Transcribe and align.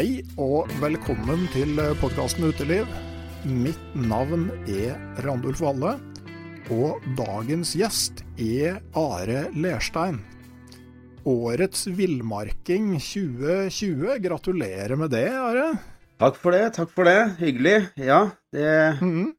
Hei 0.00 0.22
og 0.40 0.70
velkommen 0.80 1.42
til 1.52 1.76
podkasten 2.00 2.46
Uteliv. 2.48 2.86
Mitt 3.44 3.82
navn 3.92 4.46
er 4.64 4.94
Randulf 5.26 5.60
Valle, 5.60 5.90
og 6.72 7.04
dagens 7.18 7.74
gjest 7.76 8.22
er 8.40 8.78
Are 8.96 9.42
Lerstein. 9.52 10.22
Årets 11.28 11.84
villmarking 12.00 12.94
2020. 12.96 14.16
Gratulerer 14.24 14.96
med 14.96 15.12
det, 15.12 15.26
Are. 15.36 15.68
Takk 16.24 16.40
for 16.40 16.56
det, 16.56 16.64
takk 16.80 16.96
for 16.96 17.04
det. 17.04 17.18
Hyggelig. 17.44 17.76
Ja, 18.00 18.30
det 18.56 18.72
mm. 19.04 19.34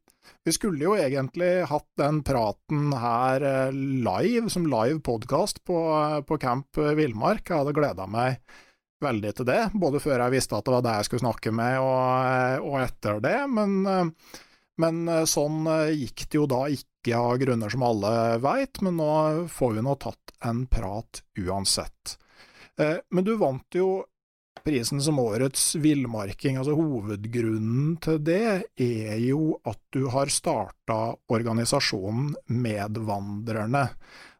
Vi 0.45 0.59
skulle 0.59 0.91
jo 0.91 0.93
egentlig 0.93 1.55
hatt 1.73 1.89
den 1.97 2.21
praten 2.21 2.93
her 3.01 3.41
eh, 3.41 3.73
live, 3.73 4.45
som 4.53 4.69
live 4.69 5.01
podkast 5.01 5.65
på, 5.65 5.87
på 6.21 6.43
Camp 6.45 6.77
Villmark. 6.77 7.47
Jeg 7.49 7.63
hadde 7.63 7.81
gleda 7.81 8.05
meg 8.05 8.43
veldig 9.03 9.33
til 9.37 9.47
det, 9.49 9.59
både 9.73 10.01
før 10.03 10.25
jeg 10.25 10.35
visste 10.35 10.57
at 10.57 10.67
det 10.67 10.75
var 10.75 10.85
det 10.85 10.95
jeg 10.99 11.09
skulle 11.09 11.25
snakke 11.25 11.53
med, 11.55 11.79
og, 11.81 12.69
og 12.69 12.77
etter 12.83 13.21
det. 13.23 13.37
Men, 13.51 14.13
men 14.81 15.11
sånn 15.29 15.65
gikk 15.97 16.25
det 16.27 16.39
jo 16.39 16.47
da 16.49 16.63
ikke, 16.71 17.17
av 17.17 17.35
grunner 17.41 17.73
som 17.73 17.83
alle 17.87 18.13
veit. 18.43 18.81
Men 18.85 18.99
nå 19.01 19.13
får 19.49 19.77
vi 19.77 19.85
nå 19.85 19.95
tatt 20.03 20.35
en 20.45 20.65
prat 20.69 21.23
uansett. 21.39 22.17
Eh, 22.77 22.97
Men 23.09 23.25
du 23.25 23.35
vant 23.37 23.75
jo 23.75 24.03
prisen 24.63 25.01
som 25.01 25.19
årets 25.19 25.75
villmarking. 25.81 26.57
Altså 26.57 26.75
Hovedgrunnen 26.77 27.95
til 28.03 28.19
det 28.25 28.43
er 28.77 29.17
jo 29.23 29.57
at 29.65 29.79
du 29.93 30.05
har 30.13 30.31
starta 30.33 31.15
organisasjonen 31.33 32.35
Medvandrerne. 32.47 33.87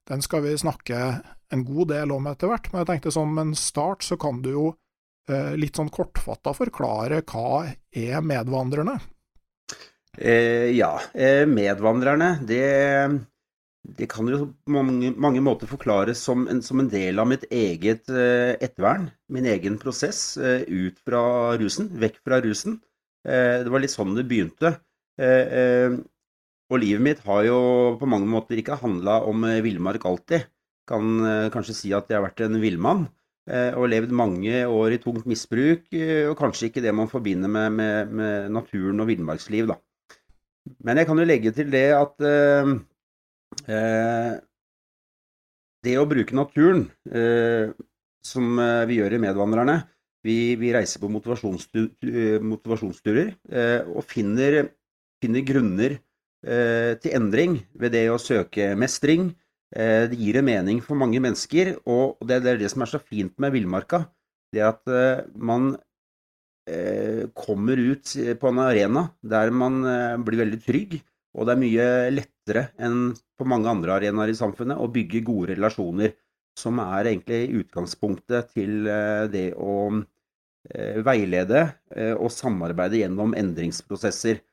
Den 0.08 0.22
skal 0.26 0.46
vi 0.46 0.58
snakke 0.60 1.00
en 1.56 1.64
god 1.68 1.92
del 1.94 2.14
om 2.16 2.28
etter 2.32 2.52
hvert, 2.52 2.70
men 2.72 2.82
jeg 2.84 2.90
tenkte 2.92 3.14
som 3.16 3.38
en 3.42 3.54
start 3.58 4.06
så 4.08 4.18
kan 4.22 4.42
du 4.46 4.52
jo 4.54 4.66
eh, 5.30 5.54
litt 5.60 5.80
sånn 5.80 5.92
kortfatta 5.94 6.54
forklare 6.58 7.24
hva 7.32 7.66
er 8.06 8.22
Medvandrerne? 8.26 8.98
eh, 10.18 10.72
Ja, 10.78 11.00
eh, 11.14 11.46
medvandrerne, 11.48 12.40
det, 12.48 12.64
det 13.98 14.08
kan 14.12 14.28
jo 14.30 14.40
på 14.54 14.74
mange, 14.76 15.12
mange 15.18 15.42
måter 15.44 15.70
forklares 15.70 16.22
som 16.28 16.46
en, 16.52 16.62
som 16.66 16.82
en 16.84 16.90
del 16.92 17.20
av 17.22 17.30
mitt 17.32 17.46
eget 17.52 18.10
eh, 18.10 18.54
ettervern. 18.62 19.10
Min 19.34 19.48
egen 19.50 19.80
prosess 19.82 20.38
eh, 20.38 20.64
ut 20.68 21.00
fra 21.06 21.24
rusen, 21.62 21.90
vekk 22.02 22.22
fra 22.26 22.42
rusen. 22.46 22.80
Eh, 23.28 23.62
det 23.66 23.74
var 23.74 23.84
litt 23.84 23.94
sånn 23.96 24.16
det 24.18 24.28
begynte. 24.30 24.76
Og 26.72 26.80
livet 26.82 27.04
mitt 27.06 27.20
har 27.28 27.44
jo 27.46 27.58
på 28.00 28.08
mange 28.10 28.30
måter 28.32 28.58
ikke 28.58 28.80
handla 28.82 29.20
om 29.30 29.44
villmark 29.66 30.06
alltid. 30.10 30.48
Kan 30.92 31.18
eh, 31.24 31.48
kanskje 31.54 31.78
si 31.78 31.96
at 31.96 32.12
jeg 32.12 32.20
har 32.20 32.28
vært 32.28 32.44
en 32.46 32.60
villmann. 32.62 33.08
eh, 33.50 33.72
Og 33.80 33.90
levd 33.90 34.12
mange 34.12 34.66
år 34.68 34.98
i 34.98 35.00
tungt 35.02 35.26
misbruk, 35.30 35.88
eh, 35.96 36.28
og 36.30 36.38
kanskje 36.40 36.68
ikke 36.70 36.84
det 36.84 36.94
man 36.94 37.10
forbinder 37.10 37.50
med, 37.50 37.72
med, 37.80 38.12
med 38.12 38.52
naturen 38.54 39.00
og 39.02 39.10
villmarksliv, 39.10 39.72
da. 39.72 39.80
Men 40.86 41.00
jeg 41.02 41.08
kan 41.10 41.18
jo 41.18 41.26
legge 41.26 41.52
til 41.58 41.72
det 41.74 41.88
at 41.98 42.22
eh, 42.22 42.76
det 45.82 45.96
å 45.98 46.06
bruke 46.06 46.38
naturen, 46.38 46.86
eh, 47.10 47.74
som 48.22 48.62
vi 48.86 49.00
gjør 49.00 49.16
i 49.18 49.24
Medvandrerne 49.24 49.80
Vi, 50.22 50.54
vi 50.62 50.70
reiser 50.70 51.02
på 51.02 51.10
motivasjonstu, 51.10 51.88
motivasjonsturer 52.46 53.32
eh, 53.50 53.82
og 53.90 54.06
finner, 54.06 54.68
finner 55.24 55.42
grunner 55.48 55.98
til 56.42 57.14
endring 57.14 57.60
ved 57.78 57.92
det 57.94 58.08
å 58.10 58.22
søke 58.22 58.72
mestring. 58.78 59.28
Eh, 59.72 60.10
det 60.12 60.20
gir 60.20 60.40
en 60.40 60.48
mening 60.48 60.82
for 60.84 61.00
mange 61.00 61.22
mennesker, 61.24 61.78
og 61.88 62.20
det, 62.28 62.42
er 62.44 62.60
det 62.60 62.72
som 62.74 62.84
er 62.84 62.92
så 62.92 63.00
fint 63.00 63.38
med 63.40 63.54
villmarka. 63.56 64.04
Det 64.52 64.64
at 64.68 64.92
eh, 64.92 65.24
man 65.40 65.72
eh, 66.68 67.30
kommer 67.38 67.80
ut 67.80 68.12
på 68.42 68.52
en 68.52 68.60
arena 68.66 69.08
der 69.24 69.54
man 69.56 69.80
blir 70.26 70.44
veldig 70.44 70.62
trygg, 70.66 70.98
og 71.32 71.48
det 71.48 71.54
er 71.54 71.62
mye 71.62 71.88
lettere 72.12 72.66
enn 72.84 73.14
på 73.40 73.48
mange 73.48 73.72
andre 73.72 73.96
arenaer 73.96 74.34
i 74.34 74.38
samfunnet 74.38 74.82
å 74.82 74.92
bygge 74.92 75.24
gode 75.24 75.56
relasjoner, 75.56 76.18
som 76.60 76.82
er 76.84 77.14
egentlig 77.14 77.62
utgangspunktet 77.62 78.52
til 78.52 78.90
det 79.32 79.54
å 79.56 79.94
veilede 81.08 81.62
og 82.20 82.28
samarbeide 82.36 83.00
gjennom 83.00 83.32
endringsprosesser. 83.40 84.44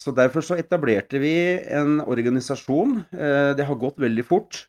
Så 0.00 0.12
Derfor 0.14 0.44
så 0.44 0.56
etablerte 0.60 1.18
vi 1.22 1.32
en 1.72 2.00
organisasjon. 2.00 3.04
Eh, 3.12 3.54
Det 3.56 3.64
har 3.64 3.74
gått 3.80 3.98
veldig 3.98 4.24
fort. 4.26 4.66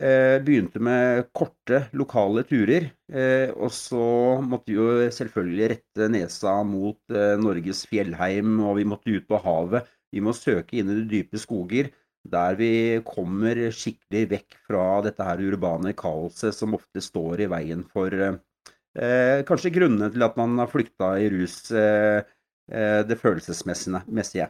Eh, 0.00 0.38
Begynte 0.40 0.78
med 0.80 1.26
korte, 1.34 1.88
lokale 1.92 2.44
turer. 2.44 2.90
eh, 3.12 3.50
Og 3.50 3.70
så 3.70 4.40
måtte 4.40 4.66
vi 4.70 4.74
jo 4.78 5.10
selvfølgelig 5.10 5.68
rette 5.74 6.08
nesa 6.08 6.62
mot 6.64 6.98
Norges 7.08 7.84
fjellheim, 7.86 8.60
og 8.60 8.76
vi 8.76 8.84
måtte 8.84 9.10
ut 9.16 9.26
på 9.28 9.42
havet. 9.42 9.86
Vi 10.12 10.20
må 10.20 10.32
søke 10.32 10.78
inn 10.78 10.88
i 10.90 10.94
de 11.02 11.04
dype 11.22 11.36
skoger, 11.38 11.90
der 12.28 12.54
vi 12.56 13.00
kommer 13.04 13.54
skikkelig 13.72 14.28
vekk 14.30 14.56
fra 14.66 15.02
dette 15.04 15.22
her 15.24 15.38
urbane 15.38 15.92
kaoset 15.96 16.54
som 16.54 16.74
ofte 16.74 17.00
står 17.00 17.40
i 17.44 17.46
veien 17.50 17.84
for 17.84 18.08
eh, 18.14 19.42
kanskje 19.48 19.72
grunnene 19.74 20.10
til 20.12 20.22
at 20.24 20.36
man 20.36 20.56
har 20.58 20.70
flykta 20.72 21.18
i 21.20 21.28
rus, 21.30 21.70
eh, 21.70 22.22
det 22.68 23.16
følelsesmessige. 23.20 24.48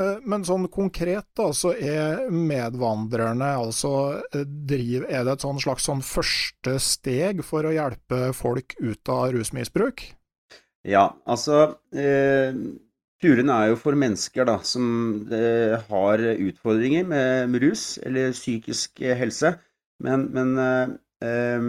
Eh, 0.00 0.22
Men 0.24 0.44
sånn 0.46 0.68
konkret 0.72 1.26
da, 1.36 1.50
så 1.56 1.74
er 1.76 2.30
medvandrerne 2.32 3.50
altså 3.60 3.92
eh, 4.32 4.46
driv, 4.46 5.04
Er 5.08 5.26
det 5.26 5.36
et 5.36 5.44
sånn 5.44 5.60
slags 5.60 5.88
sånn 5.88 6.02
første 6.06 6.78
steg 6.80 7.44
for 7.44 7.68
å 7.68 7.74
hjelpe 7.74 8.32
folk 8.36 8.76
ut 8.80 9.12
av 9.12 9.32
rusmisbruk? 9.36 10.06
Ja, 10.88 11.12
altså 11.28 11.76
eh, 11.94 12.56
Turene 13.22 13.54
er 13.54 13.68
jo 13.70 13.76
for 13.78 13.94
mennesker 13.94 14.48
da, 14.48 14.56
som 14.66 14.86
eh, 15.30 15.76
har 15.92 16.24
utfordringer 16.32 17.04
med, 17.06 17.52
med 17.52 17.62
rus 17.62 17.84
eller 18.02 18.32
psykisk 18.34 18.98
helse. 19.20 19.52
Men, 20.02 20.24
men 20.34 20.56
eh, 20.58 20.96
eh, 21.28 21.68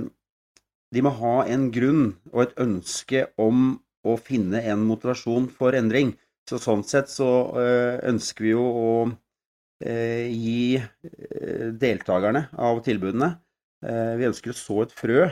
de 0.93 1.03
må 1.05 1.11
ha 1.19 1.35
en 1.45 1.67
grunn 1.75 2.07
og 2.31 2.39
et 2.47 2.57
ønske 2.63 3.27
om 3.37 3.75
å 4.03 4.17
finne 4.17 4.63
en 4.65 4.81
motivasjon 4.87 5.45
for 5.53 5.77
endring. 5.77 6.15
Så 6.49 6.59
sånn 6.59 6.83
sett 6.83 7.11
så 7.11 7.27
eh, 7.59 8.01
ønsker 8.09 8.43
vi 8.43 8.51
jo 8.51 8.63
å 8.63 8.89
eh, 9.83 10.27
gi 10.27 10.75
eh, 10.75 11.69
deltakerne 11.79 12.49
av 12.59 12.83
tilbudene 12.83 13.31
Vi 13.83 14.27
ønsker 14.29 14.53
å 14.53 14.55
så 14.55 14.77
et 14.85 14.93
frø 14.95 15.25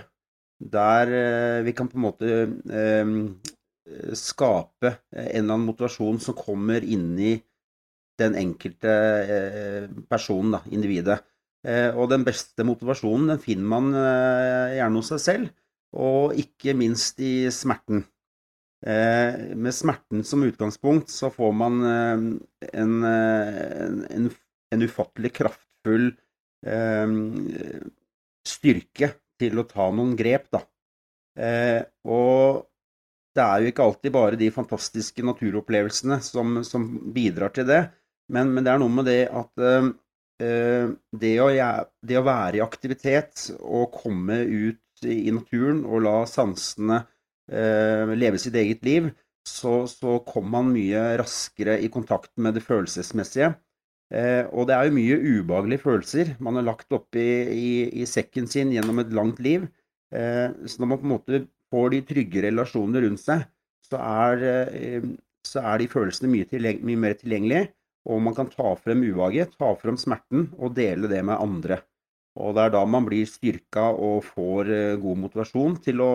der 0.71 1.11
vi 1.63 1.71
kan 1.73 1.87
på 1.87 1.95
en 1.95 2.03
måte 2.03 2.31
skape 4.19 4.89
en 4.91 5.29
eller 5.29 5.53
annen 5.55 5.69
motivasjon 5.69 6.19
som 6.19 6.35
kommer 6.35 6.83
inni 6.83 7.37
den 8.19 8.35
enkelte 8.35 8.91
personen, 10.11 10.57
da, 10.57 10.59
individet. 10.67 11.15
Og 11.95 12.11
den 12.11 12.27
beste 12.27 12.67
motivasjonen 12.67 13.31
den 13.31 13.41
finner 13.41 13.71
man 13.71 13.89
gjerne 13.95 14.99
hos 14.99 15.13
seg 15.15 15.23
selv, 15.23 15.55
og 15.95 16.35
ikke 16.43 16.75
minst 16.75 17.23
i 17.23 17.47
smerten. 17.55 18.03
Eh, 18.85 19.55
Med 19.55 19.75
smerten 19.75 20.23
som 20.23 20.43
utgangspunkt 20.43 21.09
så 21.09 21.29
får 21.29 21.51
man 21.53 21.83
eh, 21.85 22.23
en, 22.73 23.03
eh, 23.03 24.15
en, 24.17 24.31
en 24.71 24.81
ufattelig 24.81 25.33
kraftfull 25.37 26.11
styrke 28.45 29.07
til 29.41 29.57
å 29.57 29.63
ta 29.65 29.87
noen 29.89 30.11
grep, 30.13 30.43
da. 30.53 30.59
Og 32.05 32.59
det 33.33 33.41
er 33.41 33.63
jo 33.63 33.71
ikke 33.71 33.87
alltid 33.87 34.13
bare 34.13 34.37
de 34.37 34.51
fantastiske 34.53 35.25
naturopplevelsene 35.25 36.19
som, 36.21 36.59
som 36.61 36.85
bidrar 37.15 37.49
til 37.55 37.65
det, 37.65 37.79
men, 38.29 38.53
men 38.53 38.61
det 38.61 38.75
er 38.75 38.83
noe 38.83 38.93
med 38.93 39.09
det 39.09 39.23
at 39.25 39.65
det, 40.37 41.33
å, 41.41 41.49
det 41.49 42.19
å 42.21 42.27
være 42.29 42.59
i 42.59 42.63
aktivitet 42.67 43.47
og 43.57 43.97
komme 44.03 44.37
ut 44.45 45.01
i, 45.01 45.33
naturen 45.33 45.81
og 45.81 46.05
la 46.05 46.19
sansene 46.29 47.01
leve 47.51 48.39
sitt 48.39 48.55
eget 48.55 48.85
liv, 48.87 49.09
så, 49.47 49.87
så 49.89 50.19
kommer 50.27 50.61
man 50.61 50.71
mye 50.75 51.01
raskere 51.19 51.79
i 51.81 51.89
kontakt 51.91 52.31
med 52.37 52.55
det 52.55 52.63
følelsesmessige. 52.63 53.51
Eh, 54.11 54.43
og 54.51 54.67
det 54.67 54.75
er 54.75 54.87
jo 54.87 54.95
mye 54.97 55.17
ubehagelige 55.39 55.83
følelser 55.85 56.33
man 56.43 56.57
har 56.59 56.65
lagt 56.67 56.91
oppi 56.91 57.23
i, 57.55 57.71
i 58.03 58.07
sekken 58.09 58.49
sin 58.51 58.73
gjennom 58.75 58.99
et 59.03 59.13
langt 59.15 59.39
liv. 59.43 59.65
Eh, 60.11 60.51
så 60.67 60.81
når 60.81 60.89
man 60.91 60.99
på 61.01 61.07
en 61.07 61.13
måte 61.13 61.41
får 61.71 61.93
de 61.93 62.01
trygge 62.09 62.43
relasjonene 62.43 63.05
rundt 63.05 63.23
seg, 63.23 63.45
så 63.87 64.01
er, 64.03 64.43
eh, 64.75 65.07
så 65.47 65.63
er 65.63 65.79
de 65.79 65.91
følelsene 65.91 66.31
mye, 66.31 66.49
tilgjeng- 66.49 66.83
mye 66.87 66.99
mer 67.05 67.15
tilgjengelige. 67.19 67.69
Og 68.11 68.19
man 68.25 68.35
kan 68.35 68.49
ta 68.49 68.73
frem 68.81 69.03
ubehaget, 69.05 69.55
ta 69.61 69.71
frem 69.77 69.97
smerten 70.01 70.49
og 70.57 70.75
dele 70.75 71.07
det 71.09 71.21
med 71.23 71.37
andre. 71.39 71.79
Og 72.41 72.55
det 72.55 72.63
er 72.65 72.73
da 72.73 72.81
man 72.87 73.05
blir 73.07 73.27
styrka 73.29 73.89
og 73.95 74.25
får 74.27 74.71
eh, 74.75 74.99
god 74.99 75.23
motivasjon 75.23 75.79
til 75.85 76.03
å 76.03 76.11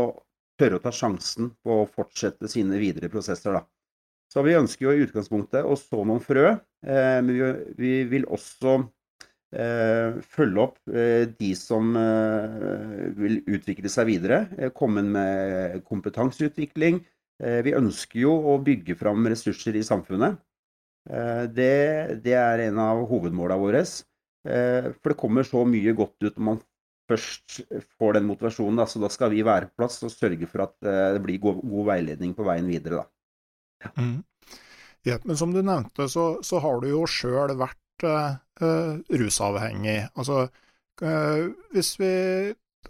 tørre 0.58 0.78
å 0.78 0.82
ta 0.82 0.92
sjansen 0.94 1.52
på 1.64 1.82
å 1.82 1.88
fortsette 1.90 2.50
sine 2.50 2.78
videre 2.80 3.10
prosesser, 3.12 3.56
da. 3.56 3.64
Så 4.32 4.42
vi 4.42 4.56
ønsker 4.58 4.88
jo 4.88 4.94
i 4.94 5.04
utgangspunktet 5.06 5.64
å 5.64 5.76
så 5.78 6.02
noen 6.02 6.22
frø. 6.24 6.56
Eh, 6.86 7.18
men 7.22 7.32
vi, 7.32 7.50
vi 7.78 7.96
vil 8.16 8.28
også 8.34 8.82
følge 9.56 10.58
opp 10.60 10.80
de 11.38 11.50
som 11.56 11.94
vil 13.16 13.36
utvikle 13.46 13.88
seg 13.88 14.08
videre. 14.10 14.70
komme 14.74 15.04
med 15.06 15.84
kompetanseutvikling. 15.86 16.98
vi 17.38 17.72
ønsker 17.78 18.20
jo 18.20 18.34
å 18.52 18.58
bygge 18.58 18.98
fram 18.98 19.24
ressurser 19.30 19.78
i 19.78 19.84
samfunnet. 19.86 20.36
Det, 21.54 22.18
det 22.26 22.34
er 22.34 22.64
en 22.66 22.82
av 22.82 23.06
hovedmålene 23.06 23.62
våre. 23.62 23.84
For 23.86 25.14
det 25.14 25.18
kommer 25.22 25.46
så 25.46 25.64
mye 25.64 25.94
godt 25.94 26.26
ut 26.26 26.34
når 26.34 26.46
man 26.50 26.60
først 27.08 27.60
får 27.98 28.16
den 28.18 28.26
motivasjonen. 28.28 28.80
Da. 28.80 28.86
Så 28.90 29.02
da 29.02 29.10
skal 29.12 29.32
vi 29.34 29.44
være 29.46 29.70
på 29.70 29.82
plass 29.82 30.00
og 30.06 30.14
sørge 30.14 30.48
for 30.50 30.66
at 30.66 30.76
det 31.16 31.22
blir 31.24 31.40
god, 31.42 31.62
god 31.62 31.90
veiledning 31.92 32.34
på 32.36 32.46
veien 32.46 32.68
videre. 32.70 33.04
Da. 33.04 33.92
Mm. 34.00 34.18
Ja, 35.06 35.20
men 35.22 35.36
som 35.38 35.52
du 35.54 35.60
nevnte, 35.62 36.08
så, 36.10 36.40
så 36.42 36.58
har 36.62 36.80
du 36.82 36.88
jo 36.90 37.04
sjøl 37.06 37.54
vært 37.60 38.06
uh, 38.06 38.98
rusavhengig. 39.06 40.00
Altså, 40.18 40.48
uh, 41.02 41.42
hvis 41.70 41.92
vi 42.00 42.12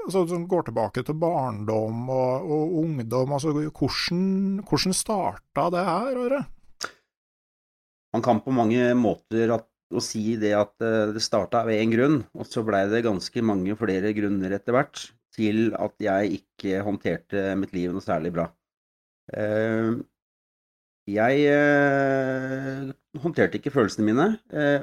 altså, 0.07 0.25
går 0.49 0.69
tilbake 0.71 1.05
til 1.05 1.19
barndom 1.21 2.09
og, 2.09 2.49
og 2.49 2.77
ungdom, 2.81 3.37
altså, 3.37 3.53
hvordan, 3.53 4.23
hvordan 4.65 4.97
starta 4.97 5.69
det 5.75 5.85
her, 5.91 6.23
Are? 6.25 6.43
Man 8.17 8.25
kan 8.25 8.41
på 8.41 8.55
mange 8.55 8.95
måter 8.97 9.53
at 9.59 9.69
å 9.95 10.03
si 10.03 10.35
det 10.41 10.53
at 10.59 10.75
eh, 10.83 11.13
det 11.15 11.23
starta 11.25 11.63
ved 11.67 11.81
én 11.83 11.93
grunn, 11.93 12.19
og 12.35 12.49
så 12.49 12.65
blei 12.67 12.85
det 12.91 13.05
ganske 13.07 13.45
mange 13.47 13.77
flere 13.79 14.13
grunner 14.17 14.57
etter 14.57 14.75
hvert 14.77 15.09
til 15.37 15.71
at 15.77 15.95
jeg 16.01 16.41
ikke 16.41 16.83
håndterte 16.87 17.51
mitt 17.61 17.75
liv 17.77 17.93
noe 17.93 18.05
særlig 18.05 18.33
bra. 18.35 18.49
Eh, 19.37 19.93
jeg 21.07 21.45
eh, 21.53 22.89
håndterte 23.23 23.61
ikke 23.61 23.75
følelsene 23.75 24.09
mine, 24.09 24.27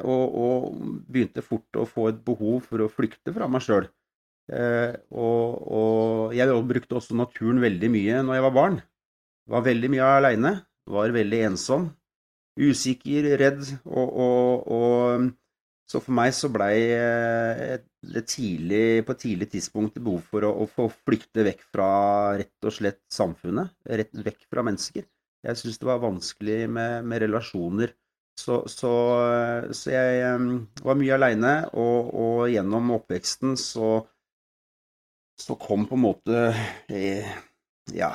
og, 0.07 0.77
begynte 1.11 1.43
fort 1.43 1.75
å 1.75 1.83
få 1.89 2.07
et 2.13 2.21
behov 2.23 2.63
for 2.69 2.85
å 2.85 2.91
flykte 2.91 3.33
fra 3.35 3.49
meg 3.51 3.65
sjøl. 3.65 3.89
Og, 5.11 6.31
jeg 6.35 6.63
brukte 6.69 6.95
også 6.95 7.17
naturen 7.19 7.59
veldig 7.63 7.89
mye 7.91 8.21
når 8.23 8.39
jeg 8.39 8.45
var 8.47 8.55
barn. 8.55 8.79
Var 9.51 9.67
veldig 9.67 9.91
mye 9.91 10.13
aleine, 10.15 10.53
var 10.87 11.11
veldig 11.11 11.41
ensom 11.49 11.89
usikker, 12.59 13.31
redd. 13.41 13.63
Og, 13.85 14.19
og, 14.25 14.67
og, 14.73 15.31
så 15.89 15.99
for 16.01 16.15
meg 16.15 16.31
så 16.35 16.49
blei 16.49 16.75
det 18.13 18.23
tidlig, 18.31 19.03
på 19.05 19.15
et 19.15 19.23
tidlig 19.25 19.49
tidspunkt 19.53 19.99
behov 19.99 20.23
for 20.31 20.47
å, 20.47 20.53
å, 20.63 20.69
få 20.69 20.87
flykte 21.03 21.45
vekk 21.47 21.65
fra 21.73 21.89
rett 22.39 22.69
og 22.69 22.75
slett 22.75 23.01
samfunnet. 23.13 23.75
Rett 24.01 24.23
vekk 24.25 24.47
fra 24.49 24.65
mennesker. 24.65 25.05
Jeg 25.43 25.59
syns 25.59 25.79
det 25.81 25.89
var 25.89 26.03
vanskelig 26.03 26.63
med, 26.71 27.03
med 27.09 27.23
relasjoner. 27.25 27.93
Så, 28.39 28.63
så, 28.71 28.91
så, 29.75 29.91
jeg 29.93 30.23
um, 30.33 30.63
var 30.81 30.97
mye 30.97 31.13
aleine, 31.13 31.53
og, 31.77 32.09
og, 32.17 32.39
gjennom 32.49 32.95
oppveksten 32.95 33.53
så, 33.61 33.99
så 35.37 35.57
kom 35.61 35.85
på 35.85 35.99
en 35.99 36.05
måte 36.07 36.39
eh, 36.89 37.29
ja, 37.93 38.09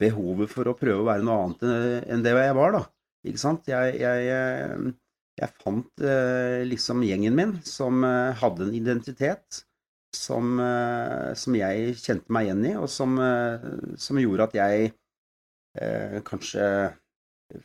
behovet 0.00 0.52
for 0.52 0.70
å 0.70 0.76
prøve 0.78 1.02
å 1.02 1.08
være 1.08 1.26
noe 1.26 1.40
annet 1.48 2.06
enn 2.14 2.22
det 2.22 2.36
jeg 2.36 2.56
var, 2.60 2.76
da. 2.78 2.84
Ikke 3.26 3.40
sant. 3.40 3.68
Jeg, 3.68 3.96
jeg, 4.00 4.28
eh, 4.32 4.86
jeg 5.40 5.56
fant 5.60 6.04
eh, 6.04 6.62
liksom 6.68 7.04
gjengen 7.04 7.36
min 7.36 7.58
som 7.66 8.04
eh, 8.06 8.36
hadde 8.40 8.66
en 8.66 8.76
identitet 8.76 9.64
som, 10.16 10.58
som 11.38 11.54
jeg 11.54 11.92
kjente 12.00 12.34
meg 12.34 12.48
igjen 12.48 12.64
i, 12.66 12.70
og 12.74 12.88
som, 12.90 13.12
som 13.94 14.18
gjorde 14.18 14.48
at 14.48 14.56
jeg 14.58 14.88
kanskje 16.26 16.64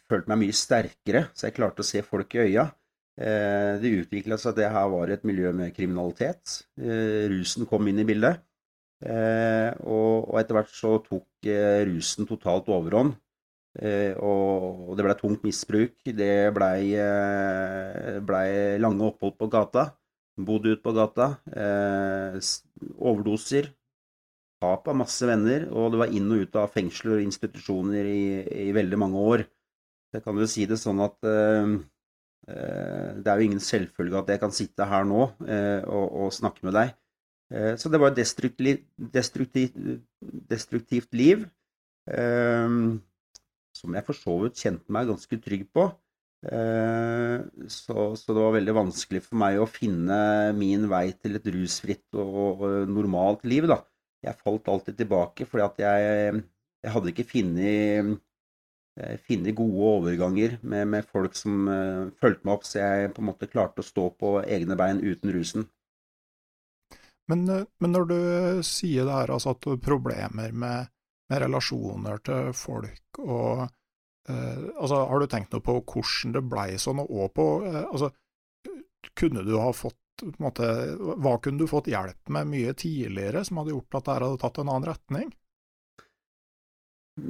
følte 0.06 0.30
meg 0.30 0.44
mye 0.44 0.54
sterkere, 0.54 1.24
så 1.34 1.48
jeg 1.48 1.56
klarte 1.56 1.82
å 1.82 1.88
se 1.90 2.04
folk 2.06 2.36
i 2.38 2.44
øya. 2.44 2.68
Det 3.18 3.94
utvikla 4.04 4.38
seg 4.38 4.52
at 4.52 4.60
det 4.60 4.70
her 4.76 4.94
var 4.94 5.10
et 5.10 5.26
miljø 5.26 5.56
med 5.58 5.74
kriminalitet. 5.74 6.60
Rusen 7.34 7.66
kom 7.66 7.90
inn 7.90 8.04
i 8.04 8.06
bildet. 8.06 8.46
og 9.90 10.38
etter 10.38 10.60
hvert 10.60 10.78
så 10.78 11.00
tok 11.10 11.50
rusen 11.90 12.30
totalt 12.30 12.70
overhånd. 12.78 13.18
Eh, 13.76 14.16
og 14.24 14.96
det 14.96 15.04
ble 15.06 15.16
tungt 15.20 15.44
misbruk. 15.46 15.96
Det 16.06 16.52
blei 16.56 16.96
eh, 17.00 18.20
ble 18.24 18.44
lange 18.82 19.10
opphold 19.10 19.36
på 19.40 19.50
gata. 19.52 19.90
Bodde 20.36 20.76
ute 20.76 20.84
på 20.84 20.94
gata. 20.96 21.34
Eh, 21.52 22.38
overdoser. 22.96 23.72
Tap 24.64 24.88
av 24.92 25.00
masse 25.02 25.28
venner. 25.28 25.68
Og 25.74 25.92
det 25.94 26.02
var 26.04 26.14
inn 26.16 26.32
og 26.32 26.46
ut 26.46 26.60
av 26.62 26.72
fengsler 26.76 27.18
og 27.18 27.26
institusjoner 27.26 28.12
i, 28.12 28.26
i 28.68 28.76
veldig 28.76 29.02
mange 29.02 29.26
år. 29.34 29.46
Jeg 30.16 30.24
kan 30.24 30.40
jo 30.40 30.48
si 30.48 30.64
det 30.70 30.80
sånn 30.80 31.02
at 31.04 31.18
det 32.46 33.26
er 33.28 33.40
jo 33.42 33.48
ingen 33.50 33.60
selvfølge 33.60 34.20
at 34.22 34.30
jeg 34.32 34.40
kan 34.40 34.54
sitte 34.56 34.86
her 34.88 35.04
nå 35.04 35.26
og, 35.26 36.06
og 36.06 36.30
snakke 36.32 36.64
med 36.64 36.78
deg. 36.78 36.94
Så 37.82 37.92
det 37.92 38.00
var 38.00 38.14
et 38.14 38.22
destruktiv, 38.22 39.76
destruktivt 40.54 41.12
liv 41.20 41.44
som 43.76 43.96
jeg 43.96 44.08
for 44.08 44.18
så 44.18 44.40
vidt 44.44 44.62
kjente 44.62 44.94
meg 44.96 45.10
ganske 45.12 45.40
trygg 45.44 45.68
på. 45.76 45.90
Eh, 46.46 47.40
så, 47.68 48.16
så, 48.16 48.34
det 48.34 48.42
var 48.42 48.54
veldig 48.54 48.76
vanskelig 48.78 49.24
for 49.26 49.40
meg 49.42 49.58
å 49.58 49.70
finne 49.70 50.18
min 50.58 50.86
vei 50.92 51.08
til 51.18 51.40
et 51.40 51.50
rusfritt 51.56 52.20
og, 52.22 52.66
normalt 52.92 53.46
liv. 53.50 53.68
Da. 53.72 53.82
Jeg 54.26 54.42
falt 54.42 54.70
alltid 54.72 55.00
tilbake 55.02 55.48
fordi 55.50 55.66
at 55.66 55.84
jeg, 55.86 56.42
jeg 56.86 56.96
hadde 56.96 57.14
ikke 57.14 57.28
funnet, 57.30 58.16
eh, 59.02 59.54
gode 59.58 59.94
overganger 59.94 60.60
med, 60.62 60.88
med 60.94 61.08
folk 61.10 61.36
som 61.36 61.68
uh, 61.68 62.12
fulgte 62.22 62.48
meg 62.48 62.54
opp, 62.54 62.68
så 62.68 62.80
jeg 62.80 63.16
på 63.16 63.24
en 63.24 63.28
måte 63.28 63.50
klarte 63.52 63.84
å 63.84 63.86
stå 63.86 64.10
på 64.16 64.38
egne 64.44 64.78
bein 64.80 65.02
uten 65.04 65.34
rusen. 65.36 65.68
Men, 67.28 67.44
men 67.82 67.92
når 67.92 68.06
du 68.08 68.20
sier 68.64 69.08
det 69.08 69.16
her, 69.18 69.34
altså 69.34 69.56
at 69.56 69.64
du 69.64 69.72
har 69.74 69.82
problemer 69.82 70.54
med 70.54 70.92
med 71.32 71.42
relasjoner 71.46 72.22
til 72.26 72.52
folk 72.56 73.20
og 73.24 73.66
eh, 73.66 74.66
altså, 74.78 75.02
Har 75.10 75.22
du 75.22 75.28
tenkt 75.32 75.56
noe 75.56 75.66
på 75.66 75.80
hvordan 75.82 76.36
det 76.36 76.44
blei 76.50 76.68
sånn, 76.82 77.02
og 77.06 77.32
på 77.36 77.48
eh, 77.66 77.84
altså, 77.86 78.12
Kunne 79.18 79.46
du 79.46 79.56
ha 79.62 79.72
fått 79.74 80.26
måte, 80.42 80.68
Hva 80.96 81.38
kunne 81.44 81.64
du 81.64 81.70
fått 81.72 81.90
hjelp 81.92 82.32
med 82.34 82.52
mye 82.52 82.76
tidligere 82.78 83.44
som 83.48 83.62
hadde 83.62 83.76
gjort 83.76 84.00
at 84.00 84.08
det 84.08 84.20
hadde 84.20 84.44
tatt 84.44 84.62
en 84.62 84.72
annen 84.72 84.90
retning? 84.92 85.34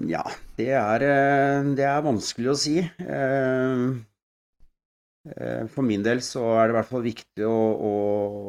Ja, 0.10 0.24
det 0.58 0.72
er, 0.74 1.04
eh, 1.06 1.64
det 1.78 1.86
er 1.86 2.06
vanskelig 2.06 2.50
å 2.52 2.58
si. 2.58 2.80
Eh, 2.82 3.82
for 5.74 5.82
min 5.82 6.04
del 6.06 6.20
så 6.22 6.44
er 6.54 6.68
det 6.68 6.74
i 6.74 6.78
hvert 6.78 6.90
fall 6.92 7.02
viktig 7.06 7.46
å, 7.50 7.54
å, 7.90 7.94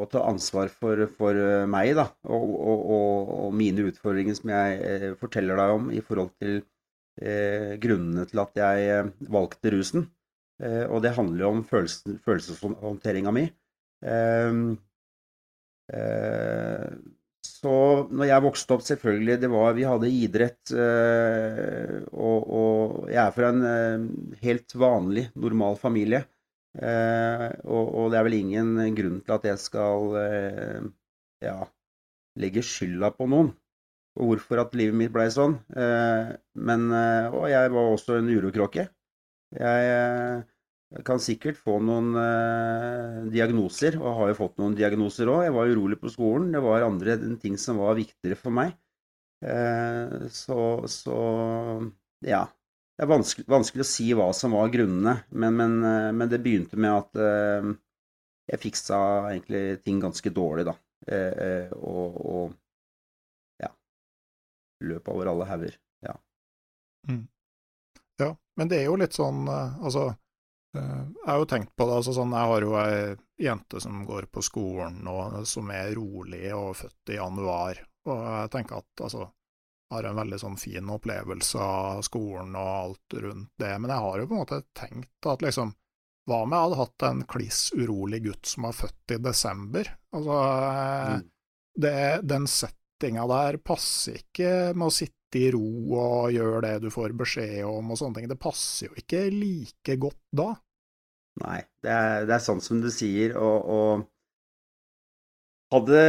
å 0.05 0.07
ta 0.13 0.27
ansvar 0.29 0.69
for, 0.69 1.07
for 1.17 1.39
meg 1.73 1.95
da, 1.97 2.05
og, 2.29 2.51
og, 2.53 2.83
og, 2.93 3.55
mine 3.57 3.87
utfordringer 3.89 4.37
som 4.37 4.53
jeg 4.53 4.83
eh, 4.85 5.07
forteller 5.17 5.57
deg 5.57 5.73
om 5.79 5.89
i 5.89 6.03
forhold 6.05 6.35
til 6.37 6.59
eh, 7.23 7.77
grunnene 7.81 8.27
til 8.29 8.43
at 8.43 8.61
jeg 8.61 8.91
eh, 8.93 9.11
valgte 9.33 9.73
rusen. 9.75 10.07
Eh, 10.63 10.85
og 10.89 11.03
det 11.05 11.17
handler 11.17 11.45
jo 11.45 11.53
om 11.55 11.65
følelsen, 11.69 12.21
følelseshåndteringa 12.25 13.35
mi. 13.35 13.47
Eh, 14.05 14.53
så 17.47 17.75
når 18.11 18.29
jeg 18.29 18.45
vokste 18.45 18.75
opp, 18.75 18.83
selvfølgelig 18.85 19.37
det 19.41 19.49
var, 19.53 19.75
Vi 19.79 19.85
hadde 19.87 20.09
idrett, 20.13 20.73
og, 22.11 22.49
og 22.59 23.07
jeg 23.09 23.21
er 23.23 23.35
fra 23.37 23.53
en 23.53 24.09
helt 24.43 24.75
vanlig, 24.77 25.29
normal 25.39 25.79
familie. 25.81 26.25
Eh, 26.77 27.47
og, 27.65 27.85
og, 27.89 28.11
det 28.13 28.19
er 28.19 28.27
vel 28.27 28.39
ingen 28.41 28.75
grunn 28.97 29.21
til 29.25 29.37
at 29.37 29.47
jeg 29.49 29.61
skal 29.63 30.17
eh, 30.21 30.89
ja, 31.45 31.61
legge 32.37 32.65
skylda 32.65 33.15
på 33.17 33.29
noen 33.33 33.55
og 34.17 34.31
hvorfor 34.31 34.63
at 34.63 34.77
livet 34.79 34.97
mitt 34.97 35.13
blei 35.15 35.29
sånn. 35.33 35.59
Eh, 35.77 36.35
men 36.69 36.87
eh, 36.97 37.33
Og 37.37 37.49
jeg 37.53 37.73
var 37.75 37.91
også 37.93 38.19
en 38.21 38.31
urokråke. 38.33 38.87
Jeg, 39.57 39.91
eh, 39.93 41.03
kan 41.05 41.21
sikkert 41.21 41.59
få 41.61 41.77
noen 41.85 42.15
eh, 42.21 43.27
diagnoser, 43.35 43.99
og 44.01 44.21
har 44.21 44.33
jo 44.33 44.39
fått 44.41 44.57
noen 44.63 44.77
diagnoser 44.79 45.29
òg. 45.33 45.45
Jeg 45.47 45.57
var 45.57 45.73
urolig 45.73 46.01
på 46.01 46.13
skolen. 46.13 46.49
Det 46.55 46.63
var 46.65 46.87
andre 46.87 47.19
ting 47.43 47.59
som 47.61 47.83
var 47.83 47.99
viktigere 47.99 48.41
for 48.41 48.55
meg. 48.55 48.77
så, 50.33 50.59
så 50.89 51.17
ja. 52.25 52.47
Det 52.97 53.05
er 53.05 53.11
vanskelig, 53.11 53.45
vanskelig, 53.53 53.85
å 53.85 53.89
si 53.91 54.07
hva 54.17 54.31
som 54.33 54.55
var 54.57 54.71
grunnene, 54.73 55.19
men, 55.37 55.57
men, 55.59 55.75
eh, 55.85 56.13
men 56.17 56.31
det 56.33 56.41
begynte 56.41 56.79
med 56.81 56.95
at 56.97 57.19
uh, 57.21 57.75
jeg 58.49 58.63
fiksa 58.63 59.01
egentlig 59.35 59.83
ting 59.85 59.99
ganske 60.01 60.33
dårlig, 60.33 60.65
da. 60.71 60.73
Uh, 61.07 61.75
og, 61.77 62.15
og, 62.25 62.55
ja 63.61 63.69
Løp 64.89 65.11
over 65.13 65.29
alle 65.29 65.49
hauger. 65.51 65.77
Ja. 66.07 66.17
Mm. 67.11 67.27
ja. 68.23 68.31
Men 68.57 68.73
det 68.73 68.81
er 68.81 68.89
jo 68.89 68.97
litt 68.97 69.15
sånn 69.15 69.45
uh, 69.45 69.77
Altså, 69.85 70.09
jeg 70.73 71.29
har 71.29 71.39
jo 71.41 71.51
tenkt 71.53 71.77
på 71.77 71.85
det. 71.89 72.01
altså 72.01 72.17
sånn, 72.17 72.33
Jeg 72.33 72.53
har 72.53 72.65
jo 72.65 72.75
ei 72.81 72.97
jente 73.45 73.81
som 73.81 74.03
går 74.09 74.31
på 74.33 74.43
skolen, 74.45 75.03
og 75.09 75.43
som 75.49 75.69
er 75.73 75.93
rolig 75.97 76.49
og 76.57 76.75
født 76.81 77.13
i 77.13 77.21
januar. 77.21 77.81
Og 78.09 78.25
jeg 78.25 78.51
tenker 78.57 78.81
at 78.81 79.05
altså 79.05 79.29
har 79.95 80.07
en 80.09 80.19
veldig 80.19 80.39
sånn 80.43 80.57
fin 80.59 80.89
opplevelse 80.91 81.63
av 81.63 82.03
skolen 82.07 82.57
og 82.59 82.71
alt 82.71 83.19
rundt 83.23 83.53
det, 83.61 83.73
men 83.79 83.93
jeg 83.93 84.05
har 84.07 84.21
jo 84.21 84.29
på 84.29 84.35
en 84.35 84.43
måte 84.43 84.63
tenkt 84.77 85.29
at 85.31 85.45
liksom 85.45 85.75
hva 86.27 86.41
om 86.43 86.55
jeg 86.55 86.65
hadde 86.65 86.79
hatt 86.81 87.05
en 87.07 87.21
kliss 87.31 87.61
urolig 87.77 88.19
gutt 88.25 88.49
som 88.51 88.67
var 88.67 88.75
født 88.75 89.15
i 89.15 89.19
desember? 89.23 89.91
Altså, 90.17 90.39
mm. 91.13 91.21
det, 91.85 91.99
den 92.27 92.49
settinga 92.51 93.29
der 93.31 93.59
passer 93.63 94.19
ikke 94.25 94.51
med 94.75 94.89
å 94.89 94.97
sitte 94.97 95.39
i 95.39 95.53
ro 95.55 95.69
og 96.01 96.35
gjøre 96.35 96.65
det 96.65 96.75
du 96.83 96.89
får 96.91 97.15
beskjed 97.19 97.61
om 97.69 97.95
og 97.95 98.01
sånne 98.01 98.19
ting. 98.19 98.29
Det 98.31 98.41
passer 98.43 98.89
jo 98.89 98.99
ikke 98.99 99.23
like 99.31 99.97
godt 100.03 100.25
da. 100.35 100.49
Nei, 101.45 101.61
det 101.85 101.95
er, 101.95 102.27
det 102.27 102.35
er 102.39 102.43
sånn 102.43 102.63
som 102.65 102.81
du 102.83 102.91
sier, 102.91 103.37
og, 103.39 103.71
og 103.71 104.07
hadde 105.75 106.01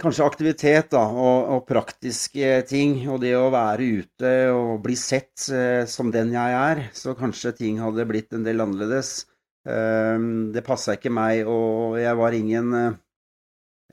kanskje 0.00 0.26
aktivitet 0.26 0.90
da, 0.94 1.02
og, 1.10 1.38
og, 1.56 1.62
praktiske 1.68 2.60
ting, 2.70 3.00
og 3.10 3.20
det 3.24 3.34
å 3.38 3.50
være 3.54 3.88
ute 4.00 4.34
og 4.54 4.82
bli 4.84 4.96
sett 4.98 5.48
eh, 5.50 5.82
som 5.90 6.12
den 6.14 6.34
jeg 6.36 6.58
er, 6.58 6.84
så 6.94 7.16
kanskje 7.18 7.56
ting 7.58 7.80
hadde 7.82 8.06
blitt 8.08 8.36
en 8.36 8.46
del 8.46 8.62
annerledes. 8.62 9.24
Eh, 9.66 10.28
det 10.54 10.66
passa 10.66 10.94
ikke 10.98 11.12
meg, 11.14 11.42
og 11.50 11.98
jeg 11.98 12.20
var 12.20 12.38
ingen 12.38 12.78
eh, 12.78 13.00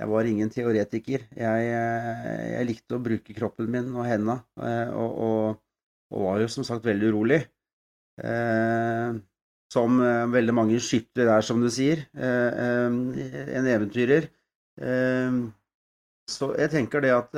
jeg 0.01 0.09
var 0.09 0.27
ingen 0.27 0.49
teoretiker. 0.49 1.25
Jeg, 1.37 1.65
eh, 1.77 2.45
jeg 2.55 2.67
likte 2.69 2.97
å 2.97 3.03
bruke 3.03 3.35
kroppen 3.37 3.67
min 3.71 3.91
og 3.93 4.07
henda, 4.07 4.39
eh, 4.63 4.93
og, 4.97 5.17
og, 5.27 5.59
og, 6.13 6.23
var 6.25 6.39
jo 6.41 6.47
som 6.49 6.65
sagt 6.67 6.87
veldig 6.87 7.11
urolig. 7.11 7.41
Eh, 8.21 9.19
som 9.71 10.01
veldig 10.33 10.53
mange 10.55 10.81
skyttere 10.83 11.37
er, 11.37 11.45
som 11.47 11.61
du 11.63 11.69
sier. 11.71 12.01
Ehm, 12.11 13.13
en 13.15 13.69
eventyrer. 13.71 14.25
Så 16.31 16.47
jeg 16.57 16.71
tenker 16.73 17.03
det 17.03 17.11
at 17.13 17.35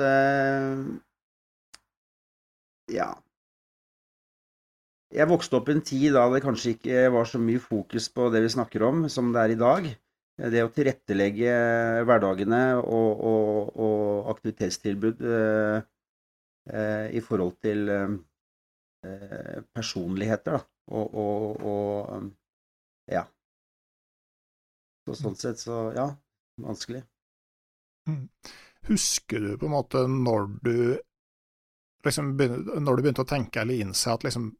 Ja, 2.94 3.10
jeg 5.14 5.30
vokste 5.30 5.60
opp 5.60 5.68
i 5.70 5.76
en 5.76 5.84
tid 5.86 6.14
da 6.16 6.24
det 6.32 6.42
kanskje 6.42 6.74
ikke 6.74 7.04
var 7.14 7.28
så 7.30 7.38
mye 7.38 7.62
fokus 7.62 8.08
på 8.10 8.26
det 8.34 8.42
vi 8.44 8.50
snakker 8.56 8.82
om, 8.86 9.04
som 9.12 9.30
det 9.34 9.44
er 9.44 9.54
i 9.54 9.60
dag. 9.60 9.88
Det 10.54 10.62
å 10.66 10.70
tilrettelegge 10.74 11.52
hverdagene 12.08 12.62
og, 12.80 13.20
og, 13.30 13.76
og 13.78 14.30
aktivitetstilbud 14.32 15.22
eh, 15.22 15.76
eh, 16.74 17.06
i 17.14 17.22
forhold 17.22 17.54
til 17.62 17.86
eh, 17.94 19.60
personligheter, 19.70 20.58
da. 20.58 20.66
Og, 20.98 21.14
og, 21.70 22.26
ja. 23.08 23.22
Så 25.06 25.14
sånn 25.20 25.38
sett 25.38 25.62
så 25.62 25.78
ja, 25.94 26.08
vanskelig. 26.60 27.04
Mm. 28.10 28.28
Husker 28.90 29.40
du 29.40 29.54
på 29.58 29.68
en 29.68 29.74
måte 29.74 30.04
når 30.10 30.48
du 30.64 30.76
liksom 32.04 32.34
begynte, 32.36 32.80
når 32.84 32.96
du 32.96 33.02
begynte 33.04 33.24
å 33.24 33.28
tenke 33.28 33.62
eller 33.62 33.80
innse 33.80 34.12
at 34.12 34.26
liksom 34.26 34.50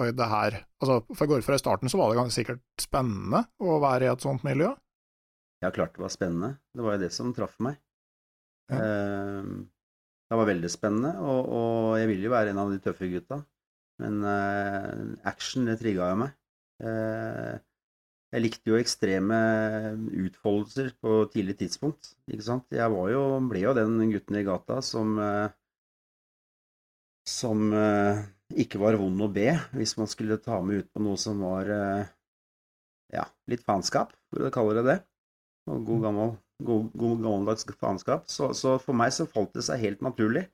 oi, 0.00 0.08
det 0.16 0.28
her 0.30 0.56
altså, 0.80 1.02
For 1.10 1.24
jeg 1.24 1.32
går 1.32 1.42
ut 1.42 1.46
fra 1.46 1.58
i 1.58 1.62
starten 1.62 1.92
så 1.92 2.00
var 2.00 2.10
det 2.10 2.18
ganske 2.18 2.38
sikkert 2.38 2.64
spennende 2.80 3.44
å 3.60 3.76
være 3.82 4.08
i 4.08 4.12
et 4.12 4.24
sånt 4.24 4.46
miljø? 4.46 4.72
Ja, 5.64 5.70
klart 5.72 5.94
det 5.96 6.02
var 6.04 6.12
spennende. 6.12 6.56
Det 6.74 6.84
var 6.84 6.96
jo 6.96 7.04
det 7.04 7.12
som 7.14 7.32
traff 7.36 7.54
meg. 7.64 7.78
Ja. 8.72 8.80
Eh, 8.80 9.52
det 10.24 10.38
var 10.40 10.48
veldig 10.48 10.70
spennende, 10.72 11.12
og, 11.20 11.48
og, 11.52 11.90
jeg 12.00 12.08
vil 12.10 12.24
jo 12.26 12.32
være 12.32 12.52
en 12.52 12.60
av 12.60 12.72
de 12.72 12.80
tøffe 12.82 13.08
gutta. 13.12 13.38
Men 14.02 14.24
eh, 14.26 15.02
action, 15.30 15.68
det 15.68 15.78
trigga 15.80 16.10
jo 16.10 16.18
meg. 16.24 16.34
Eh, 16.82 17.54
jeg 18.34 18.42
likte 18.42 18.72
jo 18.72 18.78
ekstreme 18.80 19.36
utfoldelser 20.24 20.90
på 20.98 21.18
tidlig 21.30 21.54
tidspunkt. 21.60 22.14
Ikke 22.26 22.46
sant? 22.48 22.66
Jeg 22.74 22.90
var 22.90 23.12
jo, 23.12 23.22
ble 23.46 23.62
jo 23.62 23.74
den 23.78 24.00
gutten 24.10 24.40
i 24.40 24.42
gata 24.46 24.80
som 24.82 25.14
eh, 25.22 25.52
som 27.30 27.70
eh, 27.72 28.24
ikke 28.60 28.80
var 28.82 28.98
vond 29.00 29.22
å 29.24 29.30
be 29.32 29.54
hvis 29.78 29.94
man 30.00 30.10
skulle 30.10 30.40
ta 30.42 30.58
med 30.66 30.82
ut 30.82 30.90
på 30.90 31.04
noe 31.06 31.20
som 31.20 31.46
var 31.46 31.70
eh, 31.70 32.10
ja, 33.14 33.24
litt 33.48 33.62
faenskap, 33.62 34.12
for 34.28 34.48
å 34.48 34.52
kalle 34.52 34.74
det 34.80 34.84
det. 34.90 34.98
Og 35.70 35.86
god, 35.86 36.00
mm. 36.00 36.04
gammel, 36.08 36.36
god, 36.66 36.90
god 37.06 37.24
gammeldags 37.28 37.70
faenskap. 37.78 38.26
Så, 38.26 38.50
så, 38.58 38.76
for 38.82 38.98
meg 38.98 39.14
så 39.14 39.30
falt 39.30 39.54
det 39.54 39.64
seg 39.68 39.80
helt 39.84 40.02
naturlig. 40.04 40.48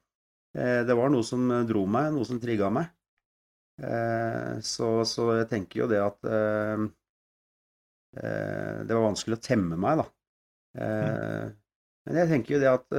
Det 0.53 0.95
var 0.99 1.13
noe 1.15 1.25
som 1.25 1.47
dro 1.65 1.85
meg, 1.87 2.11
noe 2.13 2.27
som 2.27 2.41
trigga 2.43 2.69
meg. 2.75 2.91
Så, 4.67 4.89
så, 5.07 5.27
jeg 5.39 5.47
tenker 5.51 5.85
jo 5.85 5.89
det 5.91 6.01
at 6.03 6.31
det 8.11 8.91
var 8.91 9.05
vanskelig 9.05 9.37
å 9.39 9.43
temme 9.45 9.77
meg, 9.79 10.01
da. 10.01 10.07
Mm. 10.81 11.53
Men 12.09 12.19
jeg 12.19 12.31
tenker 12.31 12.55
jo 12.57 12.61
det 12.63 12.71
at 12.73 12.97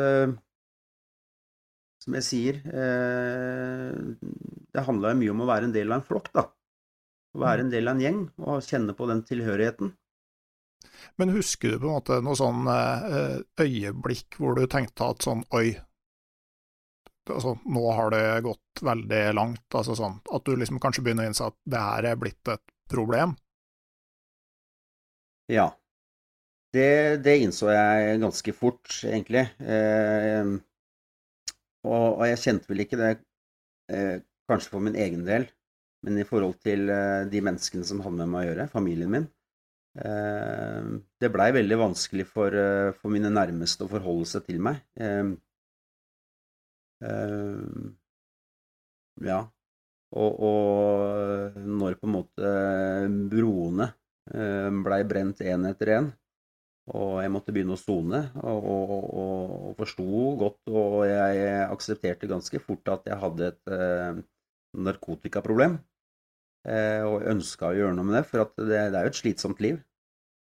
som 2.01 2.17
jeg 2.17 2.25
sier, 2.25 2.59
eh, 2.65 3.91
det 4.73 4.85
handla 4.87 5.13
mye 5.17 5.33
om 5.33 5.43
å 5.43 5.49
være 5.49 5.69
en 5.69 5.75
del 5.75 5.91
av 5.91 5.99
en 5.99 6.07
flokk, 6.07 6.31
da. 6.33 6.47
Å 7.31 7.43
være 7.43 7.61
mm. 7.61 7.65
en 7.65 7.73
del 7.75 7.87
av 7.87 7.95
en 7.95 8.05
gjeng 8.05 8.21
og 8.41 8.65
kjenne 8.65 8.95
på 8.97 9.07
den 9.11 9.21
tilhørigheten. 9.27 9.93
Men 11.21 11.33
husker 11.35 11.75
du 11.75 11.77
på 11.77 11.91
en 11.91 11.99
måte 11.99 12.17
noe 12.25 12.37
sånn 12.39 12.65
eh, 12.71 13.37
øyeblikk 13.61 14.39
hvor 14.41 14.57
du 14.57 14.65
tenkte 14.71 15.11
at 15.13 15.27
sånn 15.27 15.45
oi, 15.53 15.75
altså 17.29 17.53
nå 17.69 17.85
har 17.93 18.11
det 18.15 18.25
gått 18.47 18.81
veldig 18.81 19.21
langt, 19.37 19.67
altså 19.69 19.95
sånn 19.97 20.17
at 20.33 20.47
du 20.47 20.55
liksom 20.57 20.81
kanskje 20.81 21.05
begynner 21.05 21.29
å 21.29 21.31
innse 21.31 21.51
at 21.51 21.59
det 21.69 21.85
her 21.85 22.09
er 22.11 22.19
blitt 22.19 22.49
et 22.49 22.65
problem? 22.91 23.37
Ja. 25.51 25.67
Det, 26.71 27.19
det 27.25 27.39
innså 27.43 27.67
jeg 27.73 28.19
ganske 28.21 28.53
fort, 28.55 28.87
egentlig. 29.03 29.43
Eh, 29.59 30.53
og, 31.83 32.05
og, 32.05 32.23
jeg 32.29 32.39
kjente 32.45 32.71
vel 32.71 32.85
ikke 32.85 32.99
det 33.01 33.11
eh, 33.91 34.21
kanskje 34.47 34.71
for 34.71 34.85
min 34.85 34.95
egen 34.95 35.25
del, 35.27 35.49
men 36.05 36.21
i 36.21 36.27
forhold 36.27 36.55
til 36.63 36.87
eh, 36.93 37.27
de 37.31 37.43
menneskene 37.43 37.87
som 37.87 38.03
hadde 38.05 38.21
med 38.21 38.31
meg 38.31 38.45
å 38.45 38.49
gjøre, 38.51 38.71
familien 38.71 39.11
min. 39.11 39.27
Eh, 39.99 40.91
det 41.19 41.31
blei 41.35 41.49
veldig 41.57 41.79
vanskelig 41.83 42.27
for, 42.31 42.55
eh, 42.55 42.91
for, 42.95 43.11
mine 43.11 43.33
nærmeste 43.33 43.83
å 43.83 43.91
forholde 43.91 44.29
seg 44.31 44.47
til 44.47 44.61
meg. 44.63 44.79
Eh, 45.03 45.33
ja. 49.27 49.41
Og, 50.11 50.31
og, 50.43 51.57
når 51.81 51.99
på 51.99 52.07
en 52.07 52.15
måte 52.15 52.51
broene 53.31 53.91
blei 54.29 54.99
brent 55.09 55.41
én 55.41 55.65
etter 55.65 55.89
én, 55.95 56.09
og 56.91 57.21
jeg 57.21 57.31
måtte 57.31 57.53
begynne 57.53 57.75
å 57.75 57.79
sone, 57.79 58.19
og, 58.41 58.65
og, 58.73 59.05
og, 59.21 59.69
forsto 59.77 60.07
godt, 60.39 60.59
og 60.73 60.97
jeg 61.07 61.47
aksepterte 61.67 62.29
ganske 62.29 62.61
fort 62.63 62.91
at 62.91 63.07
jeg 63.11 63.19
hadde 63.21 63.47
et 63.51 63.71
eh, 63.77 64.19
narkotikaproblem. 64.87 65.77
Eh, 66.67 67.01
og 67.05 67.25
ønska 67.31 67.71
å 67.71 67.77
gjøre 67.77 67.95
noe 67.97 68.09
med 68.09 68.19
det, 68.19 68.25
for 68.29 68.43
det, 68.43 68.67
det, 68.69 68.81
er 68.97 69.07
jo 69.07 69.13
et 69.13 69.21
slitsomt 69.21 69.61
liv. 69.63 69.79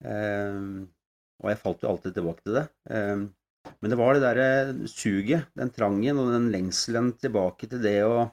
Eh, 0.03 0.59
og 1.43 1.51
jeg 1.51 1.59
falt 1.59 1.83
jo 1.83 1.91
alltid 1.91 2.17
tilbake 2.17 2.45
til 2.47 2.59
det. 2.59 2.65
Eh, 2.95 3.25
men 3.79 3.91
det 3.91 3.99
var 3.99 4.15
det 4.15 4.23
derre 4.23 4.87
suget, 4.91 5.51
den 5.59 5.71
trangen 5.75 6.19
og 6.19 6.31
den 6.33 6.49
lengselen 6.55 7.13
tilbake 7.19 7.69
til 7.71 7.83
det 7.83 7.99
å 8.07 8.25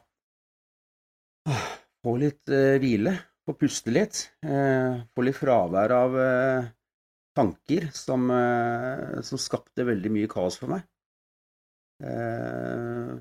få 2.00 2.16
litt 2.22 2.54
eh, 2.54 2.78
hvile, 2.82 3.18
få 3.50 3.58
puste 3.66 3.92
litt, 3.92 4.30
eh, 4.46 5.02
få 5.12 5.26
litt 5.26 5.36
fravær 5.36 5.96
av 5.96 6.20
tanker 7.36 7.88
som, 7.92 8.30
eh, 8.30 9.20
som, 9.22 9.38
skapte 9.38 9.86
veldig 9.86 10.12
mye 10.12 10.30
kaos 10.30 10.58
for 10.60 10.72
meg. 10.74 10.86
Eh, 12.02 13.12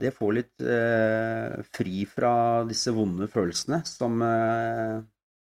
det 0.00 0.14
får 0.16 0.32
litt 0.32 0.64
eh, 0.64 1.60
fri 1.76 2.04
fra 2.08 2.64
disse 2.68 2.92
vonde 2.96 3.28
følelsene 3.28 3.82
som, 3.84 4.22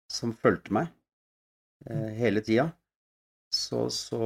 som 0.10 0.34
fulgte 0.34 0.74
meg 0.74 0.90
hele 2.18 2.42
tida. 2.46 2.66
Så, 3.54 3.86
så 3.94 4.20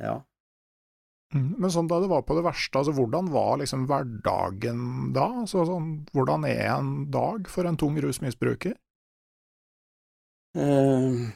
ja. 0.00 0.14
Mm, 1.30 1.50
men 1.62 1.70
sånn 1.70 1.88
da 1.90 2.00
det 2.02 2.10
var 2.10 2.24
på 2.26 2.34
det 2.34 2.42
verste, 2.42 2.80
altså 2.80 2.94
hvordan 2.96 3.28
var 3.30 3.60
liksom 3.60 3.84
hverdagen 3.90 5.12
da? 5.14 5.28
Altså, 5.44 5.62
sånn, 5.68 5.92
hvordan 6.10 6.46
er 6.48 6.64
en 6.72 6.94
dag 7.14 7.46
for 7.50 7.70
en 7.70 7.78
tung 7.78 7.98
rusmisbruker? 8.02 8.74
Uh, 10.58 11.30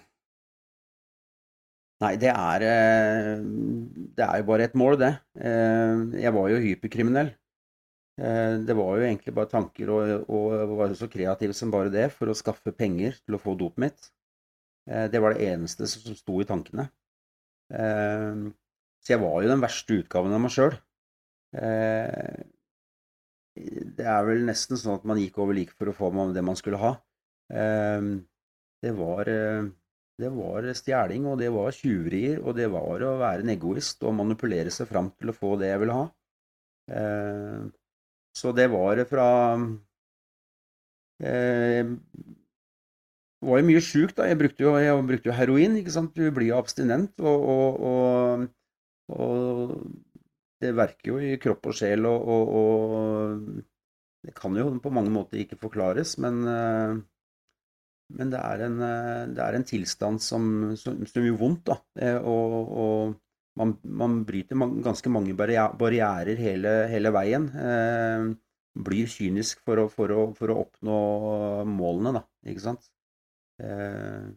Nei, 2.03 2.17
det 2.21 2.31
er, 2.33 2.65
eh, 2.67 3.39
det 4.19 4.25
er 4.27 4.41
jo 4.41 4.47
bare 4.51 4.67
et 4.67 4.75
mål, 4.77 4.99
det. 5.01 5.13
Uh, 5.39 6.11
jeg 6.19 6.33
var 6.37 6.51
jo 6.51 6.61
hyperkriminell. 6.61 7.31
Eh, 8.19 8.57
det 8.67 8.75
var 8.79 8.99
jo 8.99 9.07
egentlig 9.07 9.35
bare 9.35 9.51
tanker, 9.51 9.93
og, 9.95 10.27
og 10.29 10.75
var 10.79 10.91
jo 10.91 10.99
så 10.99 11.09
kreativ 11.11 11.55
som 11.57 11.73
bare 11.73 11.93
det, 11.95 12.09
for 12.15 12.31
å 12.31 12.37
skaffe 12.37 12.75
penger 12.77 13.17
til 13.23 13.39
å 13.39 13.41
få 13.43 13.57
dopet 13.59 13.87
mitt. 13.87 14.11
Det 14.85 15.17
var 15.23 15.33
det 15.33 15.47
eneste 15.49 15.87
som 15.89 16.13
sto 16.13 16.43
i 16.43 16.45
tankene. 16.45 16.85
Så 19.05 19.15
jeg 19.15 19.23
var 19.23 19.43
jo 19.45 19.53
den 19.53 19.63
verste 19.63 20.01
utgaven 20.01 20.33
av 20.33 20.41
meg 20.41 20.53
sjøl. 20.55 20.75
Det 23.55 24.07
er 24.11 24.25
vel 24.27 24.47
nesten 24.49 24.81
sånn 24.81 24.97
at 24.97 25.05
man 25.07 25.21
gikk 25.21 25.37
over 25.45 25.55
lik 25.55 25.75
for 25.77 25.93
å 25.93 25.97
få 25.97 26.09
det 26.35 26.43
man 26.43 26.57
skulle 26.57 26.81
ha. 26.81 26.93
Det 27.53 28.93
var 28.97 29.29
det 30.21 30.31
var 30.31 30.67
stjeling, 30.79 31.25
og 31.27 31.41
det 31.41 31.51
var 31.51 31.75
tjuverier, 31.75 32.39
og 32.47 32.55
det 32.55 32.69
var 32.71 33.03
å 33.03 33.17
være 33.19 33.43
en 33.43 33.51
egoist 33.57 34.05
og 34.07 34.15
manipulere 34.15 34.71
seg 34.71 34.87
fram 34.91 35.11
til 35.19 35.33
å 35.33 35.35
få 35.35 35.57
det 35.59 35.73
jeg 35.73 35.81
ville 35.83 35.97
ha. 35.97 36.05
Eh, 36.99 37.65
så 38.39 38.53
det 38.55 38.69
var 38.71 39.01
fra 39.11 39.27
eh, 41.19 41.91
var 43.45 43.61
jo 43.61 43.67
mye 43.67 43.83
sjuk, 43.83 44.15
da. 44.15 44.29
Jeg 44.31 44.39
brukte 44.39 44.67
jo, 44.67 44.77
jeg 44.79 45.03
brukte 45.09 45.31
jo 45.31 45.37
heroin, 45.37 45.75
ikke 45.81 45.97
sant. 45.97 46.15
Du 46.15 46.31
blir 46.31 46.53
jo 46.53 46.61
abstinent, 46.61 47.19
og, 47.19 47.49
og, 47.57 47.83
og, 47.91 48.47
og 49.13 49.75
det 50.65 50.73
verker 50.77 51.13
jo 51.13 51.21
i 51.21 51.35
kropp 51.41 51.69
og 51.71 51.77
sjel, 51.77 52.07
og, 52.09 52.29
og, 52.61 53.49
det 54.25 54.33
kan 54.37 54.57
jo 54.57 54.71
på 54.81 54.93
mange 54.95 55.13
måter 55.13 55.43
ikke 55.43 55.61
forklares, 55.61 56.15
men, 56.25 56.39
eh, 56.49 56.95
men 58.17 58.33
det, 58.33 58.41
er 58.41 58.65
en, 58.69 58.79
eh, 58.87 59.27
det 59.35 59.43
er 59.45 59.59
en 59.59 59.69
tilstand 59.69 60.23
som, 60.25 60.47
som, 60.81 61.03
som 61.11 61.27
gjør 61.27 61.37
vondt, 61.43 61.69
da. 61.69 61.77
Og, 62.25 63.13
man, 63.61 63.77
man, 63.85 64.23
bryter 64.27 64.59
ganske 64.83 65.13
mange 65.13 65.37
barrierer 65.39 66.41
hele, 66.41 66.73
hele 66.91 67.13
veien. 67.15 67.51
Eh, 67.55 68.33
blir 68.75 69.11
kynisk 69.11 69.61
for 69.67 69.85
å, 69.85 69.89
for, 69.93 70.11
å, 70.11 70.25
for 70.35 70.51
å, 70.51 70.63
oppnå 70.65 70.97
målene, 71.71 72.17
da. 72.17 72.25
Ikke 72.51 72.65
sant. 72.65 72.89
Eh. 73.63 74.33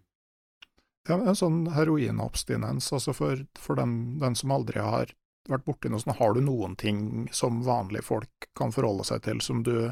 En 1.13 1.37
sånn 1.37 1.61
heroinabstinens, 1.71 2.89
altså 2.93 3.13
for, 3.15 3.45
for 3.59 3.79
den, 3.79 4.17
den, 4.19 4.35
som 4.35 4.51
aldri 4.51 4.81
har 4.83 5.13
vært 5.47 5.63
borti 5.67 5.91
noe 5.91 6.03
sånt, 6.03 6.17
har 6.19 6.35
du 6.35 6.41
noen 6.43 6.75
ting 6.79 7.27
som 7.31 7.61
vanlige 7.63 8.03
folk 8.09 8.49
kan 8.57 8.73
forholde 8.75 9.05
seg 9.07 9.23
til, 9.23 9.39
som 9.43 9.63
du, 9.63 9.89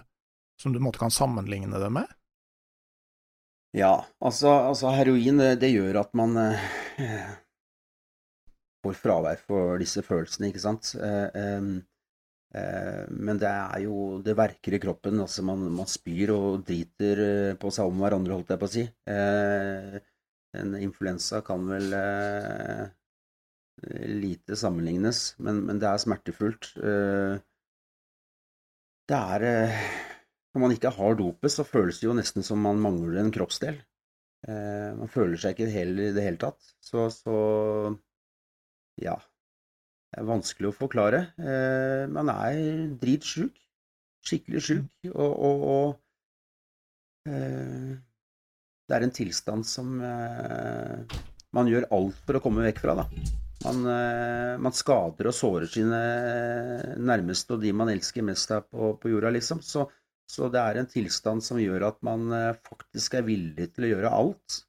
som 0.61 0.75
du 0.75 0.81
måtte 0.83 0.99
kan 0.99 1.13
sammenligne 1.13 1.79
det 1.79 1.91
med? 1.95 2.11
Ja, 3.75 4.05
altså, 4.23 4.51
altså 4.69 4.91
heroin, 4.95 5.39
det, 5.39 5.57
det, 5.63 5.73
gjør 5.75 6.01
at 6.05 6.13
man 6.15 6.37
eh, 6.39 7.33
får 8.85 8.95
fravær 9.01 9.41
for 9.43 9.81
disse 9.81 10.03
følelsene, 10.05 10.51
ikke 10.51 10.63
sant. 10.63 10.93
Eh, 10.95 11.27
eh, 11.35 13.03
men 13.11 13.41
det 13.41 13.49
er 13.51 13.81
jo 13.83 14.21
Det 14.23 14.37
verker 14.37 14.77
i 14.77 14.79
kroppen. 14.79 15.19
altså 15.19 15.43
Man, 15.43 15.65
man 15.75 15.91
spyr 15.91 16.31
og 16.37 16.63
driter 16.67 17.23
eh, 17.25 17.55
på 17.59 17.71
seg 17.71 17.91
om 17.91 17.99
hverandre, 17.99 18.37
holdt 18.37 18.55
jeg 18.55 18.63
på 18.63 18.69
å 18.69 18.75
si. 18.77 18.85
En 20.55 20.75
influensa 20.79 21.41
kan 21.45 21.67
vel 21.69 21.93
lite 24.07 24.55
sammenlignes, 24.55 25.35
men, 25.43 25.59
men, 25.67 25.79
det 25.81 25.87
er 25.89 25.99
smertefullt. 26.01 26.71
Det 29.05 29.17
er 29.17 29.43
Når 30.55 30.63
man 30.63 30.71
ikke 30.71 30.93
har 30.95 31.17
dopet, 31.19 31.51
så 31.51 31.67
føles 31.67 31.99
det 31.99 32.07
jo 32.07 32.15
nesten 32.15 32.45
som 32.47 32.61
man 32.63 32.79
mangler 32.79 33.19
en 33.21 33.33
kroppsdel. 33.35 33.77
Man 34.47 35.11
føler 35.11 35.37
seg 35.41 35.57
ikke 35.57 35.73
hel 35.73 35.91
i 35.99 36.13
det 36.15 36.23
hele 36.23 36.39
tatt. 36.39 36.61
Så, 36.79 37.09
så 37.11 37.35
ja, 39.03 39.17
det 40.15 40.21
er 40.21 40.27
vanskelig 40.29 40.69
å 40.69 40.75
forklare. 40.77 41.17
Eh, 41.35 42.05
man 42.07 42.29
er 42.31 42.57
dritsjuk. 43.01 43.57
Skikkelig 44.25 44.61
sjuk. 44.63 44.85
Og, 45.11 45.33
og, 45.47 45.65
og 45.71 47.31
eh, 47.33 47.97
det 48.85 48.97
er 48.97 49.05
en 49.05 49.13
tilstand 49.15 49.65
som 49.67 49.97
eh, 50.03 51.17
man 51.55 51.69
gjør 51.69 51.87
alt 51.95 52.19
for 52.27 52.37
å 52.37 52.43
komme 52.43 52.65
vekk 52.67 52.83
fra. 52.83 52.95
Man, 53.65 53.85
eh, 53.89 54.55
man, 54.61 54.75
skader 54.75 55.31
og 55.31 55.37
sårer 55.37 55.69
sine 55.71 56.01
nærmeste 57.01 57.55
og 57.55 57.63
de 57.65 57.73
man 57.73 57.89
elsker 57.93 58.25
mest 58.27 58.53
her 58.53 58.65
på, 58.67 58.93
på 59.01 59.13
jorda, 59.13 59.33
liksom. 59.33 59.63
Så, 59.65 59.87
så, 60.29 60.51
det 60.53 60.61
er 60.61 60.81
en 60.81 60.91
tilstand 60.91 61.45
som 61.45 61.61
gjør 61.61 61.89
at 61.89 62.01
man 62.05 62.27
eh, 62.35 62.51
faktisk 62.69 63.17
er 63.17 63.25
villig 63.29 63.71
til 63.73 63.87
å 63.87 63.91
gjøre 63.95 64.13
alt 64.19 64.59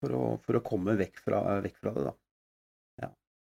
for 0.00 0.16
å, 0.16 0.24
for 0.42 0.58
å 0.58 0.64
komme 0.64 0.96
vekk 0.98 1.22
fra, 1.26 1.44
vekk 1.62 1.78
fra 1.78 1.94
det, 1.94 2.08
da. 2.10 2.16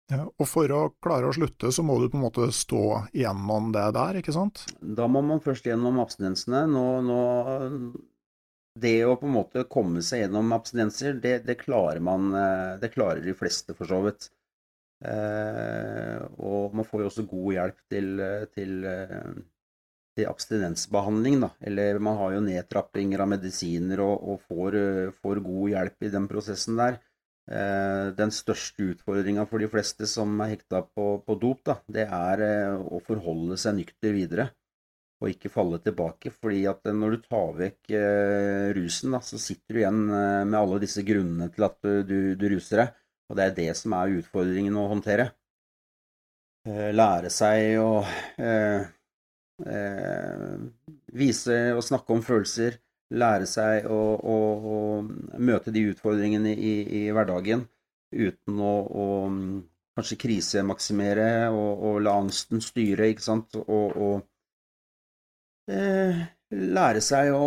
Ja, 0.08 0.24
og 0.24 0.48
for 0.48 0.72
å 0.72 0.82
klare 1.04 1.28
å 1.28 1.34
slutte, 1.36 1.68
så 1.76 1.84
må 1.84 1.98
du 2.00 2.06
på 2.08 2.16
en 2.16 2.24
måte 2.24 2.46
stå 2.56 3.10
gjennom 3.12 3.74
det 3.76 3.90
der, 3.98 4.20
ikke 4.22 4.32
sant? 4.32 4.64
Da 4.80 5.04
må 5.12 5.20
man 5.20 5.42
først 5.44 5.68
gjennom 5.68 6.00
abstinensene. 6.00 6.62
Nå, 6.72 6.84
nå, 7.04 7.18
det 8.82 8.98
å 9.06 9.18
på 9.20 9.28
en 9.28 9.36
måte 9.38 9.66
komme 9.72 10.04
seg 10.06 10.26
gjennom 10.26 10.54
abstinenser, 10.56 11.18
det, 11.24 11.40
det, 11.48 11.58
klarer 11.62 12.02
man 12.04 12.32
eh, 12.36 12.74
Det 12.82 12.94
klarer 12.94 13.24
de 13.24 13.36
fleste, 13.38 13.76
for 13.78 13.90
så 13.90 14.02
vidt. 14.06 14.30
Eh, 15.06 16.18
og 16.42 16.74
man 16.78 16.88
får 16.88 17.04
jo 17.04 17.12
også 17.12 17.28
god 17.30 17.52
hjelp 17.58 17.84
til, 17.94 18.24
til, 18.56 18.78
eh, 18.90 19.34
til, 20.18 20.30
abstinensbehandling, 20.30 21.42
da. 21.46 21.52
Eller 21.70 22.02
man 22.04 22.18
har 22.22 22.38
jo 22.38 22.46
nedtrappinger 22.46 23.24
av 23.24 23.34
medisiner 23.36 24.02
og, 24.06 24.16
og 24.34 24.48
får, 24.48 24.80
får 25.22 25.44
god 25.50 25.76
hjelp 25.76 26.08
i 26.08 26.16
den 26.18 26.32
prosessen 26.32 26.82
der. 26.82 27.02
Den 27.48 28.34
største 28.36 28.90
utfordringa 28.92 29.46
for 29.48 29.64
de 29.64 29.70
fleste 29.72 30.04
som 30.12 30.34
er 30.44 30.50
hekta 30.52 30.82
på, 30.84 31.06
på 31.24 31.36
dop, 31.40 31.62
da, 31.64 31.78
det 31.88 32.04
er 32.04 32.42
å 32.76 33.00
forholde 33.08 33.56
seg 33.62 33.78
nykter 33.78 34.12
videre. 34.12 34.50
Og 35.18 35.32
ikke 35.32 35.50
falle 35.50 35.80
tilbake. 35.82 36.30
fordi 36.30 36.66
at 36.70 36.86
eh, 36.86 36.94
når 36.94 37.16
du 37.16 37.26
tar 37.26 37.56
vekk 37.58 37.96
rusen, 38.78 39.16
da, 39.16 39.22
så 39.26 39.40
sitter 39.42 39.74
du 39.74 39.82
igjen 39.82 40.04
med 40.08 40.60
alle 40.60 40.80
disse 40.84 41.02
grunnene 41.08 41.50
til 41.54 41.68
at 41.70 41.78
du, 41.82 42.04
du, 42.06 42.20
du 42.38 42.48
ruser 42.54 42.84
deg. 42.84 42.96
Og 43.28 43.40
det 43.40 43.44
er 43.48 43.58
det 43.58 43.72
som 43.76 43.96
er 43.98 44.20
utfordringen 44.22 44.78
å 44.78 44.88
håndtere. 44.94 45.32
lære 46.68 47.30
seg 47.32 47.80
å 47.80 48.04
eh, 48.38 48.86
vise 51.18 51.58
og 51.74 51.84
snakke 51.84 52.14
om 52.14 52.22
følelser 52.22 52.78
lære 53.16 53.48
seg 53.48 53.88
å, 53.88 54.00
å, 54.20 54.38
å 54.76 54.78
møte 55.40 55.72
de 55.72 55.86
utfordringene 55.92 56.54
i, 56.54 56.74
i 57.00 57.04
hverdagen 57.16 57.64
uten 58.12 58.60
å, 58.60 58.74
å 58.84 59.06
kanskje 59.98 60.20
krisemaksimere 60.22 61.30
og, 61.50 61.72
og, 61.90 62.02
la 62.06 62.18
angsten 62.22 62.62
styre, 62.64 63.10
ikke 63.12 63.26
sant, 63.26 63.58
og, 63.64 63.96
og 63.96 64.18
eh, 64.20 64.26
lære 65.68 67.02
seg 67.04 67.34
å, 67.36 67.44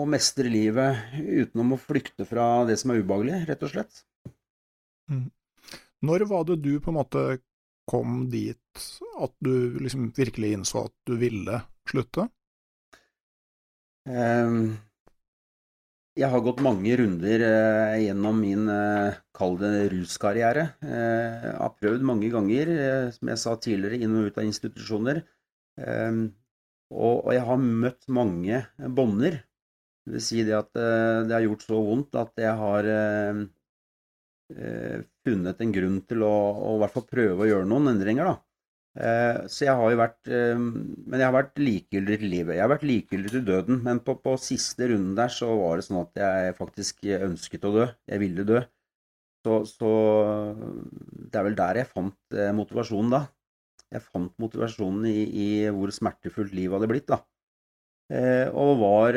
å, 0.00 0.04
mestre 0.08 0.48
livet 0.48 1.12
utenom 1.20 1.74
å 1.74 1.80
flykte 1.80 2.24
fra 2.24 2.64
det 2.68 2.78
som 2.80 2.92
er 2.92 3.02
ubehagelig, 3.02 3.42
rett 3.50 3.64
og 3.66 3.72
slett. 3.74 4.04
Mm. 5.12 5.26
Når 6.08 6.24
var 6.30 6.46
det 6.48 6.62
du 6.64 6.72
på 6.80 6.90
en 6.90 6.98
måte 6.98 7.24
kom 7.90 8.24
dit 8.32 8.86
at 9.20 9.34
du 9.44 9.76
liksom 9.82 10.08
virkelig 10.16 10.54
innså 10.56 10.86
at 10.86 10.94
du 11.08 11.18
ville 11.20 11.60
slutte? 11.90 12.24
Um, 14.08 14.72
jeg 16.18 16.28
har 16.28 16.42
gått 16.44 16.60
mange 16.60 16.92
runder 17.00 17.42
eh, 17.46 18.02
gjennom 18.04 18.40
min, 18.44 18.66
eh, 18.68 19.14
kall 19.32 19.54
det 19.60 19.70
ruskarriere. 19.94 20.66
Eh, 20.84 21.46
jeg 21.46 21.54
har 21.56 21.72
prøvd 21.78 22.04
mange 22.04 22.28
ganger, 22.34 22.72
som 23.14 23.30
jeg 23.32 23.40
sa 23.40 23.54
tidligere, 23.56 24.02
inn 24.04 24.18
og 24.18 24.28
ut 24.28 24.40
av 24.42 24.44
institusjoner. 24.44 25.22
Ehm, 25.80 26.26
og 26.92 27.32
jeg 27.34 27.44
har 27.48 27.64
møtt 27.64 28.08
mange 28.12 28.62
bånder. 28.96 29.40
Det 30.02 30.16
vil 30.16 30.24
si 30.24 30.44
det 30.46 30.54
at 30.58 30.70
det 30.74 31.34
har 31.34 31.44
gjort 31.44 31.64
så 31.64 31.78
vondt 31.78 32.16
at 32.18 32.40
jeg 32.42 32.54
har 32.58 32.88
funnet 35.22 35.60
en 35.62 35.74
grunn 35.74 36.00
til 36.10 36.24
å, 36.26 36.32
å 36.58 36.72
i 36.74 36.80
hvert 36.82 36.96
fall 36.96 37.06
prøve 37.08 37.44
å 37.44 37.48
gjøre 37.48 37.68
noen 37.70 37.92
endringer, 37.94 38.32
da. 38.32 38.34
Eh, 38.92 39.38
så 39.48 39.64
jeg 39.64 39.72
har 39.78 39.88
jo 39.88 39.96
vært 39.96 40.28
eh, 40.28 40.58
Men 40.60 41.14
jeg 41.16 41.24
har 41.24 41.32
vært 41.32 41.60
likegyldig 41.64 42.16
til 42.20 42.28
livet. 42.28 42.56
Jeg 42.58 42.64
har 42.66 42.72
vært 42.74 42.84
likegyldig 42.84 43.30
til 43.32 43.44
døden, 43.48 43.78
men 43.86 44.02
på, 44.04 44.18
på, 44.20 44.34
siste 44.40 44.90
runden 44.90 45.14
der 45.16 45.32
så 45.32 45.48
var 45.56 45.80
det 45.80 45.86
sånn 45.86 46.02
at 46.02 46.20
jeg 46.20 46.56
faktisk 46.58 47.06
ønsket 47.16 47.68
å 47.68 47.74
dø. 47.78 47.86
Jeg 48.12 48.22
ville 48.22 48.44
dø. 48.48 48.60
Så, 49.42 49.62
så 49.66 49.92
det 51.32 51.40
er 51.40 51.46
vel 51.48 51.56
der 51.58 51.80
jeg 51.80 51.90
fant 51.90 52.36
eh, 52.36 52.52
motivasjonen 52.56 53.16
da. 53.16 53.22
Jeg 53.92 54.04
fant 54.06 54.32
motivasjonen 54.40 55.06
i, 55.10 55.18
i 55.44 55.48
hvor 55.74 55.92
smertefullt 55.92 56.54
livet 56.56 56.78
hadde 56.78 56.90
blitt, 56.90 57.10
da. 57.12 57.20
Og 58.56 58.70
var 58.80 59.16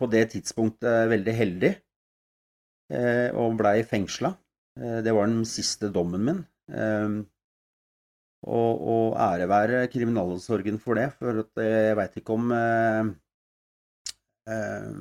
på 0.00 0.08
det 0.12 0.22
tidspunktet 0.34 1.08
veldig 1.08 1.34
heldig 1.36 1.70
og 3.40 3.56
blei 3.56 3.78
fengsla. 3.88 4.32
Det 5.04 5.14
var 5.16 5.30
den 5.30 5.46
siste 5.48 5.88
dommen 5.94 6.26
min. 6.26 6.42
Og, 8.46 8.82
og 8.92 9.16
ære 9.18 9.48
være 9.50 9.86
kriminalomsorgen 9.90 10.78
for 10.78 10.94
det, 10.94 11.08
for 11.18 11.42
jeg 11.58 11.96
veit 11.98 12.18
ikke 12.20 12.36
om 12.36 12.52
eh, 12.54 13.08
eh, 14.46 14.98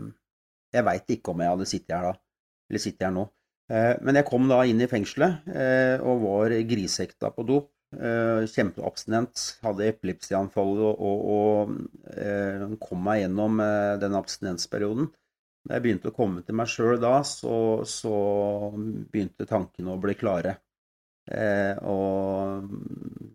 Jeg 0.73 0.85
veit 0.87 1.11
ikke 1.13 1.31
om 1.31 1.43
jeg 1.43 1.53
hadde 1.53 1.67
sittet 1.69 1.93
her 1.95 2.07
da, 2.09 2.13
eller 2.69 2.81
sitter 2.81 3.07
her 3.07 3.13
nå. 3.13 3.27
Eh, 3.69 3.93
men 4.01 4.17
jeg 4.17 4.27
kom 4.27 4.49
da 4.49 4.63
inn 4.65 4.81
i 4.81 4.89
fengselet 4.89 5.45
eh, 5.53 6.01
og 6.01 6.23
var 6.25 6.55
grisehekta 6.71 7.31
på 7.35 7.45
dop. 7.47 7.69
Eh, 7.95 8.43
kjempeabstinent, 8.51 9.43
hadde 9.63 9.87
epilepsianfall 9.87 10.73
og, 10.89 11.05
og, 11.07 11.21
og 11.37 12.17
eh, 12.19 12.65
kom 12.83 13.05
meg 13.05 13.23
gjennom 13.23 13.63
den 14.01 14.17
abstinensperioden. 14.19 15.07
Da 15.67 15.77
jeg 15.77 15.83
begynte 15.83 16.11
å 16.11 16.15
komme 16.15 16.43
til 16.47 16.55
meg 16.55 16.71
sjøl 16.71 16.99
da, 17.03 17.17
så, 17.27 17.83
så 17.87 18.15
begynte 18.75 19.47
tankene 19.47 19.95
å 19.95 20.01
bli 20.03 20.15
klare. 20.19 20.57
Eh, 21.27 21.75
og 21.83 22.69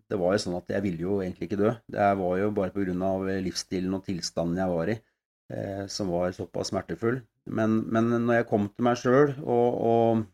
det 0.09 0.17
var 0.17 0.33
jo 0.33 0.41
sånn 0.41 0.57
at 0.57 0.71
jeg 0.73 0.85
ville 0.87 1.05
jo 1.05 1.19
egentlig 1.21 1.51
ikke 1.51 1.61
dø. 1.61 1.73
Det 1.93 2.13
var 2.23 2.37
jo 2.41 2.53
bare 2.57 2.73
pga. 2.73 3.41
livsstilen 3.45 3.99
og 3.99 4.07
tilstanden 4.07 4.61
jeg 4.63 4.73
var 4.73 4.93
i, 4.95 4.97
eh, 5.53 5.85
som 5.93 6.13
var 6.13 6.33
såpass 6.33 6.73
smertefull. 6.73 7.21
Men, 7.47 7.83
men 7.93 8.09
når 8.25 8.41
jeg 8.41 8.49
kom 8.49 8.71
til 8.71 8.89
meg 8.89 8.97
sjøl, 9.01 9.35
og, 9.43 9.69
og, 9.93 10.25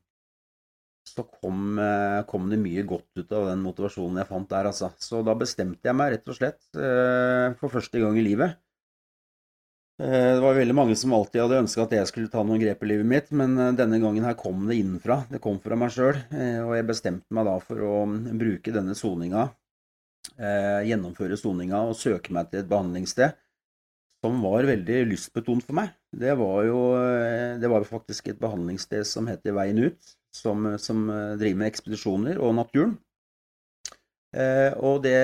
så 1.16 1.24
kom, 1.26 1.78
eh, 1.82 2.20
kom, 2.28 2.48
det 2.52 2.60
mye 2.60 2.84
godt 2.88 3.22
ut 3.22 3.32
av 3.32 3.48
den 3.50 3.64
motivasjonen 3.64 4.22
jeg 4.22 4.30
fant 4.30 4.48
der, 4.52 4.70
altså. 4.70 4.92
Så 5.02 5.24
da 5.26 5.34
bestemte 5.38 5.88
jeg 5.88 5.96
meg 5.98 6.14
rett 6.14 6.32
og 6.32 6.38
slett, 6.38 6.62
eh, 6.76 7.56
for 7.60 7.72
første 7.72 8.02
gang 8.04 8.18
i 8.18 8.26
livet, 8.26 8.58
Eh, 10.00 10.34
det 10.34 10.40
var 10.40 10.54
veldig 10.54 10.74
mange 10.78 10.94
som 10.96 11.10
alltid 11.16 11.40
hadde 11.42 11.56
ønska 11.64 11.82
at 11.82 11.94
jeg 11.96 12.06
skulle 12.06 12.30
ta 12.30 12.44
noen 12.46 12.60
grep 12.62 12.84
i 12.84 12.90
livet 12.92 13.08
mitt, 13.10 13.32
men 13.34 13.56
denne 13.74 13.98
gangen 13.98 14.26
her 14.28 14.36
kom 14.38 14.68
det 14.70 14.76
innenfra. 14.78 15.24
Det 15.26 15.40
kom 15.42 15.58
fra 15.64 15.74
meg 15.80 15.90
sjøl, 15.90 16.20
og 16.62 16.74
jeg 16.76 16.86
bestemte 16.86 17.34
meg 17.34 17.48
da 17.48 17.56
for 17.64 17.82
å 17.82 17.94
bruke 18.38 18.74
denne 18.74 18.94
soninga, 18.94 19.48
gjennomføre 20.86 21.38
soninga 21.40 21.82
og 21.88 21.98
søke 21.98 22.30
meg 22.36 22.50
til 22.52 22.62
et 22.62 22.70
behandlingssted 22.70 23.34
som 24.22 24.38
var 24.42 24.66
veldig 24.70 25.00
lystbetont 25.10 25.66
for 25.66 25.78
meg. 25.80 25.90
Det 26.14 26.34
var 26.38 26.62
jo 26.68 26.78
det 27.58 27.70
var 27.70 27.86
faktisk 27.90 28.30
et 28.30 28.38
behandlingssted 28.38 29.06
som 29.06 29.26
heter 29.30 29.56
Veien 29.58 29.82
ut, 29.82 30.14
som, 30.34 30.66
som 30.78 31.06
driver 31.40 31.60
med 31.62 31.70
ekspedisjoner 31.70 32.40
og 32.42 32.52
naturen. 32.58 32.96
og 34.84 34.98
det, 35.02 35.18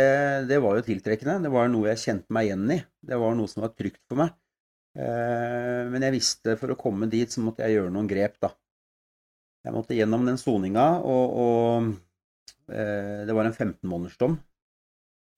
det 0.49 0.59
var 0.65 0.79
jo 0.79 0.87
tiltrekkende. 0.87 1.45
Det 1.45 1.53
var 1.53 1.69
noe 1.69 1.91
jeg 1.93 2.03
kjente 2.03 2.35
meg 2.35 2.49
igjen 2.49 2.73
i. 2.73 2.79
Det 3.05 3.19
var 3.21 3.37
noe 3.37 3.51
som 3.53 3.67
var 3.67 3.75
trygt 3.77 4.01
for 4.09 4.23
meg. 4.23 4.33
Eh, 4.95 5.83
men 5.91 6.07
jeg 6.07 6.15
visste 6.15 6.55
for 6.61 6.71
å 6.71 6.79
komme 6.79 7.09
dit, 7.11 7.31
så 7.31 7.43
måtte 7.43 7.67
jeg 7.67 7.79
gjøre 7.79 7.93
noen 7.95 8.11
grep, 8.11 8.39
da. 8.43 8.53
Jeg 9.65 9.75
måtte 9.75 9.97
gjennom 9.97 10.27
den 10.29 10.39
soninga, 10.39 10.87
og, 11.09 11.39
og 11.45 12.71
eh, 12.71 13.25
det 13.27 13.35
var 13.35 13.49
en 13.49 13.57
15-månedersdom. 13.57 14.37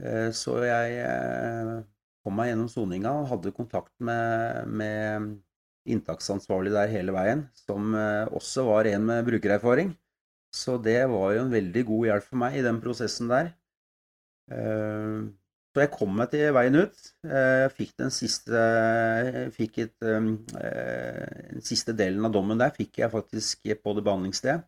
Eh, 0.03 0.29
så 0.37 0.59
jeg 0.67 1.85
kom 2.27 2.37
meg 2.37 2.51
gjennom 2.51 2.69
soninga 2.69 3.15
og 3.23 3.31
hadde 3.33 3.55
kontakt 3.57 3.95
med, 4.05 4.69
med 4.69 5.31
inntaksansvarlig 5.93 6.75
der 6.75 6.91
hele 6.93 7.15
veien, 7.15 7.47
som 7.67 7.95
også 7.95 8.67
var 8.67 8.89
en 8.91 9.07
med 9.09 9.27
brukererfaring. 9.29 9.95
Så 10.55 10.77
det 10.83 11.03
var 11.11 11.35
jo 11.35 11.45
en 11.45 11.53
veldig 11.53 11.83
god 11.89 12.07
hjelp 12.11 12.27
for 12.27 12.41
meg 12.43 12.59
i 12.59 12.65
den 12.65 12.79
prosessen 12.83 13.31
der. 13.31 13.51
Så 15.77 15.83
jeg 15.83 15.91
kom 15.93 16.15
meg 16.17 16.31
til 16.33 16.55
veien 16.57 16.79
ut. 16.79 17.01
Jeg 17.21 17.65
eh, 17.67 17.73
fikk 17.77 17.91
den 18.01 18.13
siste 18.15 18.61
fikk 19.53 19.75
et, 19.83 20.07
eh, 20.09 20.29
Den 21.51 21.65
siste 21.67 21.93
delen 21.93 22.25
av 22.25 22.33
dommen 22.33 22.57
der 22.57 22.73
fikk 22.73 23.03
jeg 23.03 23.13
faktisk 23.13 23.69
på 23.85 23.93
det 23.99 24.05
behandlingsstedet. 24.07 24.65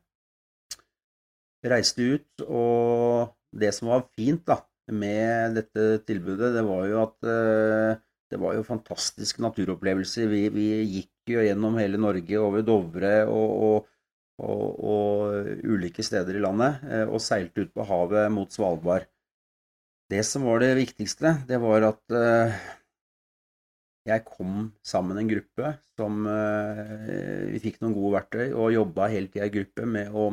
Reiste 1.73 2.11
ut, 2.13 2.45
og 2.45 3.33
det 3.57 3.73
som 3.73 3.89
var 3.89 4.05
fint 4.21 4.45
da, 4.45 4.59
med 4.93 5.57
dette 5.57 5.87
tilbudet, 6.05 6.53
det 6.59 6.67
var 6.69 6.85
jo 6.91 7.01
at 7.07 7.31
eh, 7.33 8.05
det 8.29 8.41
var 8.41 8.57
jo 8.57 8.67
fantastiske 8.67 9.43
naturopplevelser. 9.45 10.29
Vi, 10.31 10.43
vi 10.53 10.67
gikk 10.85 11.35
jo 11.35 11.45
gjennom 11.45 11.79
hele 11.81 12.01
Norge, 12.01 12.41
over 12.41 12.65
Dovre 12.67 13.13
og, 13.29 13.53
og, 13.69 13.93
og, 14.45 14.67
og 14.95 15.63
ulike 15.65 16.05
steder 16.05 16.37
i 16.37 16.43
landet, 16.45 16.83
og 17.09 17.23
seilte 17.25 17.65
ut 17.65 17.73
på 17.75 17.87
havet 17.89 18.29
mot 18.35 18.53
Svalbard. 18.53 19.09
Det 20.09 20.25
som 20.25 20.47
var 20.49 20.63
det 20.63 20.73
viktigste, 20.79 21.35
det 21.49 21.59
var 21.61 21.85
at 21.91 22.15
uh, 22.17 22.55
jeg 24.09 24.25
kom 24.25 24.71
sammen 24.87 25.13
med 25.13 25.25
en 25.25 25.33
gruppe 25.35 25.73
som 25.99 26.23
uh, 26.25 27.51
Vi 27.53 27.61
fikk 27.61 27.83
noen 27.83 27.97
gode 27.97 28.15
verktøy 28.15 28.47
og 28.55 28.73
jobba 28.73 29.11
hele 29.13 29.29
tida 29.29 29.51
i 29.51 29.53
gruppe 29.53 29.85
med 29.85 30.15
å, 30.17 30.31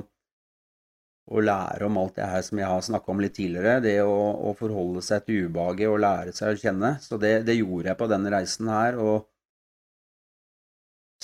å, 1.26 1.42
lære 1.42 1.88
om 1.88 2.00
alt 2.02 2.18
det 2.20 2.30
her 2.32 2.44
som 2.46 2.62
jeg 2.62 2.72
har 2.72 2.84
snakka 2.88 3.14
om 3.14 3.22
litt 3.24 3.36
tidligere. 3.38 3.84
Det 3.84 3.98
å, 4.06 4.18
å, 4.50 4.56
forholde 4.58 5.04
seg 5.06 5.26
til 5.26 5.48
ubehaget 5.50 5.92
og 5.92 6.02
lære 6.04 6.36
seg 6.38 6.54
å 6.54 6.62
kjenne. 6.62 6.96
Så 7.04 7.20
det, 7.22 7.38
det 7.48 7.58
gjorde 7.60 7.92
jeg 7.92 8.02
på 8.02 8.10
denne 8.12 8.34
reisen 8.34 8.72
her. 8.72 9.00
og 9.02 9.32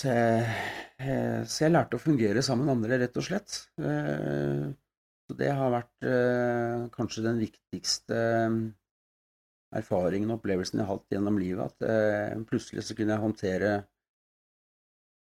så 0.02 0.10
jeg, 0.10 0.46
eh, 1.04 1.42
så 1.46 1.66
jeg 1.66 1.74
lærte 1.76 1.98
å 2.00 2.02
fungere 2.02 2.42
sammen 2.46 2.66
med 2.66 2.80
andre, 2.80 3.02
rett 3.04 3.18
og 3.22 3.28
slett. 3.28 3.60
Så 5.32 5.38
det 5.40 5.48
har 5.56 5.70
vært 5.72 6.06
eh, 6.12 6.88
kanskje 6.92 7.22
den 7.24 7.38
viktigste 7.40 8.18
eh, 8.20 8.56
erfaringen 9.80 10.34
og 10.34 10.42
opplevelsen 10.42 10.82
jeg 10.82 10.88
har 10.90 10.98
hatt 10.98 11.16
gjennom 11.16 11.38
livet. 11.40 11.72
At 11.72 11.86
eh, 11.88 12.42
plutselig 12.50 12.84
så 12.84 12.98
kunne 12.98 13.16
jeg 13.16 13.24
håndtere 13.24 13.70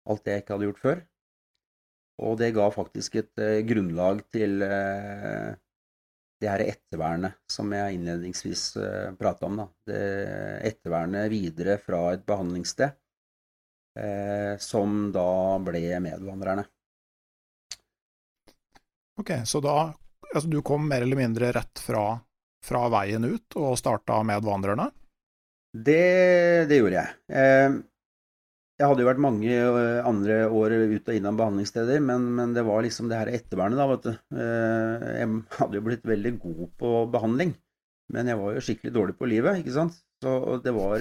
alt 0.09 0.23
det 0.25 0.33
jeg 0.33 0.43
ikke 0.43 0.55
hadde 0.55 0.69
gjort 0.71 0.81
før. 0.81 1.03
Og 2.19 2.37
det 2.41 2.51
ga 2.55 2.67
faktisk 2.73 3.19
et 3.21 3.41
eh, 3.41 3.61
grunnlag 3.67 4.21
til 4.33 4.63
eh, 4.65 5.51
det 6.39 6.49
her 6.49 6.63
ettervernet 6.63 7.39
som 7.51 7.71
jeg 7.75 7.97
innledningsvis 7.97 8.63
eh, 8.79 9.11
prata 9.19 9.47
om. 9.47 9.61
Da. 9.61 9.67
Det 9.91 10.03
ettervernet 10.71 11.29
videre 11.31 11.77
fra 11.83 12.01
et 12.15 12.25
behandlingssted, 12.27 12.95
eh, 13.99 14.53
som 14.63 15.09
da 15.15 15.29
ble 15.63 15.83
medvandrerne. 16.03 16.67
Ok, 19.19 19.33
så 19.43 19.59
da 19.63 19.75
altså 20.29 20.47
du 20.47 20.61
kom 20.63 20.87
mer 20.87 21.03
eller 21.03 21.19
mindre 21.19 21.51
rett 21.51 21.81
fra, 21.83 22.13
fra 22.63 22.85
veien 22.93 23.25
ut 23.25 23.57
og 23.59 23.75
starta 23.79 24.21
Medvandrerne? 24.23 24.87
Det, 25.69 26.65
det 26.69 26.79
gjorde 26.79 27.01
jeg. 27.01 27.17
Eh, 27.29 27.75
jeg 28.79 28.87
hadde 28.87 29.03
jo 29.03 29.09
vært 29.09 29.21
mange 29.23 29.51
eh, 29.51 30.07
andre 30.07 30.37
år 30.47 30.75
ut 30.93 31.09
og 31.11 31.15
inn 31.15 31.29
av 31.29 31.39
behandlingssteder, 31.39 31.99
men, 32.03 32.27
men, 32.37 32.53
det 32.55 32.63
var 32.67 32.83
liksom 32.85 33.09
det 33.11 33.19
her 33.19 33.31
ettervernet, 33.33 33.79
da, 33.79 33.87
vet 33.91 34.05
du. 34.07 34.11
Eh, 34.39 35.07
jeg 35.19 35.31
hadde 35.59 35.79
jo 35.79 35.85
blitt 35.89 36.05
veldig 36.07 36.33
god 36.45 36.61
på 36.79 36.93
behandling, 37.15 37.55
men 38.15 38.31
jeg 38.31 38.39
var 38.39 38.55
jo 38.55 38.65
skikkelig 38.67 38.95
dårlig 38.95 39.17
på 39.19 39.29
livet, 39.31 39.61
ikke 39.61 39.75
sant. 39.75 39.99
Så 40.23 40.59
det 40.63 40.73
var 40.75 40.99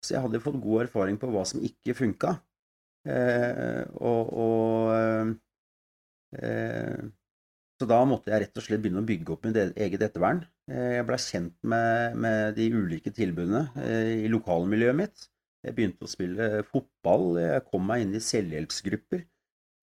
Så 0.00 0.14
jeg 0.14 0.22
hadde 0.22 0.40
fått 0.40 0.60
god 0.62 0.84
erfaring 0.84 1.16
på 1.20 1.28
hva 1.32 1.42
som 1.44 1.60
ikke 1.66 1.96
funka. 1.98 2.36
og, 4.00 4.30
og 4.44 5.30
så 7.80 7.86
da 7.88 8.02
måtte 8.04 8.28
jeg 8.28 8.42
rett 8.42 8.58
og 8.60 8.64
slett 8.66 8.82
begynne 8.84 9.00
å 9.00 9.08
bygge 9.08 9.32
opp 9.32 9.46
mitt 9.46 9.56
e-, 9.56 9.70
eget 9.86 10.02
ettervern. 10.04 10.42
Eh, 10.68 10.98
jeg 10.98 11.06
ble 11.08 11.16
kjent 11.24 11.54
med, 11.72 12.16
med 12.20 12.58
de 12.58 12.66
ulike 12.76 13.12
tilbudene 13.16 13.62
eh, 13.80 14.10
i 14.26 14.32
lokalmiljøet 14.32 14.98
mitt. 14.98 15.24
Jeg 15.66 15.76
begynte 15.76 16.06
å 16.06 16.10
spille 16.10 16.48
fotball, 16.68 17.34
jeg 17.42 17.64
kom 17.68 17.84
meg 17.88 18.04
inn 18.04 18.16
i 18.16 18.22
selvhjelpsgrupper. 18.24 19.26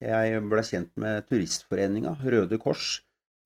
Jeg 0.03 0.41
ble 0.49 0.63
kjent 0.65 0.91
med 1.01 1.27
Turistforeninga, 1.29 2.15
Røde 2.25 2.59
Kors. 2.61 2.89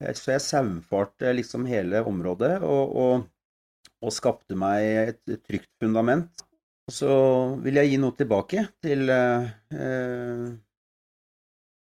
Eh, 0.03 0.13
så 0.17 0.35
jeg 0.35 0.45
saumfarte 0.45 1.35
liksom 1.35 1.67
hele 1.69 2.03
området 2.07 2.57
og, 2.61 2.95
og, 3.03 3.27
og, 4.01 4.15
skapte 4.15 4.57
meg 4.59 4.87
et 5.13 5.37
trygt 5.47 5.71
fundament. 5.83 6.43
Og 6.89 6.95
så 6.95 7.13
vil 7.63 7.79
jeg 7.79 7.93
gi 7.93 8.01
noe 8.01 8.17
tilbake 8.19 8.65
til 8.83 9.11
eh, 9.15 10.51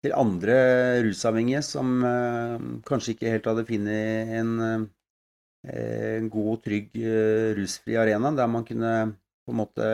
til 0.08 0.16
andre 0.16 0.58
rusavhengige 1.06 1.64
som 1.66 2.02
eh, 2.06 2.58
kanskje 2.88 3.16
ikke 3.16 3.34
helt 3.34 3.50
hadde 3.50 3.66
funnet 3.68 4.34
en, 4.40 4.52
eh, 4.68 6.20
en 6.20 6.30
god 6.32 6.62
trygg 6.66 6.96
eh, 7.02 7.56
rusfri 7.58 7.98
arena, 8.00 8.32
der 8.38 8.52
man 8.52 8.66
kunne 8.68 8.94
på 9.48 9.56
en 9.56 9.62
måte 9.64 9.90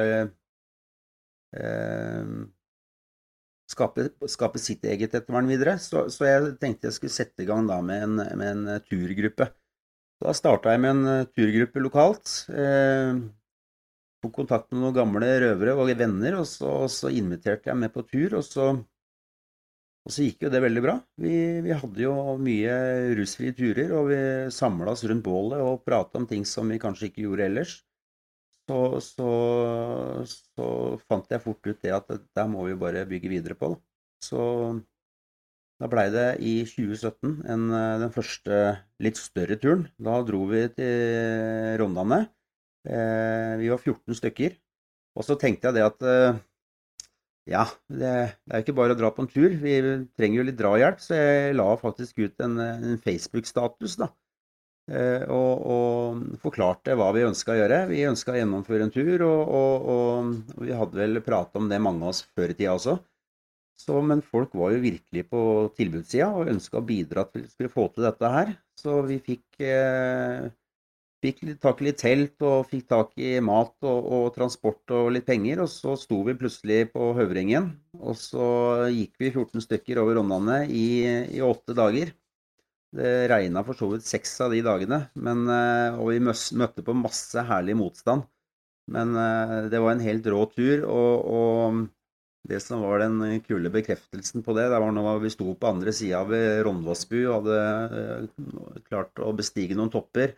skape, 3.69 4.07
skape 4.29 4.61
sitt 4.61 4.85
eget 4.89 5.13
ettervern 5.13 5.49
videre. 5.51 5.77
Så, 5.81 6.07
så, 6.13 6.25
jeg 6.27 6.55
tenkte 6.61 6.89
jeg 6.89 6.97
skulle 6.97 7.13
sette 7.13 7.45
i 7.45 7.49
gang 7.49 7.67
da 7.69 7.79
med 7.85 8.07
en, 8.07 8.15
med 8.39 8.49
en 8.49 8.81
turgruppe. 8.87 9.49
Da 10.23 10.33
starta 10.37 10.73
jeg 10.73 10.81
med 10.83 10.95
en 10.95 11.29
turgruppe 11.35 11.83
lokalt. 11.83 12.33
Eh, 12.53 13.19
tok 14.23 14.33
kontakt 14.39 14.71
med 14.71 14.81
noen 14.81 14.95
gamle 14.95 15.29
røvere 15.43 15.75
og 15.77 15.91
venner, 15.99 16.39
og 16.39 16.47
så, 16.47 16.71
og 16.85 16.91
så 16.93 17.11
inviterte 17.11 17.71
jeg 17.71 17.79
med 17.79 17.93
på 17.93 18.05
tur. 18.07 18.39
og 18.39 18.47
så 18.47 18.73
og 20.03 20.11
så 20.11 20.25
gikk 20.25 20.41
jo 20.43 20.49
det 20.51 20.59
veldig 20.59 20.81
bra. 20.83 20.97
Vi, 21.23 21.35
vi 21.63 21.75
hadde 21.79 22.01
jo 22.03 22.13
mye 22.43 22.73
rusfrie 23.15 23.55
turer, 23.55 23.93
og 23.95 24.09
vi 24.09 24.19
samla 24.51 24.91
oss 24.91 25.05
rundt 25.07 25.23
bålet 25.23 25.63
og 25.63 25.85
prata 25.87 26.19
om 26.19 26.27
ting 26.27 26.43
som 26.47 26.67
vi 26.67 26.79
kanskje 26.81 27.07
ikke 27.07 27.23
gjorde 27.23 27.45
ellers. 27.47 27.77
Så, 28.73 29.01
så, 29.05 29.31
så 30.25 30.67
fant 31.05 31.29
jeg 31.29 31.43
fort 31.43 31.67
ut 31.67 31.81
det 31.85 31.91
at 31.93 32.09
der 32.09 32.47
må 32.49 32.65
vi 32.65 32.77
bare 32.79 33.05
bygge 33.05 33.29
videre 33.29 33.57
på. 33.59 33.75
Så 34.23 34.41
da 35.81 35.89
blei 35.91 36.07
det 36.13 36.27
i 36.41 36.53
2017 36.65 37.43
en, 37.53 37.67
den 38.01 38.13
første 38.15 38.61
litt 39.03 39.19
større 39.19 39.59
turen. 39.61 39.85
Da 40.01 40.21
dro 40.25 40.45
vi 40.49 40.63
til 40.73 41.77
Rondane. 41.81 42.23
Eh, 42.87 43.53
vi 43.61 43.69
var 43.69 43.83
14 43.83 44.17
stykker. 44.17 44.57
Og 45.19 45.27
så 45.27 45.37
tenkte 45.37 45.69
jeg 45.69 45.77
det 45.77 45.85
at 45.85 46.07
eh, 46.09 46.41
ja, 47.53 47.67
det, 47.91 48.09
det 48.47 48.55
er 48.55 48.63
ikke 48.63 48.77
bare 48.79 48.95
å 48.95 48.99
dra 48.99 49.11
på 49.13 49.25
en 49.25 49.29
tur. 49.29 49.53
Vi 49.61 49.77
trenger 50.17 50.39
jo 50.39 50.47
litt 50.47 50.59
drahjelp, 50.59 51.03
så 51.03 51.19
jeg 51.19 51.57
la 51.59 51.69
faktisk 51.77 52.23
ut 52.23 52.45
en, 52.47 52.57
en 52.63 52.99
Facebook-status, 53.03 53.99
da. 54.01 54.09
Eh, 54.91 55.23
og, 55.31 55.61
og, 55.63 56.23
forklarte 56.43 56.97
hva 56.99 57.07
vi 57.15 57.23
ønska 57.23 57.53
å 57.53 57.59
gjøre. 57.61 57.79
Vi 57.91 58.03
ønska 58.09 58.33
å 58.33 58.39
gjennomføre 58.41 58.87
en 58.87 58.93
tur, 58.93 59.23
og, 59.27 59.53
og, 59.59 59.87
og 59.93 60.63
vi 60.65 60.75
hadde 60.75 60.99
vel 60.99 61.23
prata 61.23 61.61
om 61.61 61.69
det 61.71 61.79
mange 61.83 62.03
av 62.03 62.11
oss 62.11 62.23
før 62.35 62.51
i 62.51 62.57
tida 62.57 62.75
også. 62.75 62.97
Så, 63.83 63.99
men 64.05 64.21
folk 64.23 64.53
var 64.55 64.75
jo 64.75 64.83
virkelig 64.83 65.23
på 65.31 65.43
tilbudssida 65.77 66.29
og 66.37 66.51
ønska 66.51 66.79
å 66.79 66.87
bidra 66.87 67.23
til 67.27 67.41
at 67.41 67.47
vi 67.47 67.55
skulle 67.55 67.73
få 67.73 67.87
til 67.93 68.05
dette 68.05 68.33
her. 68.35 68.53
Så 68.79 68.99
vi 69.07 69.21
fikk 69.23 69.63
eh, 69.63 70.51
Fikk 71.23 71.37
tak 71.63 71.79
i 71.79 71.85
litt 71.87 72.01
telt 72.01 72.43
og 72.43 72.65
fikk 72.67 72.81
tak 72.89 73.13
i 73.15 73.37
mat 73.39 73.71
og, 73.87 74.07
og, 74.11 74.25
transport 74.35 74.91
og 74.91 75.05
litt 75.15 75.23
penger. 75.23 75.61
Og 75.63 75.69
så 75.71 75.93
sto 75.95 76.17
vi 76.27 76.35
plutselig 76.35 76.89
på 76.91 77.13
Høvringen, 77.15 77.69
og 77.95 78.17
så 78.19 78.47
gikk 78.91 79.15
vi 79.23 79.29
14 79.31 79.63
stykker 79.63 80.01
over 80.01 80.19
Rondane 80.19 80.65
i, 80.67 80.87
i 81.31 81.39
åtte 81.39 81.77
dager. 81.77 82.11
Det 82.93 83.13
regna 83.31 83.63
for 83.65 83.77
så 83.77 83.89
vidt 83.89 84.05
seks 84.05 84.35
av 84.45 84.53
de 84.53 84.61
dagene, 84.65 84.99
men, 85.15 85.47
eh, 85.49 85.97
og 85.97 86.11
vi 86.11 86.21
møtte 86.21 86.85
på 86.85 86.95
masse 86.97 87.41
herlig 87.49 87.77
motstand. 87.79 88.27
Men 88.93 89.15
det 89.71 89.79
var 89.79 89.93
en 89.93 90.01
helt 90.03 90.25
rå 90.27 90.41
tur. 90.51 90.81
og, 90.83 91.27
og 91.33 91.83
det 92.43 92.59
som 92.59 92.81
var 92.83 92.99
den 92.99 93.21
kule 93.45 93.71
bekreftelsen 93.71 94.43
på 94.43 94.55
det, 94.57 94.65
det 94.71 94.79
var 94.83 94.91
når 94.91 95.21
vi 95.23 95.31
sto 95.31 95.53
på 95.55 95.69
andre 95.69 95.93
sida 95.95 96.25
ved 96.27 96.65
Rondvassbu 96.67 97.19
og 97.21 97.35
hadde 97.37 97.59
eh, 97.99 98.81
klart 98.89 99.21
å 99.23 99.31
bestige 99.37 99.77
noen 99.79 99.91
topper. 99.93 100.35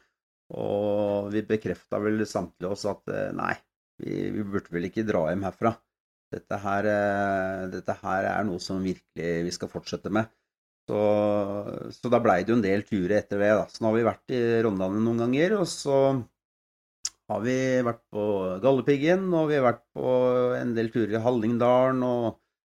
Og 0.53 1.31
vi 1.33 1.41
bekrefta 1.47 1.97
vel 2.03 2.21
samtlige 2.29 2.75
oss 2.75 2.85
at 2.89 3.09
eh, 3.09 3.31
nei, 3.33 3.55
vi, 3.97 4.19
vi, 4.35 4.45
burde 4.45 4.75
vel 4.75 4.85
ikke 4.91 5.07
dra 5.07 5.23
hjem 5.31 5.47
herfra. 5.47 5.73
Dette 6.35 6.59
her, 6.61 6.91
eh, 6.91 7.65
dette 7.73 7.97
her, 8.03 8.29
er 8.35 8.45
noe 8.45 8.61
som 8.61 8.85
virkelig 8.85 9.33
vi 9.49 9.55
skal 9.57 9.73
fortsette 9.73 10.13
med. 10.13 10.29
Så, 10.85 11.01
så 11.97 12.09
da 12.13 12.21
blei 12.21 12.43
det 12.45 12.53
jo 12.53 12.59
en 12.59 12.65
del 12.65 12.83
turer 12.85 13.17
etter 13.19 13.41
det. 13.41 13.51
da. 13.57 13.65
Så 13.71 13.81
nå 13.81 13.89
har 13.89 13.97
vi 13.97 14.07
vært 14.07 14.33
i 14.37 14.41
Rondane 14.65 15.01
noen 15.01 15.23
ganger, 15.25 15.57
og 15.61 15.69
så 15.69 15.99
har 17.31 17.41
vi 17.41 17.55
vært 17.85 18.03
på 18.13 18.25
Galdhøpiggen, 18.61 19.31
og 19.33 19.49
vi 19.49 19.57
har 19.57 19.65
vært 19.65 19.85
på 19.97 20.11
en 20.59 20.75
del 20.77 20.91
turer 20.93 21.17
i 21.17 21.23
Hallingdalen 21.23 22.03
og 22.05 22.35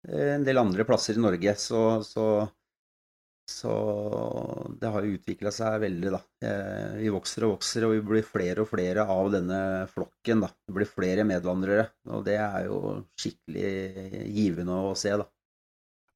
en 0.06 0.46
del 0.46 0.62
andre 0.62 0.86
plasser 0.86 1.18
i 1.18 1.24
Norge. 1.24 1.56
Så, 1.58 1.80
så, 2.06 2.26
så 3.50 3.74
det 4.78 4.92
har 4.94 5.02
jo 5.02 5.18
utvikla 5.18 5.50
seg 5.54 5.80
veldig, 5.82 6.12
da. 6.14 6.22
Eh, 6.46 6.94
vi 7.00 7.10
vokser 7.10 7.48
og 7.48 7.56
vokser, 7.56 7.88
og 7.88 7.96
vi 7.96 8.04
blir 8.12 8.28
flere 8.28 8.62
og 8.62 8.70
flere 8.70 9.08
av 9.16 9.32
denne 9.34 9.60
flokken, 9.90 10.46
da. 10.46 10.52
Det 10.62 10.78
blir 10.78 10.94
flere 10.94 11.26
medvandrere, 11.26 11.88
og 12.14 12.22
det 12.28 12.38
er 12.38 12.70
jo 12.70 13.00
skikkelig 13.18 14.30
givende 14.30 14.78
å 14.92 14.94
se, 14.94 15.16
da. 15.18 15.26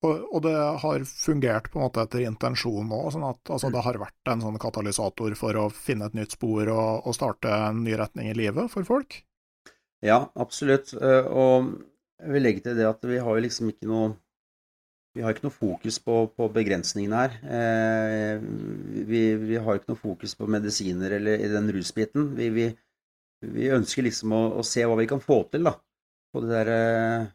Og, 0.00 0.22
og, 0.30 0.38
det 0.46 0.54
har 0.56 1.02
fungert 1.04 1.68
på 1.68 1.76
en 1.76 1.84
måte 1.84 2.04
etter 2.06 2.24
intensjon 2.24 2.88
òg, 2.96 3.10
sånn 3.12 3.26
at 3.28 3.50
altså, 3.52 3.68
mm. 3.68 3.74
det 3.74 3.82
har 3.84 3.98
vært 4.00 4.30
en 4.32 4.44
sånn 4.46 4.56
katalysator 4.62 5.36
for 5.36 5.58
å 5.60 5.66
finne 5.76 6.08
et 6.08 6.16
nytt 6.16 6.36
spor 6.38 6.70
og, 6.72 7.02
og, 7.04 7.12
starte 7.16 7.52
en 7.68 7.82
ny 7.84 7.98
retning 8.00 8.30
i 8.30 8.36
livet 8.38 8.72
for 8.72 8.88
folk? 8.88 9.18
Ja, 10.00 10.22
absolutt. 10.40 10.94
Eh, 10.96 11.28
og 11.28 11.74
jeg 12.20 12.32
vil 12.32 12.46
legge 12.46 12.64
til 12.64 12.80
det 12.80 12.88
at 12.88 13.04
vi 13.04 13.20
har 13.20 13.40
liksom 13.44 13.72
ikke 13.74 13.88
noe 13.90 14.14
vi 15.16 15.24
har 15.24 15.34
ikke 15.34 15.48
noe 15.48 15.52
fokus 15.52 15.98
på, 16.00 16.16
på 16.38 16.46
begrensningene 16.54 17.20
her. 17.20 17.32
Eh, 17.58 18.44
vi, 19.10 19.24
vi, 19.42 19.58
har 19.58 19.80
ikke 19.80 19.90
noe 19.90 20.00
fokus 20.00 20.36
på 20.38 20.46
medisiner 20.48 21.16
eller 21.18 21.42
i 21.42 21.50
den 21.50 21.66
rusbiten. 21.74 22.30
Vi, 22.38 22.46
vi, 22.54 22.68
vi 23.42 23.68
ønsker 23.74 24.06
liksom 24.06 24.32
å, 24.32 24.42
å, 24.60 24.64
se 24.64 24.86
hva 24.86 24.96
vi 25.00 25.08
kan 25.10 25.20
få 25.20 25.42
til 25.50 25.66
da, 25.66 25.74
på 26.30 26.44
det 26.44 26.54
der 26.54 26.72
Eh, 26.76 27.28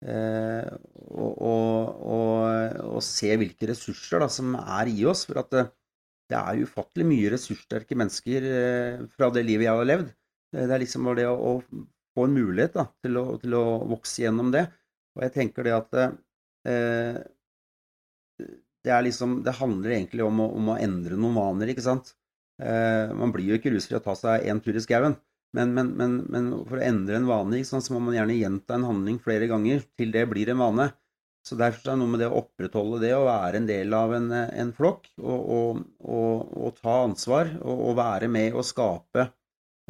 og, 0.00 1.34
og, 1.44 1.98
og, 2.08 2.78
og, 2.86 3.02
se 3.04 3.34
hvilke 3.36 3.68
ressurser 3.68 4.22
da, 4.24 4.30
som 4.32 4.54
er 4.56 4.88
i 4.88 5.04
oss. 5.08 5.26
For 5.28 5.42
at 5.42 5.50
det, 5.52 5.66
det 6.30 6.38
er 6.38 6.62
ufattelig 6.64 7.06
mye 7.08 7.32
ressurssterke 7.34 7.98
mennesker 7.98 8.46
eh, 8.46 9.02
fra 9.16 9.30
det 9.34 9.44
livet 9.46 9.66
jeg 9.66 9.80
har 9.80 9.88
levd. 9.88 10.12
Det 10.54 10.66
er 10.66 10.82
liksom 10.82 11.06
bare 11.06 11.22
det 11.22 11.28
å, 11.30 11.34
å 11.56 11.84
få 12.14 12.26
en 12.26 12.36
mulighet 12.36 12.76
da, 12.78 12.86
til, 13.02 13.18
å, 13.20 13.26
til, 13.42 13.56
å, 13.58 13.64
vokse 13.90 14.24
gjennom 14.24 14.52
det. 14.54 14.64
Og 15.16 15.24
jeg 15.26 15.34
tenker 15.34 15.66
det 15.66 15.74
at 15.76 15.98
eh, 16.00 17.18
det, 18.40 19.00
liksom, 19.08 19.40
det 19.46 19.58
handler 19.58 19.96
egentlig 19.96 20.26
om 20.26 20.42
å, 20.42 20.48
om 20.58 20.72
å, 20.72 20.78
endre 20.80 21.18
noen 21.18 21.38
vaner, 21.38 21.72
ikke 21.74 21.86
sant. 21.86 22.14
Eh, 22.62 23.10
man 23.16 23.34
blir 23.34 23.50
jo 23.50 23.58
ikke 23.58 23.74
rusfri 23.74 23.98
å 23.98 24.04
ta 24.04 24.16
seg 24.18 24.46
en 24.50 24.62
tur 24.62 24.78
i 24.78 24.84
skauen. 24.84 25.18
Men, 25.56 25.74
men, 25.74 25.88
men, 25.98 26.16
men, 26.30 26.50
for 26.68 26.78
å 26.78 26.84
endre 26.86 27.18
en 27.18 27.26
vane, 27.26 27.62
så 27.66 27.80
må 27.94 28.00
man 28.06 28.14
gjerne 28.14 28.38
gjenta 28.38 28.76
en 28.76 28.86
handling 28.86 29.18
flere 29.22 29.48
ganger 29.50 29.82
til 29.98 30.12
det 30.14 30.28
blir 30.30 30.52
en 30.52 30.62
vane. 30.62 30.90
Så 31.46 31.56
derfor 31.56 31.80
er 31.80 31.94
det 31.94 32.00
noe 32.02 32.12
med 32.12 32.20
det 32.20 32.28
å 32.28 32.40
opprettholde 32.42 33.00
det, 33.02 33.14
å 33.16 33.24
være 33.26 33.58
en 33.58 33.68
del 33.68 33.94
av 33.96 34.12
en, 34.14 34.28
en 34.30 34.72
flokk, 34.76 35.08
og, 35.18 35.38
og, 35.56 35.82
og, 36.04 36.50
og, 36.52 36.80
ta 36.82 36.96
ansvar, 37.06 37.54
og, 37.64 37.94
være 37.98 38.28
med 38.30 38.54
og 38.54 38.66
skape, 38.68 39.24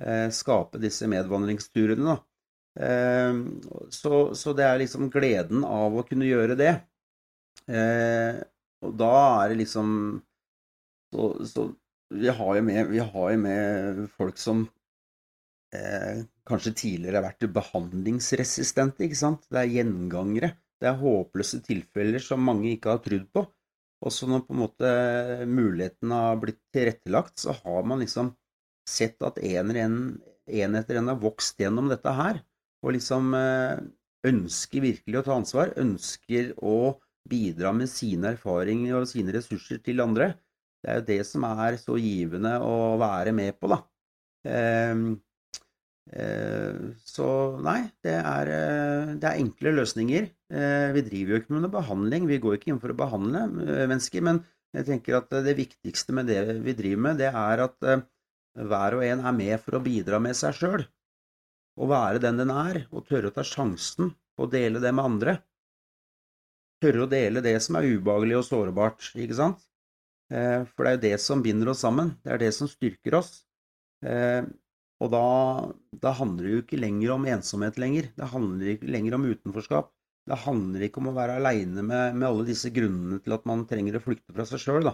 eh, 0.00 0.28
skape 0.34 0.80
disse 0.80 1.10
medvandringsturene. 1.10 2.16
Eh, 2.86 3.42
så, 3.98 4.22
så, 4.38 4.54
det 4.56 4.68
er 4.68 4.80
liksom 4.84 5.10
gleden 5.12 5.66
av 5.66 5.98
å 5.98 6.06
kunne 6.06 6.30
gjøre 6.30 6.56
det. 6.60 6.76
Eh, 7.66 8.40
og 8.86 8.96
da 8.96 9.14
er 9.42 9.52
det 9.52 9.60
liksom 9.64 9.90
så, 11.10 11.32
så 11.44 11.66
vi 12.14 12.30
har 12.30 12.60
med, 12.62 12.86
vi 12.94 13.02
har 13.02 13.32
jo 13.34 13.40
med 13.42 14.04
folk 14.16 14.38
som 14.38 14.64
eh, 15.76 16.24
kanskje 16.48 16.74
tidligere 16.82 17.20
har 17.20 17.28
vært 17.28 17.48
behandlingsresistente. 17.54 19.04
ikke 19.06 19.18
sant? 19.18 19.46
Det 19.50 19.62
er 19.62 19.72
gjengangere. 19.76 20.54
Det 20.80 20.88
er 20.88 21.00
håpløse 21.00 21.60
tilfeller 21.66 22.22
som 22.24 22.44
mange 22.44 22.72
ikke 22.72 22.94
har 22.94 23.02
trodd 23.04 23.26
på. 23.34 23.44
Og 24.00 24.14
så 24.14 24.26
når 24.28 24.46
på 24.46 24.54
en 24.54 24.62
måte 24.62 24.90
muligheten 25.48 26.12
har 26.14 26.38
blitt 26.40 26.60
tilrettelagt, 26.72 27.36
så 27.42 27.52
har 27.58 27.84
man 27.84 28.00
liksom 28.00 28.32
sett 28.88 29.20
at 29.22 29.38
en, 29.44 29.74
en, 29.76 29.96
en 30.48 30.78
etter 30.80 30.98
en 30.98 31.12
har 31.12 31.20
vokst 31.20 31.60
gjennom 31.60 31.90
dette 31.92 32.14
her. 32.16 32.40
Og 32.80 32.96
liksom 32.96 33.34
eh, 33.36 33.82
ønsker 34.30 34.86
virkelig 34.86 35.20
å 35.20 35.24
ta 35.26 35.36
ansvar. 35.36 35.74
Ønsker 35.80 36.54
å 36.56 36.96
bidra 37.30 37.74
med 37.76 37.90
sine 37.92 38.32
erfaringer 38.34 39.02
og 39.02 39.10
sine 39.10 39.36
ressurser 39.36 39.82
til 39.84 40.00
andre. 40.02 40.32
Det 40.80 40.88
er 40.88 41.02
jo 41.02 41.08
det 41.10 41.20
som 41.28 41.44
er 41.44 41.76
så 41.76 41.98
givende 42.00 42.54
å 42.64 42.96
være 43.00 43.36
med 43.36 43.58
på, 43.60 43.68
da. 43.68 43.82
Eh, 44.48 45.02
så 46.10 47.26
nei, 47.62 47.84
det 48.02 48.16
er, 48.18 48.48
eh, 48.50 49.10
det 49.14 49.28
er, 49.28 49.38
enkle 49.38 49.72
løsninger. 49.76 50.30
Eh, 50.50 50.92
vi 50.96 51.02
driver 51.06 51.34
jo 51.34 51.40
ikke 51.40 51.54
med 51.54 51.62
noe 51.64 51.74
behandling, 51.76 52.26
vi 52.26 52.40
går 52.42 52.56
ikke 52.56 52.72
inn 52.72 52.80
for 52.82 52.90
å 52.90 52.98
behandle 52.98 53.44
mennesker. 53.90 54.24
Men 54.26 54.40
jeg 54.74 54.88
tenker 54.88 55.20
at 55.20 55.30
det 55.46 55.54
viktigste 55.58 56.14
med 56.16 56.26
det 56.30 56.40
vi 56.64 56.74
driver 56.74 57.04
med, 57.06 57.20
det 57.22 57.30
er 57.30 57.62
at 57.66 57.78
hver 58.58 58.96
og 58.96 59.04
en 59.06 59.22
er 59.22 59.36
med 59.36 59.62
for 59.62 59.78
å 59.78 59.84
bidra 59.84 60.18
med 60.22 60.34
seg 60.38 60.56
sjøl. 60.58 60.86
Å 61.80 61.86
være 61.86 62.22
den 62.22 62.42
den 62.42 62.50
er, 62.52 62.84
og 62.90 63.06
tørre 63.06 63.30
å 63.30 63.34
ta 63.34 63.46
sjansen 63.46 64.10
på 64.34 64.46
å 64.46 64.50
dele 64.50 64.82
det 64.82 64.90
med 64.90 65.06
andre. 65.06 65.36
Tørre 66.82 67.06
å 67.06 67.10
dele 67.10 67.42
det 67.44 67.54
som 67.62 67.78
er 67.78 67.86
ubehagelig 67.86 68.40
og 68.40 68.46
sårbart, 68.48 69.12
ikke 69.14 69.38
sant? 69.38 69.62
For 70.30 70.86
det 70.86 70.90
er 70.90 70.96
jo 70.96 71.04
det 71.04 71.16
som 71.22 71.42
binder 71.42 71.70
oss 71.72 71.82
sammen. 71.82 72.12
Det 72.24 72.34
er 72.34 72.42
det 72.42 72.50
som 72.56 72.68
styrker 72.70 73.16
oss. 73.18 73.32
Og 75.00 75.08
da, 75.12 75.24
da, 75.96 76.12
handler 76.18 76.46
det 76.46 76.52
jo 76.52 76.62
ikke 76.64 76.80
lenger 76.80 77.14
om 77.14 77.26
ensomhet 77.32 77.78
lenger. 77.80 78.10
Det 78.16 78.28
handler 78.34 78.74
ikke 78.74 78.90
lenger 78.92 79.16
om 79.16 79.28
utenforskap. 79.30 79.92
Det 80.28 80.38
handler 80.44 80.84
ikke 80.86 81.00
om 81.00 81.08
å 81.10 81.16
være 81.16 81.38
aleine 81.40 81.82
med, 81.82 82.16
med, 82.18 82.26
alle 82.28 82.44
disse 82.46 82.70
grunnene 82.74 83.18
til 83.24 83.34
at 83.34 83.46
man 83.48 83.64
trenger 83.68 83.96
å 83.96 84.02
flykte 84.04 84.34
fra 84.36 84.44
seg 84.46 84.60
sjøl. 84.62 84.90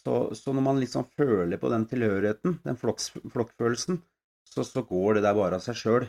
Så, 0.00 0.14
så, 0.34 0.54
når 0.54 0.64
man 0.66 0.80
liksom 0.82 1.06
føler 1.18 1.60
på 1.62 1.70
den 1.70 1.86
tilhørigheten, 1.90 2.58
den 2.64 2.78
flokks, 2.80 3.12
flokkfølelsen, 3.30 4.00
så, 4.50 4.64
så, 4.66 4.82
går 4.86 5.18
det 5.18 5.24
der 5.28 5.38
bare 5.38 5.60
av 5.60 5.64
seg 5.64 5.78
sjøl. 5.78 6.08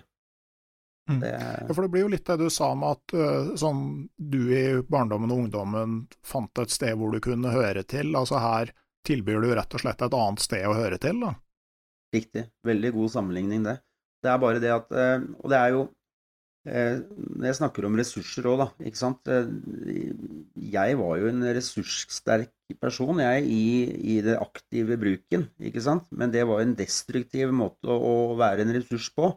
Mm. 1.10 1.22
Ja, 1.26 1.70
for 1.74 1.84
det 1.84 1.92
blir 1.94 2.06
jo 2.06 2.12
litt 2.14 2.26
det 2.30 2.38
du 2.42 2.50
sa 2.54 2.72
med 2.78 2.98
at 2.98 3.58
sånn, 3.60 3.86
du 4.18 4.42
i 4.54 4.66
barndommen 4.86 5.34
og 5.34 5.46
ungdommen 5.46 5.96
fant 6.26 6.62
et 6.62 6.74
sted 6.74 6.98
hvor 6.98 7.14
du 7.14 7.22
kunne 7.22 7.54
høre 7.54 7.84
til. 7.86 8.14
Altså 8.18 8.42
her 8.42 8.74
tilbyr 9.06 9.42
du 9.46 9.54
rett 9.58 9.78
og 9.78 9.82
slett 9.84 10.02
et 10.02 10.18
annet 10.18 10.46
sted 10.46 10.66
å 10.66 10.78
høre 10.78 11.02
til, 11.02 11.22
da? 11.22 11.36
Riktig. 12.12 12.45
Veldig 12.67 12.91
god 12.97 13.12
sammenligning, 13.13 13.63
det. 13.65 13.80
Det 14.21 14.30
er 14.30 14.39
bare 14.41 14.62
det 14.62 14.71
at 14.74 14.93
eh, 14.93 15.24
Og 15.41 15.52
det 15.52 15.58
er 15.58 15.74
jo 15.74 15.82
eh, 16.69 16.97
Når 17.02 17.47
jeg 17.47 17.58
snakker 17.58 17.88
om 17.88 17.95
ressurser 17.97 18.50
òg, 18.52 18.58
da, 18.62 18.67
ikke 18.89 19.00
sant. 19.00 19.32
Eh, 19.32 19.47
jeg 20.76 20.97
var 21.00 21.21
jo 21.21 21.30
en 21.32 21.45
ressurssterk 21.58 22.52
person, 22.82 23.19
jeg, 23.24 23.47
i, 23.47 23.63
i, 24.15 24.19
det 24.24 24.38
aktive 24.39 24.95
bruken, 25.00 25.47
ikke 25.60 25.84
sant. 25.84 26.06
Men 26.15 26.32
det 26.32 26.45
var 26.47 26.62
en 26.63 26.76
destruktiv 26.78 27.52
måte 27.56 27.91
å, 27.91 28.36
være 28.39 28.63
en 28.63 28.76
ressurs 28.78 29.10
på. 29.15 29.34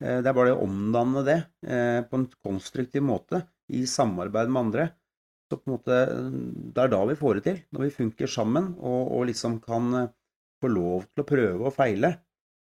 Det 0.00 0.24
er 0.24 0.32
bare 0.32 0.54
å 0.54 0.62
omdanne 0.64 1.20
det 1.26 1.34
på 1.60 2.16
en 2.16 2.24
konstruktiv 2.40 3.04
måte, 3.04 3.42
i 3.68 3.82
samarbeid 3.84 4.48
med 4.48 4.60
andre. 4.62 4.86
Så 5.50 5.58
på 5.58 5.68
en 5.68 5.74
måte, 5.74 5.98
Det 6.72 6.80
er 6.86 6.94
da 6.94 7.02
vi 7.10 7.18
får 7.20 7.36
det 7.36 7.44
til. 7.44 7.58
Når 7.76 7.84
vi 7.84 7.96
funker 7.98 8.32
sammen 8.32 8.70
og, 8.78 9.12
og 9.18 9.28
liksom 9.28 9.58
kan 9.60 10.08
få 10.60 10.70
lov 10.72 11.06
til 11.10 11.24
å 11.24 11.28
prøve 11.28 11.68
og 11.68 11.74
feile 11.76 12.14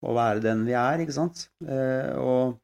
og 0.07 0.15
være 0.15 0.43
den 0.45 0.65
vi 0.67 0.75
er, 0.79 1.03
ikke 1.03 1.17
sant. 1.17 1.49
Eh, 1.67 2.13
og, 2.19 2.59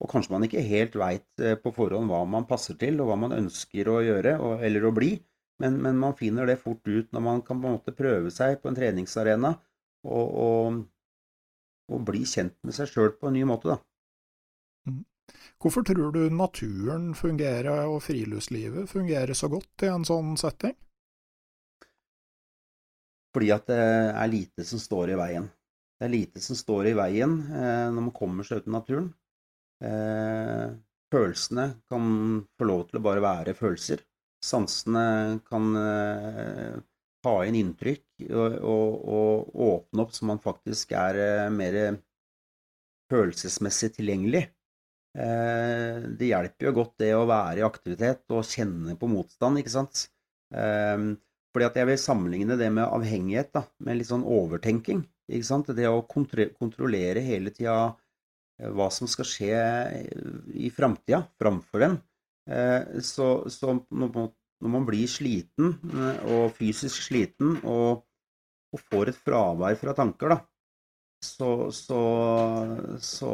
og 0.00 0.10
kanskje 0.10 0.34
man 0.34 0.44
ikke 0.46 0.64
helt 0.64 0.98
veit 1.00 1.44
eh, 1.44 1.56
på 1.60 1.72
forhånd 1.76 2.10
hva 2.12 2.24
man 2.28 2.48
passer 2.48 2.76
til, 2.80 3.00
og 3.00 3.08
hva 3.08 3.16
man 3.20 3.36
ønsker 3.36 3.88
å 3.88 4.00
gjøre 4.04 4.36
og, 4.36 4.64
eller 4.66 4.88
å 4.88 4.92
bli, 4.96 5.14
men, 5.62 5.78
men, 5.80 5.96
man 6.00 6.16
finner 6.18 6.48
det 6.50 6.58
fort 6.60 6.82
ut 6.88 7.12
når 7.14 7.22
man 7.22 7.42
kan 7.46 7.60
på 7.62 7.70
en 7.70 7.78
måte 7.78 7.94
prøve 7.96 8.32
seg 8.34 8.58
på 8.60 8.68
en 8.68 8.76
treningsarena 8.76 9.54
og, 10.04 10.38
og, 10.44 10.78
og 11.94 12.06
bli 12.08 12.24
kjent 12.28 12.56
med 12.66 12.76
seg 12.76 12.90
sjøl 12.90 13.14
på 13.16 13.30
en 13.30 13.38
ny 13.38 13.44
måte, 13.48 13.76
da. 13.76 13.78
Mm. 14.90 15.04
Hvorfor 15.62 15.86
tror 15.88 16.10
du 16.12 16.26
naturen 16.28 17.14
fungerer 17.16 17.86
og 17.86 18.02
friluftslivet 18.04 18.90
fungerer 18.90 19.32
så 19.38 19.48
godt 19.48 19.86
i 19.86 19.88
en 19.88 20.04
sånn 20.04 20.34
setting? 20.36 20.74
Fordi 23.34 23.50
at 23.54 23.66
det 23.66 23.82
er 24.14 24.30
lite 24.30 24.64
som 24.66 24.80
står 24.80 25.12
i 25.14 25.18
veien. 25.18 25.50
Det 25.98 26.06
er 26.06 26.12
lite 26.12 26.42
som 26.42 26.58
står 26.58 26.90
i 26.90 26.96
veien 26.98 27.36
eh, 27.50 27.86
når 27.90 28.08
man 28.08 28.14
kommer 28.14 28.46
seg 28.46 28.62
ut 28.62 28.70
i 28.70 28.74
naturen. 28.74 29.12
Eh, 29.84 30.66
følelsene 31.14 31.68
kan 31.90 32.08
få 32.58 32.68
lov 32.68 32.88
til 32.88 33.00
å 33.00 33.04
bare 33.04 33.22
være 33.24 33.56
følelser. 33.58 34.02
Sansene 34.44 35.04
kan 35.48 35.70
eh, 35.80 36.74
ta 37.24 37.34
inn 37.48 37.56
inntrykk 37.56 38.26
og, 38.28 38.58
og, 38.60 38.98
og, 39.08 39.54
åpne 39.68 40.04
opp 40.04 40.12
så 40.14 40.28
man 40.28 40.42
faktisk 40.42 40.92
er 40.98 41.20
eh, 41.22 41.52
mer 41.54 41.78
følelsesmessig 43.12 43.94
tilgjengelig. 43.96 44.44
Eh, 45.14 46.02
det 46.18 46.30
hjelper 46.32 46.68
jo 46.68 46.74
godt 46.82 46.98
det 47.00 47.14
å 47.16 47.26
være 47.30 47.62
i 47.62 47.66
aktivitet 47.66 48.34
og 48.34 48.46
kjenne 48.48 48.98
på 48.98 49.10
motstand, 49.10 49.62
ikke 49.62 49.76
sant. 49.78 50.08
Eh, 51.54 51.56
fordi 51.56 51.68
at 51.68 51.76
jeg 51.78 51.86
vil 51.86 52.00
sammenligne 52.02 52.56
det 52.58 52.70
med 52.72 52.88
avhengighet 52.88 53.52
da, 53.54 53.62
med 53.78 53.98
litt 53.98 54.10
sånn 54.10 54.24
overtenking. 54.26 55.04
ikke 55.30 55.46
sant? 55.46 55.70
Det 55.70 55.86
å 55.86 56.02
kontrollere 56.06 57.22
hele 57.22 57.50
tida 57.54 57.94
eh, 58.58 58.70
hva 58.70 58.90
som 58.90 59.06
skal 59.06 59.28
skje 59.28 59.60
i 60.54 60.70
framtida, 60.74 61.24
framfor 61.38 61.86
en. 61.86 62.00
Så, 63.00 63.48
så 63.48 63.72
når 63.72 64.68
man 64.68 64.84
blir 64.84 65.06
sliten, 65.08 65.78
og 66.28 66.50
fysisk 66.58 67.06
sliten, 67.06 67.54
og, 67.64 68.02
og 68.74 68.82
får 68.90 69.14
et 69.14 69.20
fravær 69.24 69.78
fra 69.80 69.94
tanker, 69.96 70.34
da, 70.34 70.36
så, 71.24 71.70
så, 71.72 72.02
så 73.00 73.30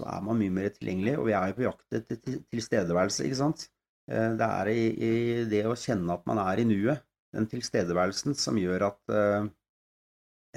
så 0.00 0.08
er 0.10 0.24
man 0.26 0.40
mye 0.40 0.54
mer 0.54 0.72
tilgjengelig. 0.74 1.18
Og 1.20 1.28
vi 1.28 1.36
er 1.36 1.50
jo 1.50 1.58
på 1.58 1.66
jakt 1.68 1.98
etter 1.98 2.40
tilstedeværelse, 2.52 3.26
ikke 3.26 3.40
sant. 3.40 3.68
Eh, 4.10 4.30
det 4.38 4.48
er 4.48 4.70
i, 4.72 4.80
i, 4.92 5.12
det 5.50 5.64
å 5.68 5.76
kjenne 5.78 6.16
at 6.16 6.24
man 6.28 6.40
er 6.44 6.62
i 6.62 6.66
nuet, 6.68 7.04
den 7.34 7.48
tilstedeværelsen, 7.50 8.36
som 8.38 8.58
gjør 8.60 8.88
at 8.90 9.14
eh, 9.14 9.46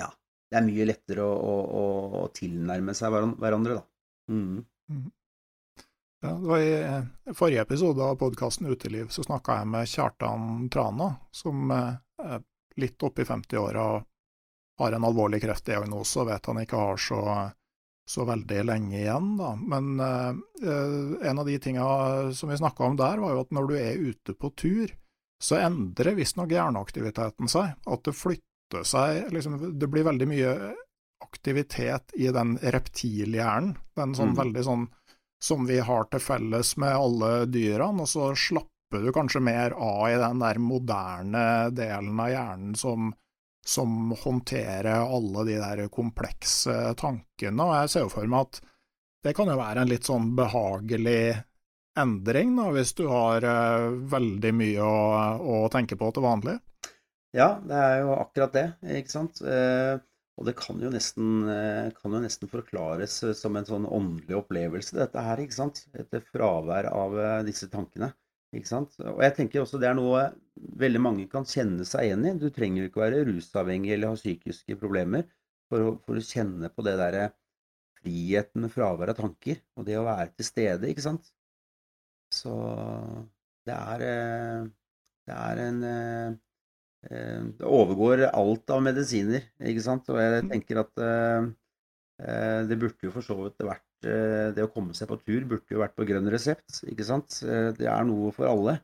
ja, 0.01 0.09
det 0.51 0.59
er 0.59 0.67
mye 0.67 0.89
lettere 0.89 1.25
å, 1.25 1.37
å, 1.81 1.85
å 2.23 2.25
tilnærme 2.35 2.95
seg 2.97 3.15
hverandre, 3.39 3.79
da. 3.79 3.85
Mm. 4.33 4.59
Mm. 4.91 5.07
Ja, 6.25 6.33
det 6.33 6.49
var 6.49 6.61
I 6.65 7.33
forrige 7.37 7.63
episode 7.63 8.03
av 8.03 8.17
podkasten 8.19 8.67
Uteliv 8.71 9.11
så 9.13 9.23
snakka 9.23 9.59
jeg 9.59 9.69
med 9.69 9.89
Kjartan 9.91 10.69
Trana, 10.73 11.11
som 11.31 11.69
er 11.71 12.41
litt 12.77 13.03
oppi 13.05 13.25
50-åra 13.25 13.85
har 14.77 14.91
en 14.91 15.05
alvorlig 15.05 15.41
kreftdiagnose 15.41 16.19
og 16.21 16.29
vet 16.29 16.49
han 16.49 16.59
ikke 16.61 16.81
har 16.81 16.99
så 17.01 17.21
så 18.07 18.23
veldig 18.23 18.61
lenge 18.63 18.95
igjen, 19.01 19.33
da. 19.39 19.51
Men 19.59 19.99
eh, 19.99 21.27
en 21.29 21.39
av 21.39 21.45
de 21.45 21.57
tinga 21.59 21.87
som 22.33 22.49
vi 22.49 22.57
snakka 22.57 22.83
om 22.83 22.95
der, 22.99 23.19
var 23.19 23.35
jo 23.35 23.43
at 23.43 23.51
når 23.55 23.67
du 23.67 23.75
er 23.75 24.03
ute 24.11 24.35
på 24.39 24.51
tur, 24.55 24.93
så 25.43 25.59
endrer 25.59 26.15
visstnok 26.17 26.53
hjerneaktiviteten 26.55 27.51
seg. 27.51 27.75
At 27.85 28.07
det 28.07 28.15
flytter 28.15 28.85
seg 28.87 29.27
liksom, 29.35 29.59
Det 29.79 29.89
blir 29.91 30.07
veldig 30.07 30.27
mye 30.27 30.53
aktivitet 31.23 32.15
i 32.15 32.31
den 32.33 32.55
reptilhjernen. 32.61 33.75
Den 33.97 34.15
sånn 34.15 34.33
mm. 34.33 34.39
veldig 34.39 34.63
sånn 34.65 34.87
som 35.43 35.67
vi 35.69 35.77
har 35.83 36.07
til 36.09 36.23
felles 36.23 36.73
med 36.81 36.95
alle 36.95 37.31
dyrene, 37.51 38.07
og 38.07 38.09
så 38.09 38.31
slapper 38.33 39.03
du 39.03 39.11
kanskje 39.13 39.43
mer 39.43 39.75
av 39.75 40.07
i 40.09 40.17
den 40.17 40.41
der 40.41 40.59
moderne 40.63 41.45
delen 41.75 42.19
av 42.23 42.31
hjernen 42.31 42.77
som 42.79 43.11
som 43.67 44.13
håndterer 44.15 45.03
alle 45.03 45.43
de 45.47 45.57
der 45.59 45.87
komplekse 45.91 46.93
tankene. 46.99 47.65
Og 47.65 47.73
jeg 47.81 47.91
ser 47.91 48.05
jo 48.05 48.13
for 48.13 48.29
meg 48.31 48.47
at 48.47 48.61
det 49.27 49.33
kan 49.35 49.49
jo 49.51 49.57
være 49.59 49.83
en 49.83 49.91
litt 49.91 50.07
sånn 50.07 50.29
behagelig 50.37 51.35
endring, 51.97 52.53
da, 52.55 52.69
hvis 52.71 52.93
du 52.95 53.07
har 53.09 53.43
uh, 53.43 53.89
veldig 54.11 54.51
mye 54.55 54.85
å, 54.85 54.99
å, 55.41 55.55
tenke 55.73 55.97
på 55.99 56.11
til 56.13 56.23
vanlig. 56.23 56.55
Ja, 57.35 57.57
det 57.65 57.79
er 57.81 57.95
jo 58.05 58.13
akkurat 58.15 58.53
det, 58.55 58.67
ikke 59.01 59.13
sant. 59.13 59.41
Uh, 59.41 59.97
og 60.37 60.45
det 60.47 60.53
kan 60.59 60.79
jo, 60.79 60.91
nesten, 60.93 61.49
uh, 61.49 61.89
kan 61.97 62.13
jo, 62.13 62.21
nesten, 62.23 62.51
forklares 62.51 63.17
som 63.35 63.57
en 63.57 63.67
sånn 63.67 63.89
åndelig 63.89 64.37
opplevelse, 64.43 64.95
dette 64.99 65.25
her, 65.25 65.41
ikke 65.43 65.57
sant. 65.57 65.83
Et 65.97 66.21
fravær 66.31 66.91
av 66.93 67.17
disse 67.49 67.67
tankene. 67.73 68.13
Ikke 68.55 68.69
sant? 68.69 68.93
Og 69.03 69.19
jeg 69.25 69.35
tenker 69.35 69.61
også 69.61 69.79
det 69.81 69.89
er 69.89 69.97
noe 69.97 70.21
veldig 70.79 71.01
mange 71.03 71.25
kan 71.31 71.47
kjenne 71.47 71.85
seg 71.87 72.07
igjen 72.07 72.27
i. 72.29 72.35
Du 72.39 72.47
trenger 72.53 72.87
ikke 72.87 73.03
være 73.03 73.25
rusavhengig 73.27 73.91
eller 73.95 74.13
ha 74.13 74.19
psykiske 74.19 74.77
problemer 74.79 75.27
for 75.67 75.83
å, 75.83 75.91
for 76.05 76.19
å 76.19 76.23
kjenne 76.23 76.71
på 76.71 76.85
det 76.87 76.95
derre 76.99 77.29
friheten 77.97 78.63
med 78.63 78.71
fravær 78.71 79.11
av 79.11 79.19
tanker, 79.19 79.59
og 79.75 79.87
det 79.87 79.97
å 79.99 80.05
være 80.07 80.31
til 80.37 80.47
stede, 80.47 80.91
ikke 80.91 81.03
sant. 81.03 81.31
Så 82.33 82.53
det 83.67 83.75
er 83.75 84.03
eh, 84.07 84.67
Det 85.27 85.35
er 85.35 85.61
en 85.63 85.79
eh, 85.83 86.35
eh, 87.09 87.41
Det 87.59 87.67
overgår 87.67 88.27
alt 88.29 88.71
av 88.75 88.83
medisiner, 88.83 89.47
ikke 89.59 89.83
sant. 89.83 90.09
Og 90.13 90.19
jeg 90.21 90.45
tenker 90.51 90.83
at 90.83 91.05
det 92.67 92.79
burde 92.81 93.05
jo 93.05 93.11
for 93.13 93.21
så 93.21 93.35
vidt 93.37 93.61
vært 93.61 93.86
det 94.03 94.63
å 94.65 94.71
komme 94.73 94.95
seg 94.97 95.09
på 95.09 95.17
tur 95.23 95.45
burde 95.49 95.73
jo 95.73 95.81
vært 95.81 95.95
på 95.97 96.05
grønn 96.07 96.29
resept, 96.31 96.81
ikke 96.91 97.05
sant. 97.07 97.39
Eh, 97.43 97.71
det 97.77 97.89
er 97.89 98.05
noe 98.07 98.31
for 98.35 98.49
alle. 98.49 98.77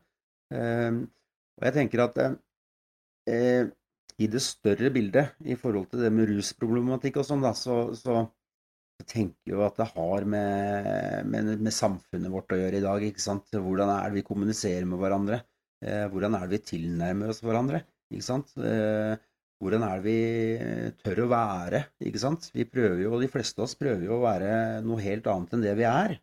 Eh, 0.54 0.90
og 1.54 1.66
jeg 1.68 1.76
tenker 1.76 2.04
at 2.04 2.20
i 3.24 4.26
det 4.30 4.40
større 4.44 4.90
bildet, 4.92 5.36
i 5.48 5.56
forhold 5.58 5.88
til 5.90 6.02
det 6.04 6.10
med 6.12 6.28
rusproblematikk 6.28 7.20
og 7.22 7.28
sånn, 7.28 7.44
da, 7.44 7.54
så, 7.56 7.86
så, 7.96 8.24
tenker 9.10 9.50
jeg 9.50 9.56
jo 9.56 9.62
at 9.66 9.78
det 9.80 9.86
har 9.90 10.26
med, 10.30 11.30
med, 11.30 11.48
med, 11.56 11.72
samfunnet 11.74 12.30
vårt 12.30 12.52
å 12.54 12.58
gjøre 12.60 12.78
i 12.78 12.84
dag. 12.84 13.06
ikke 13.06 13.22
sant? 13.22 13.48
Hvordan 13.50 13.90
er 13.90 14.10
det 14.10 14.20
vi 14.20 14.26
kommuniserer 14.26 14.86
med 14.88 15.00
hverandre? 15.00 15.40
Hvordan 16.12 16.36
er 16.38 16.46
det 16.46 16.58
vi 16.58 16.68
tilnærmer 16.70 17.32
oss 17.32 17.42
hverandre? 17.44 17.82
ikke 18.12 18.26
sant? 18.26 18.54
Hvordan 19.64 19.84
er 19.86 20.00
det 20.00 20.04
vi 20.04 20.18
eh, 20.60 20.88
tør 21.00 21.24
å 21.24 21.30
være, 21.32 21.80
ikke 22.04 22.20
sant? 22.20 22.50
Vi 22.52 22.66
prøver 22.68 23.00
jo, 23.06 23.16
de 23.20 23.30
fleste 23.32 23.62
av 23.62 23.64
oss 23.64 23.76
prøver 23.80 24.04
jo 24.04 24.18
å 24.18 24.24
være 24.26 24.50
noe 24.84 25.00
helt 25.00 25.28
annet 25.32 25.54
enn 25.56 25.64
det 25.64 25.72
vi 25.78 25.86
er, 25.88 26.18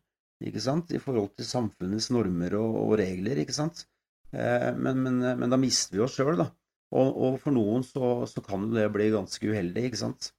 ikke 0.45 0.61
sant? 0.61 0.93
I 0.93 1.01
forhold 1.01 1.31
til 1.37 1.47
samfunnets 1.47 2.11
normer 2.13 2.53
og, 2.59 2.77
og 2.83 2.93
regler, 3.01 3.41
ikke 3.41 3.57
sant? 3.57 3.87
Eh, 4.29 4.69
men, 4.77 5.01
men, 5.01 5.17
men, 5.39 5.49
da 5.49 5.59
mister 5.61 5.97
vi 5.97 6.05
oss 6.05 6.19
sjøl, 6.19 6.35
da. 6.43 6.51
Og, 6.91 7.09
og, 7.09 7.39
for 7.41 7.55
noen 7.55 7.85
så, 7.87 8.13
så 8.29 8.43
kan 8.45 8.69
det 8.75 8.85
bli 8.93 9.09
ganske 9.13 9.49
uheldig, 9.49 9.87
ikke 9.89 10.03
sant? 10.03 10.31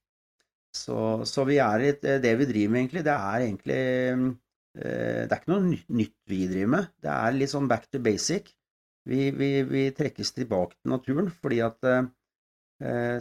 Så, 0.73 0.97
så 1.29 1.45
vi 1.49 1.59
er 1.61 1.85
i 1.85 1.93
det 2.01 2.33
vi 2.39 2.49
driver 2.49 2.73
med, 2.73 2.85
egentlig, 2.85 3.05
det 3.09 3.19
er 3.19 3.47
egentlig 3.49 3.83
eh, 3.83 5.23
Det 5.27 5.29
er 5.29 5.39
ikke 5.41 5.53
noe 5.57 5.77
nytt 5.99 6.19
vi 6.31 6.43
driver 6.55 6.75
med. 6.79 6.91
Det 7.03 7.13
er 7.19 7.39
litt 7.41 7.53
sånn 7.53 7.69
back 7.69 7.91
to 7.91 8.01
basic. 8.05 8.55
Vi, 9.11 9.33
vi, 9.35 9.55
vi 9.67 9.89
trekkes 9.97 10.31
tilbake 10.37 10.77
til 10.79 10.93
naturen 10.93 11.33
fordi 11.35 11.59
at 11.67 11.89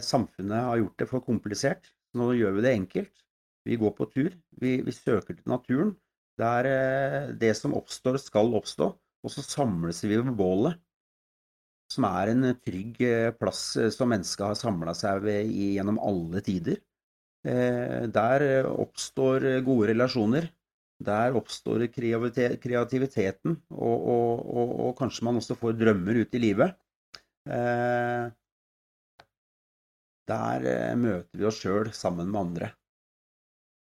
samfunnet 0.02 0.64
har 0.66 0.80
gjort 0.80 1.02
det 1.02 1.08
for 1.10 1.24
komplisert. 1.24 1.90
Nå 2.18 2.32
gjør 2.36 2.56
vi 2.58 2.64
det 2.64 2.72
enkelt. 2.76 3.22
Vi 3.64 3.78
går 3.78 3.92
på 3.96 4.08
tur. 4.10 4.32
Vi, 4.60 4.76
vi 4.84 4.94
søker 4.94 5.36
til 5.36 5.48
naturen. 5.48 5.92
Det, 6.40 6.48
er, 6.48 7.32
det 7.38 7.52
som 7.58 7.76
oppstår, 7.78 8.18
skal 8.20 8.54
oppstå. 8.58 8.88
Og 9.22 9.30
så 9.30 9.44
samles 9.44 10.02
vi 10.02 10.16
ved 10.16 10.32
bålet, 10.34 10.80
som 11.92 12.08
er 12.08 12.32
en 12.32 12.48
trygg 12.64 12.98
eh, 13.06 13.34
plass 13.36 13.76
som 13.94 14.10
mennesket 14.10 14.48
har 14.48 14.58
samla 14.58 14.96
seg 14.98 15.22
ved 15.26 15.52
gjennom 15.52 16.00
alle 16.02 16.42
tider. 16.44 16.80
Der 17.42 18.42
oppstår 18.70 19.48
gode 19.66 19.88
relasjoner. 19.90 20.44
Der 21.02 21.34
oppstår 21.34 21.88
kreativiteten, 21.90 23.56
og, 23.74 24.04
og, 24.12 24.44
og, 24.46 24.74
og 24.86 24.92
kanskje 25.00 25.26
man 25.26 25.40
også 25.40 25.56
får 25.58 25.74
drømmer 25.80 26.20
ut 26.22 26.36
i 26.38 26.42
livet. 26.44 26.76
Der 30.30 30.68
eh, 30.70 30.94
møter 30.98 31.38
vi 31.38 31.48
oss 31.48 31.60
sjøl 31.62 31.90
sammen 31.96 32.30
med 32.30 32.40
andre. 32.40 32.72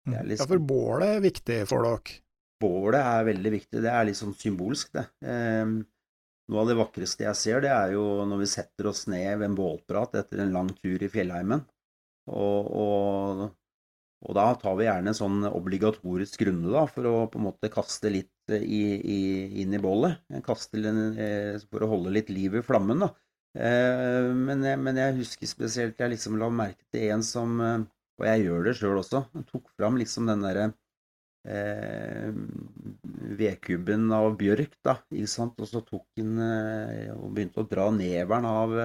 Liksom, 0.10 0.34
ja, 0.34 0.49
for 0.49 0.65
bålet 0.65 1.15
er 1.17 1.23
viktig 1.23 1.58
for 1.69 1.86
dere? 1.86 2.19
Bålet 2.62 3.01
er 3.01 3.25
veldig 3.30 3.51
viktig. 3.56 3.82
Det 3.84 3.91
er 3.91 4.06
litt 4.08 4.17
sånn 4.17 4.38
symbolsk, 4.38 4.93
det. 4.97 5.06
Eh, 5.25 5.75
noe 6.51 6.63
av 6.63 6.67
det 6.69 6.77
vakreste 6.80 7.25
jeg 7.27 7.39
ser, 7.39 7.63
det 7.63 7.71
er 7.71 7.95
jo 7.95 8.04
når 8.27 8.43
vi 8.43 8.49
setter 8.51 8.89
oss 8.91 9.06
ned 9.12 9.30
ved 9.39 9.47
en 9.47 9.58
bålprat 9.58 10.17
etter 10.19 10.43
en 10.43 10.54
lang 10.56 10.69
tur 10.82 11.01
i 11.01 11.10
fjellheimen. 11.12 11.63
Og, 12.32 12.67
og, 12.82 13.45
og, 14.25 14.34
da 14.38 14.49
tar 14.60 14.75
vi 14.77 14.86
gjerne 14.86 15.13
en 15.13 15.17
sånn 15.17 15.47
obligatorisk 15.49 16.44
runde 16.50 16.73
da, 16.73 16.85
for 16.89 17.08
å 17.10 17.15
på 17.31 17.39
en 17.39 17.48
måte 17.48 17.71
kaste 17.73 18.12
litt 18.13 18.54
i, 18.58 18.83
i, 19.00 19.21
inn 19.63 19.73
i 19.73 19.81
bålet. 19.81 20.21
Kaste 20.46 20.81
eh, 20.81 21.56
for 21.69 21.85
å 21.85 21.92
holde 21.96 22.13
litt 22.17 22.29
liv 22.33 22.60
i 22.60 22.65
flammen. 22.65 23.06
da. 23.06 23.13
Eh, 23.52 24.29
men 24.31 24.63
jeg, 24.63 24.79
men 24.79 24.99
jeg, 25.02 25.17
husker 25.17 25.49
spesielt 25.49 25.99
jeg 25.99 26.13
liksom 26.13 26.37
la 26.39 26.47
merke 26.56 26.85
til 26.93 27.10
en 27.12 27.23
som 27.25 27.58
eh, 27.60 27.81
Og 28.21 28.27
jeg 28.29 28.45
gjør 28.45 28.67
det 28.67 28.75
sjøl 28.79 29.02
også. 29.02 29.25
Tok 29.49 29.71
fram 29.75 29.97
liksom 29.99 30.29
den 30.29 30.45
derre 30.45 30.69
eh, 31.47 32.31
vedkubben 33.41 34.12
av 34.13 34.35
bjørk, 34.39 34.75
da, 34.85 34.97
ikke 35.12 35.31
sant. 35.31 35.60
Og 35.60 35.69
så 35.69 35.81
tok 35.87 36.06
han 36.21 36.37
eh, 36.45 37.10
og 37.15 37.31
begynte 37.35 37.63
å 37.63 37.69
dra 37.69 37.87
neveren 37.95 38.47
av, 38.47 38.75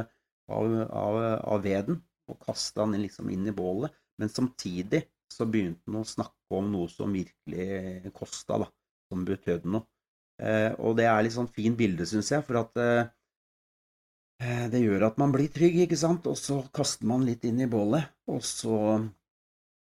av, 0.49 0.79
av, 0.87 1.21
av 1.55 1.67
veden. 1.67 2.01
Og 2.27 2.41
kasta 2.43 2.87
den 2.87 3.05
liksom 3.05 3.29
inn 3.31 3.47
i 3.47 3.55
bålet. 3.55 3.95
Men 4.19 4.33
samtidig 4.33 5.05
så 5.33 5.47
begynte 5.47 5.85
han 5.91 6.01
å 6.01 6.09
snakke 6.09 6.57
om 6.59 6.73
noe 6.73 6.89
som 6.91 7.13
virkelig 7.15 8.13
kosta, 8.17 8.63
da. 8.65 8.71
Som 9.13 9.27
betød 9.29 9.69
noe. 9.71 9.87
Eh, 10.43 10.73
og 10.83 10.97
det 10.99 11.07
er 11.09 11.23
litt 11.25 11.37
sånn 11.37 11.53
fint 11.53 11.79
bilde, 11.79 12.07
syns 12.09 12.33
jeg. 12.33 12.45
For 12.47 12.61
at 12.65 12.81
eh, 12.83 13.05
det 14.73 14.83
gjør 14.83 15.07
at 15.09 15.21
man 15.21 15.33
blir 15.33 15.49
trygg, 15.53 15.79
ikke 15.85 15.99
sant, 15.99 16.27
og 16.29 16.37
så 16.37 16.61
kaster 16.75 17.09
man 17.09 17.25
litt 17.25 17.47
inn 17.49 17.63
i 17.65 17.71
bålet, 17.71 18.11
og 18.29 18.43
så, 18.45 18.99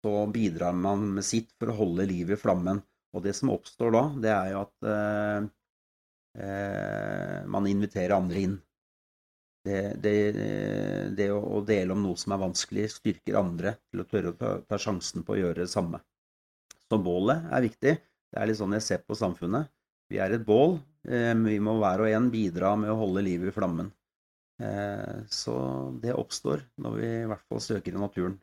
så 0.06 0.14
bidrar 0.34 0.76
man 0.78 1.08
med 1.16 1.26
sitt 1.26 1.50
for 1.58 1.74
å 1.74 1.78
holde 1.80 2.06
livet 2.10 2.38
i 2.38 2.42
flammen. 2.42 2.84
Og 3.16 3.24
det 3.26 3.34
som 3.38 3.50
oppstår 3.54 3.94
da, 3.96 4.04
det 4.22 4.32
er 4.34 4.52
jo 4.52 4.62
at 4.62 4.88
eh, 4.94 5.48
eh, 6.44 7.40
man 7.50 7.70
inviterer 7.70 8.18
andre 8.18 8.44
inn. 8.46 8.58
Det, 9.68 9.80
det, 10.00 10.14
det, 11.18 11.32
å 11.34 11.60
dele 11.66 11.96
om 11.96 12.06
noe 12.06 12.20
som 12.20 12.36
er 12.36 12.44
vanskelig, 12.44 12.86
styrker 12.94 13.40
andre 13.40 13.74
til 13.90 14.04
å 14.04 14.08
tørre 14.08 14.32
å 14.32 14.38
ta, 14.38 14.52
ta 14.64 14.80
sjansen 14.80 15.26
på 15.28 15.36
å 15.36 15.40
gjøre 15.42 15.66
det 15.66 15.72
samme. 15.72 16.00
Så 16.88 17.00
bålet 17.04 17.50
er 17.52 17.66
viktig. 17.66 17.96
Det 18.28 18.40
er 18.40 18.48
litt 18.48 18.60
sånn 18.60 18.76
jeg 18.78 18.86
ser 18.86 19.02
på 19.04 19.18
samfunnet. 19.18 19.72
Vi 20.12 20.22
er 20.24 20.36
et 20.36 20.46
bål. 20.48 20.78
Eh, 21.08 21.34
vi 21.48 21.58
må 21.64 21.80
hver 21.82 22.06
og 22.06 22.12
en 22.12 22.30
bidra 22.32 22.76
med 22.80 22.94
å 22.94 23.00
holde 23.02 23.26
livet 23.26 23.52
i 23.52 23.56
flammen. 23.56 23.92
Eh, 24.64 25.18
så 25.30 25.56
det 26.02 26.16
oppstår 26.18 26.64
når 26.82 26.98
vi 26.98 27.08
i 27.22 27.30
hvert 27.30 27.46
fall 27.50 27.64
søker 27.64 27.94
i 27.94 28.02
naturen. 28.02 28.38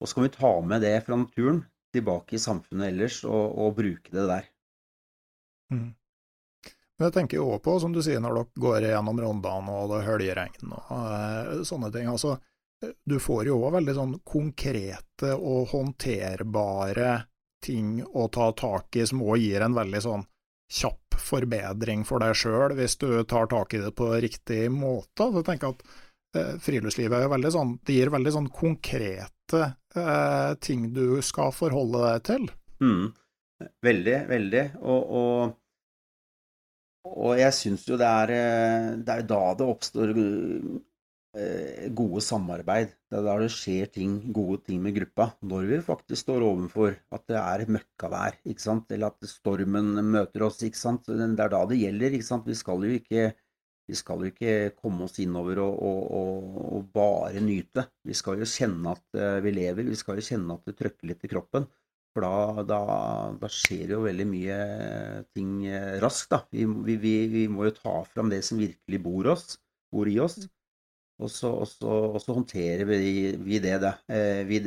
Og 0.00 0.08
så 0.08 0.16
kan 0.16 0.26
vi 0.26 0.34
ta 0.36 0.52
med 0.64 0.84
det 0.84 0.96
fra 1.06 1.18
naturen 1.20 1.64
tilbake 1.92 2.36
i 2.36 2.42
samfunnet 2.42 2.92
ellers 2.92 3.22
og, 3.28 3.56
og 3.60 3.74
bruke 3.80 4.14
det 4.14 4.26
der. 4.30 4.46
Mm. 5.74 5.90
Men 7.00 7.08
jeg 7.08 7.16
tenker 7.16 7.40
jo 7.40 7.48
òg 7.54 7.62
på, 7.64 7.74
som 7.80 7.92
du 7.94 8.02
sier, 8.04 8.20
når 8.20 8.36
dere 8.36 8.62
går 8.64 8.86
gjennom 8.90 9.20
rondene 9.24 9.74
og 9.76 9.92
det 9.94 10.00
høljeregn 10.04 10.72
og 10.76 10.88
uh, 10.92 11.60
sånne 11.66 11.88
ting. 11.94 12.08
altså 12.12 12.36
du 13.04 13.18
får 13.20 13.48
jo 13.50 13.58
òg 13.60 13.74
veldig 13.76 13.94
sånn 13.96 14.12
konkrete 14.24 15.34
og 15.36 15.72
håndterbare 15.74 17.10
ting 17.60 17.98
å 18.04 18.28
ta 18.32 18.50
tak 18.56 18.96
i, 18.96 19.04
som 19.08 19.20
òg 19.20 19.42
gir 19.42 19.64
en 19.64 19.76
veldig 19.76 20.00
sånn 20.04 20.24
kjapp 20.70 21.18
forbedring 21.20 22.04
for 22.08 22.22
deg 22.22 22.36
sjøl, 22.38 22.74
hvis 22.78 22.96
du 23.00 23.08
tar 23.28 23.50
tak 23.50 23.74
i 23.74 23.82
det 23.82 23.92
på 23.98 24.08
riktig 24.22 24.68
måte. 24.72 25.26
Så 25.26 25.42
jeg 25.42 25.48
tenker 25.48 25.74
at 25.74 25.84
eh, 26.38 26.52
friluftslivet 26.62 27.26
er 27.26 27.32
veldig 27.32 27.54
sånn, 27.54 27.76
det 27.86 27.96
gir 27.98 28.12
veldig 28.14 28.34
sånn 28.36 28.50
konkrete 28.54 29.64
eh, 29.66 30.52
ting 30.62 30.90
du 30.96 31.20
skal 31.26 31.54
forholde 31.54 32.04
deg 32.06 32.28
til. 32.30 32.50
Mm. 32.80 33.08
Veldig, 33.84 34.18
veldig. 34.30 34.64
Og, 34.80 35.16
og, 35.20 35.56
og 37.10 37.34
jeg 37.40 37.56
syns 37.56 37.88
jo 37.88 37.98
det 38.00 38.12
er, 38.22 38.36
eh, 38.36 38.86
det 39.02 39.18
er 39.18 39.26
da 39.28 39.42
det 39.58 39.68
oppstår 39.74 40.14
gode 41.94 42.20
samarbeid. 42.24 42.90
Det 43.10 43.18
er 43.18 43.26
da 43.26 43.36
det 43.38 43.50
skjer 43.54 43.90
ting, 43.94 44.16
gode 44.34 44.60
ting 44.66 44.80
med 44.82 44.96
gruppa. 44.96 45.28
Når 45.46 45.68
vi 45.68 45.78
faktisk 45.86 46.24
står 46.24 46.42
overfor 46.46 46.96
at 47.14 47.26
det 47.30 47.38
er 47.38 47.70
møkkavær, 47.70 48.40
ikke 48.50 48.64
sant? 48.64 48.90
eller 48.90 49.12
at 49.12 49.30
stormen 49.30 49.92
møter 50.10 50.46
oss. 50.46 50.62
ikke 50.66 50.80
sant? 50.80 51.06
Det 51.06 51.28
er 51.28 51.52
da 51.54 51.62
det 51.70 51.78
gjelder. 51.78 52.16
ikke 52.18 52.26
sant? 52.26 52.50
Vi 52.50 52.58
skal 52.58 52.86
jo 52.86 52.98
ikke, 52.98 53.30
skal 53.94 54.24
jo 54.24 54.30
ikke 54.30 54.54
komme 54.78 55.06
oss 55.06 55.18
innover 55.22 55.62
og, 55.62 55.78
og, 55.78 56.00
og, 56.20 56.60
og, 56.70 56.88
bare 56.94 57.42
nyte. 57.42 57.86
Vi 58.06 58.14
skal 58.14 58.42
jo 58.42 58.50
kjenne 58.50 58.96
at 58.96 59.18
eh, 59.18 59.38
vi 59.44 59.54
lever. 59.54 59.90
Vi 59.90 59.98
skal 59.98 60.18
jo 60.18 60.26
kjenne 60.32 60.58
at 60.58 60.66
det 60.66 60.78
trøkker 60.78 61.10
litt 61.10 61.26
i 61.26 61.30
kroppen. 61.30 61.66
For 62.10 62.26
da, 62.26 62.62
da, 62.66 62.78
da 63.38 63.50
skjer 63.54 63.94
jo 63.94 64.00
veldig 64.02 64.26
mye 64.26 64.62
ting 65.34 65.66
eh, 65.66 65.98
raskt. 66.02 66.30
da. 66.34 66.42
Vi, 66.50 66.96
vi, 66.98 67.14
vi 67.30 67.44
må 67.50 67.68
jo 67.68 67.76
ta 67.76 68.00
fram 68.06 68.30
det 68.32 68.42
som 68.46 68.58
virkelig 68.58 69.02
bor, 69.02 69.30
oss, 69.36 69.60
bor 69.94 70.10
i 70.10 70.18
oss. 70.22 70.40
Og 71.20 71.28
så, 71.28 71.50
og 71.52 71.68
så, 71.68 71.94
og 72.14 72.20
så 72.22 72.34
håndterer 72.36 72.86
vi, 72.88 72.98
vi 73.36 73.60
det. 73.60 73.76
Eh, 74.08 74.42
vi, 74.48 74.60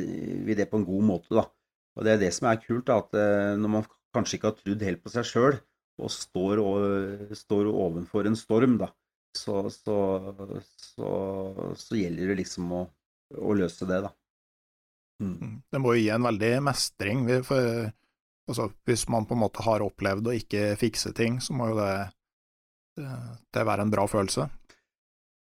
vi, 0.46 0.54
det 0.54 0.68
på 0.70 0.78
en 0.78 0.86
god 0.86 1.06
måte, 1.08 1.34
da. 1.34 1.48
Og 1.94 2.06
det 2.06 2.14
er 2.14 2.20
det 2.22 2.32
som 2.34 2.48
er 2.50 2.60
kult, 2.62 2.86
da, 2.90 3.00
at 3.02 3.16
eh, 3.18 3.54
når 3.58 3.72
man 3.78 3.88
kanskje 4.14 4.38
ikke 4.38 4.50
har 4.50 4.58
trodd 4.60 4.84
helt 4.86 5.02
på 5.02 5.12
seg 5.14 5.26
sjøl, 5.26 5.58
og 6.02 6.10
står, 6.10 6.62
og 6.62 7.34
står 7.38 7.70
ovenfor 7.70 8.26
en 8.26 8.38
storm, 8.38 8.78
da, 8.82 8.90
så, 9.34 9.64
så, 9.70 9.98
så 11.78 11.98
gjelder 11.98 12.32
det 12.32 12.38
liksom 12.44 12.70
å, 12.74 12.84
å 13.34 13.58
løse 13.58 13.86
det, 13.90 14.04
da. 14.06 14.14
Mm. 15.22 15.34
mm. 15.34 15.54
Det 15.70 15.82
må 15.82 15.94
jo 15.94 16.02
gi 16.02 16.10
en 16.14 16.26
veldig 16.26 16.52
mestring. 16.66 17.26
For, 17.46 17.86
altså, 18.50 18.70
hvis 18.86 19.06
man 19.10 19.26
på 19.26 19.34
en 19.34 19.42
måte 19.42 19.66
har 19.66 19.86
opplevd 19.86 20.30
å 20.30 20.38
ikke 20.38 20.74
fikse 20.78 21.14
ting, 21.18 21.40
så 21.42 21.54
må 21.56 21.72
jo 21.72 21.78
det, 21.82 21.94
det 23.54 23.66
være 23.66 23.86
en 23.86 23.94
bra 23.94 24.06
følelse. 24.10 24.46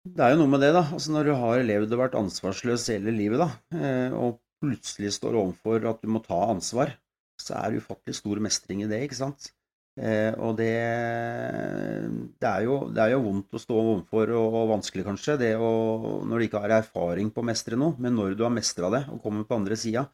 Det 0.06 0.22
er 0.22 0.34
jo 0.34 0.40
noe 0.42 0.52
med 0.52 0.62
det, 0.62 0.72
da. 0.76 0.84
Altså 0.94 1.12
Når 1.14 1.28
du 1.28 1.34
har 1.40 1.64
levd 1.66 1.94
og 1.96 2.02
vært 2.04 2.16
ansvarsløs 2.18 2.86
hele 2.92 3.14
livet, 3.14 3.42
da, 3.42 3.48
eh, 3.74 4.14
og 4.14 4.38
plutselig 4.62 5.16
står 5.16 5.36
overfor 5.40 5.86
at 5.90 6.02
du 6.02 6.10
må 6.12 6.22
ta 6.24 6.38
ansvar, 6.52 6.94
så 7.40 7.56
er 7.58 7.72
det 7.72 7.82
ufattelig 7.82 8.16
stor 8.18 8.40
mestring 8.44 8.84
i 8.84 8.90
det, 8.90 9.02
ikke 9.06 9.18
sant. 9.18 9.50
Eh, 9.96 10.32
og 10.44 10.58
det, 10.60 10.72
det, 12.36 12.48
er 12.50 12.66
jo, 12.66 12.78
det, 12.92 13.02
er 13.02 13.14
jo, 13.14 13.22
vondt 13.24 13.56
å 13.56 13.62
stå 13.62 13.78
overfor, 13.80 14.32
og, 14.36 14.58
og 14.60 14.70
vanskelig 14.74 15.06
kanskje, 15.08 15.38
det 15.40 15.52
å, 15.56 15.72
når 16.28 16.38
du 16.38 16.46
ikke 16.46 16.62
har 16.64 16.76
erfaring 16.78 17.32
på 17.32 17.42
å 17.42 17.48
mestre 17.48 17.80
noe. 17.80 17.96
Men 18.02 18.16
når 18.18 18.36
du 18.36 18.44
har 18.46 18.54
mestra 18.54 18.92
det 18.92 19.06
og 19.12 19.22
kommer 19.24 19.48
på 19.48 19.58
andre 19.58 19.78
sida, 19.80 20.06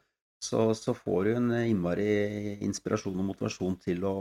så, 0.43 0.71
så, 0.75 0.95
får 0.95 1.27
du 1.27 1.35
en 1.37 1.51
innmari 1.61 2.57
inspirasjon 2.65 3.19
og 3.19 3.29
motivasjon 3.29 3.77
til 3.83 4.03
å, 4.07 4.15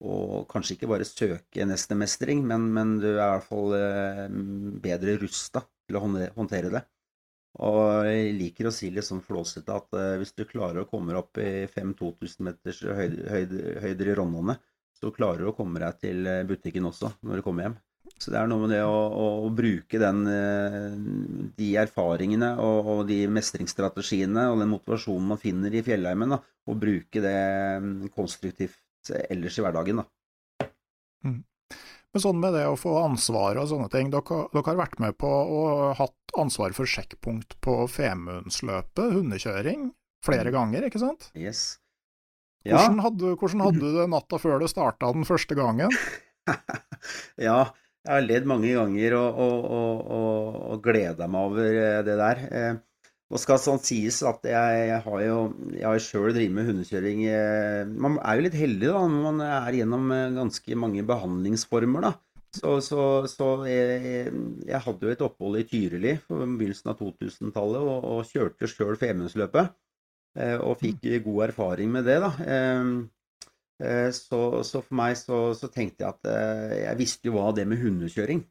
og 0.00 0.46
kanskje 0.48 0.76
ikke 0.76 0.88
bare 0.88 1.08
søke 1.08 1.66
neste 1.68 1.96
mestring, 1.98 2.40
men, 2.48 2.70
men 2.72 2.96
du 3.02 3.10
er 3.10 3.18
i 3.18 3.34
hvert 3.34 3.48
fall 3.48 3.76
eh, 3.76 4.24
bedre 4.80 5.18
rusta 5.20 5.62
til 5.88 5.98
å 5.98 6.04
håndtere 6.06 6.72
det. 6.72 6.82
Og 7.60 8.06
jeg 8.06 8.32
liker 8.38 8.70
å 8.70 8.72
si 8.72 8.92
litt 8.94 9.04
sånn 9.04 9.20
flåsete 9.26 9.76
at 9.76 9.98
eh, 9.98 10.16
hvis 10.22 10.32
du 10.38 10.46
klarer 10.48 10.82
å 10.82 10.88
komme 10.88 11.18
opp 11.20 11.40
i 11.42 11.66
5000-2000 11.68 12.48
meters 12.48 12.82
høyder, 12.86 13.28
høyder, 13.34 13.70
høyder 13.84 14.12
i 14.12 14.16
Rondane, 14.16 14.56
så 14.96 15.12
klarer 15.12 15.44
du 15.44 15.52
å 15.52 15.56
komme 15.56 15.82
deg 15.82 16.00
til 16.00 16.24
eh, 16.24 16.42
butikken 16.48 16.88
også 16.88 17.12
når 17.20 17.40
du 17.40 17.46
kommer 17.46 17.68
hjem. 17.68 17.78
Så 18.20 18.32
det 18.32 18.40
er 18.40 18.48
noe 18.48 18.64
med 18.64 18.72
det 18.74 18.80
å, 18.84 18.96
å, 18.96 19.26
å 19.46 19.50
bruke 19.54 20.00
den, 20.00 20.24
de 21.56 21.68
erfaringene 21.80 22.50
og, 22.60 22.88
og, 22.92 23.00
de 23.08 23.22
mestringsstrategiene 23.32 24.48
og 24.50 24.60
den 24.60 24.72
motivasjonen 24.72 25.30
man 25.30 25.40
finner 25.40 25.72
i 25.72 25.80
fjellheimen, 25.86 26.34
da, 26.34 26.40
og 26.68 26.80
bruke 26.82 27.22
det 27.24 27.38
mm, 27.80 28.10
konstruktivt 28.12 28.80
ellers 29.08 29.58
i 29.58 29.64
hverdagen. 29.64 30.02
Da. 30.02 30.68
Mm. 31.24 31.40
Men 32.10 32.24
sånn 32.24 32.40
med 32.42 32.56
det 32.58 32.64
å 32.66 32.78
få 32.78 32.96
ansvar 33.04 33.60
og 33.60 33.68
sånne 33.70 33.90
ting, 33.92 34.10
dere, 34.10 34.44
dere 34.50 34.66
har 34.66 34.80
vært 34.80 34.98
med 35.02 35.16
på 35.20 35.30
og 35.30 35.94
hatt 36.00 36.34
ansvar 36.40 36.74
for 36.74 36.90
sjekkpunkt 36.90 37.56
på 37.62 37.76
Femundsløpet, 37.90 39.14
hundekjøring, 39.14 39.90
flere 40.26 40.50
mm. 40.50 40.56
ganger, 40.56 40.88
ikke 40.88 41.02
sant? 41.02 41.30
Yes. 41.38 41.78
Ja. 42.66 42.76
Hvordan, 42.76 42.98
hadde, 43.06 43.36
hvordan 43.40 43.62
hadde 43.64 43.80
du 43.84 43.94
det 43.94 44.08
natta 44.16 44.40
før 44.42 44.60
du 44.60 44.66
starta 44.70 45.12
den 45.14 45.28
første 45.28 45.56
gangen? 45.58 45.94
ja, 47.46 47.60
jeg 48.04 48.10
har 48.10 48.26
ledd 48.26 48.48
mange 48.48 48.74
ganger 48.74 49.16
og, 49.20 49.40
og, 49.46 49.64
og, 49.70 50.60
og 50.74 50.84
gleda 50.84 51.28
meg 51.30 51.50
over 51.52 51.80
eh, 51.84 52.00
det 52.06 52.16
der. 52.20 52.44
Eh, 53.30 53.34
nå 53.34 53.38
skal 53.38 53.60
sånn 53.62 53.78
sies 53.82 54.22
at 54.26 54.42
jeg, 54.44 54.78
jeg 54.90 55.02
har 55.04 55.20
jo 55.22 55.36
jeg 55.78 56.02
sjøl 56.02 56.32
drevet 56.34 56.54
med 56.54 56.66
hundekjøring 56.66 57.20
eh, 57.30 57.86
Man 57.86 58.18
er 58.18 58.36
jo 58.36 58.46
litt 58.46 58.58
heldig 58.58 58.88
da, 58.90 59.04
når 59.06 59.22
man 59.22 59.40
er 59.46 59.78
gjennom 59.78 60.10
eh, 60.10 60.32
ganske 60.34 60.76
mange 60.76 61.02
behandlingsformer. 61.06 62.08
da. 62.08 62.12
Så, 62.50 62.80
så, 62.82 63.02
så 63.30 63.62
jeg, 63.70 64.32
jeg, 64.66 64.80
hadde 64.82 65.06
jo 65.06 65.12
et 65.12 65.22
opphold 65.22 65.60
i 65.60 65.66
Tyrili 65.70 66.16
på 66.26 66.34
begynnelsen 66.34 66.90
av 66.90 66.98
2000-tallet 66.98 67.78
og, 67.78 68.08
og, 68.10 68.24
kjørte 68.26 68.66
sjøl 68.66 68.98
Femundsløpet. 68.98 69.70
Eh, 70.34 70.58
og 70.58 70.80
fikk 70.80 71.06
mm. 71.06 71.22
god 71.28 71.44
erfaring 71.50 71.94
med 71.94 72.10
det, 72.10 72.18
da. 72.22 72.34
Så, 74.12 74.38
så 74.66 74.82
for 74.84 74.92
meg 74.98 75.14
så, 75.16 75.54
så, 75.56 75.70
tenkte 75.72 76.04
jeg 76.04 76.10
at 76.12 76.26
jeg 76.82 76.98
visste 76.98 77.30
jo 77.30 77.38
hva 77.38 77.46
det 77.56 77.62
med 77.64 77.80
hundekjøring 77.80 78.42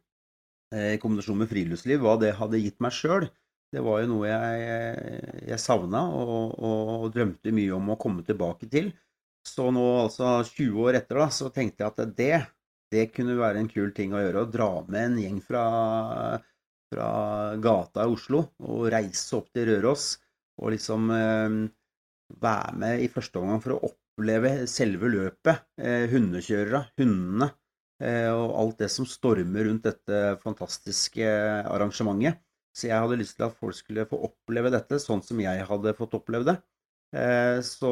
i 0.73 0.97
kombinasjon 0.97 1.37
med 1.37 1.51
friluftsliv, 1.51 2.01
hva 2.01 2.15
det 2.17 2.31
hadde 2.39 2.63
gitt 2.63 2.79
meg 2.81 2.95
sjøl. 2.97 3.27
Det 3.69 3.81
var 3.85 4.01
jo 4.01 4.09
noe 4.09 4.29
jeg, 4.29 5.25
jeg 5.51 5.61
savna 5.61 6.01
og, 6.09 6.29
og, 6.57 6.93
og, 6.95 7.09
drømte 7.13 7.53
mye 7.53 7.75
om 7.75 7.91
å 7.93 7.99
komme 8.01 8.25
tilbake 8.25 8.69
til. 8.71 8.89
Så 9.45 9.69
nå, 9.73 9.83
altså 10.05 10.39
20 10.45 10.79
år 10.87 10.97
etter, 10.99 11.19
da, 11.21 11.27
så 11.33 11.51
tenkte 11.53 11.85
jeg 11.85 11.93
at 11.93 12.15
det, 12.17 12.33
det 12.93 13.05
kunne 13.13 13.37
være 13.37 13.61
en 13.61 13.69
kul 13.69 13.93
ting 13.95 14.15
å 14.15 14.23
gjøre. 14.23 14.43
Å 14.43 14.51
dra 14.51 14.69
med 14.87 15.03
en 15.03 15.19
gjeng 15.21 15.37
fra, 15.45 15.65
fra 16.89 17.11
gata 17.61 18.05
i 18.05 18.15
Oslo 18.17 18.43
og 18.65 18.89
reise 18.93 19.37
opp 19.37 19.53
til 19.53 19.69
Røros. 19.69 20.11
Og 20.59 20.73
liksom 20.73 21.07
eh, 21.15 21.61
være 22.41 22.75
med 22.81 23.05
i 23.05 23.11
første 23.13 23.39
omgang 23.39 23.61
for 23.63 23.77
å 23.77 23.93
oppleve 23.93 24.65
selve 24.67 25.13
løpet. 25.13 25.69
Eh, 25.79 26.09
hundekjørere, 26.11 26.87
hundene 26.99 27.51
eh, 28.01 28.33
og 28.33 28.57
alt 28.63 28.83
det 28.83 28.91
som 28.91 29.07
stormer 29.07 29.69
rundt 29.69 29.85
dette 29.87 30.39
fantastiske 30.43 31.29
arrangementet. 31.69 32.41
Så 32.79 32.87
jeg 32.87 33.03
hadde 33.03 33.19
lyst 33.19 33.35
til 33.39 33.49
at 33.49 33.57
folk 33.59 33.75
skulle 33.75 34.07
få 34.07 34.21
oppleve 34.29 34.71
dette 34.71 35.01
sånn 35.03 35.23
som 35.25 35.39
jeg 35.43 35.65
hadde 35.67 35.95
fått 35.97 36.15
oppleve 36.15 36.47
det. 36.47 36.59
Eh, 37.09 37.59
så 37.65 37.91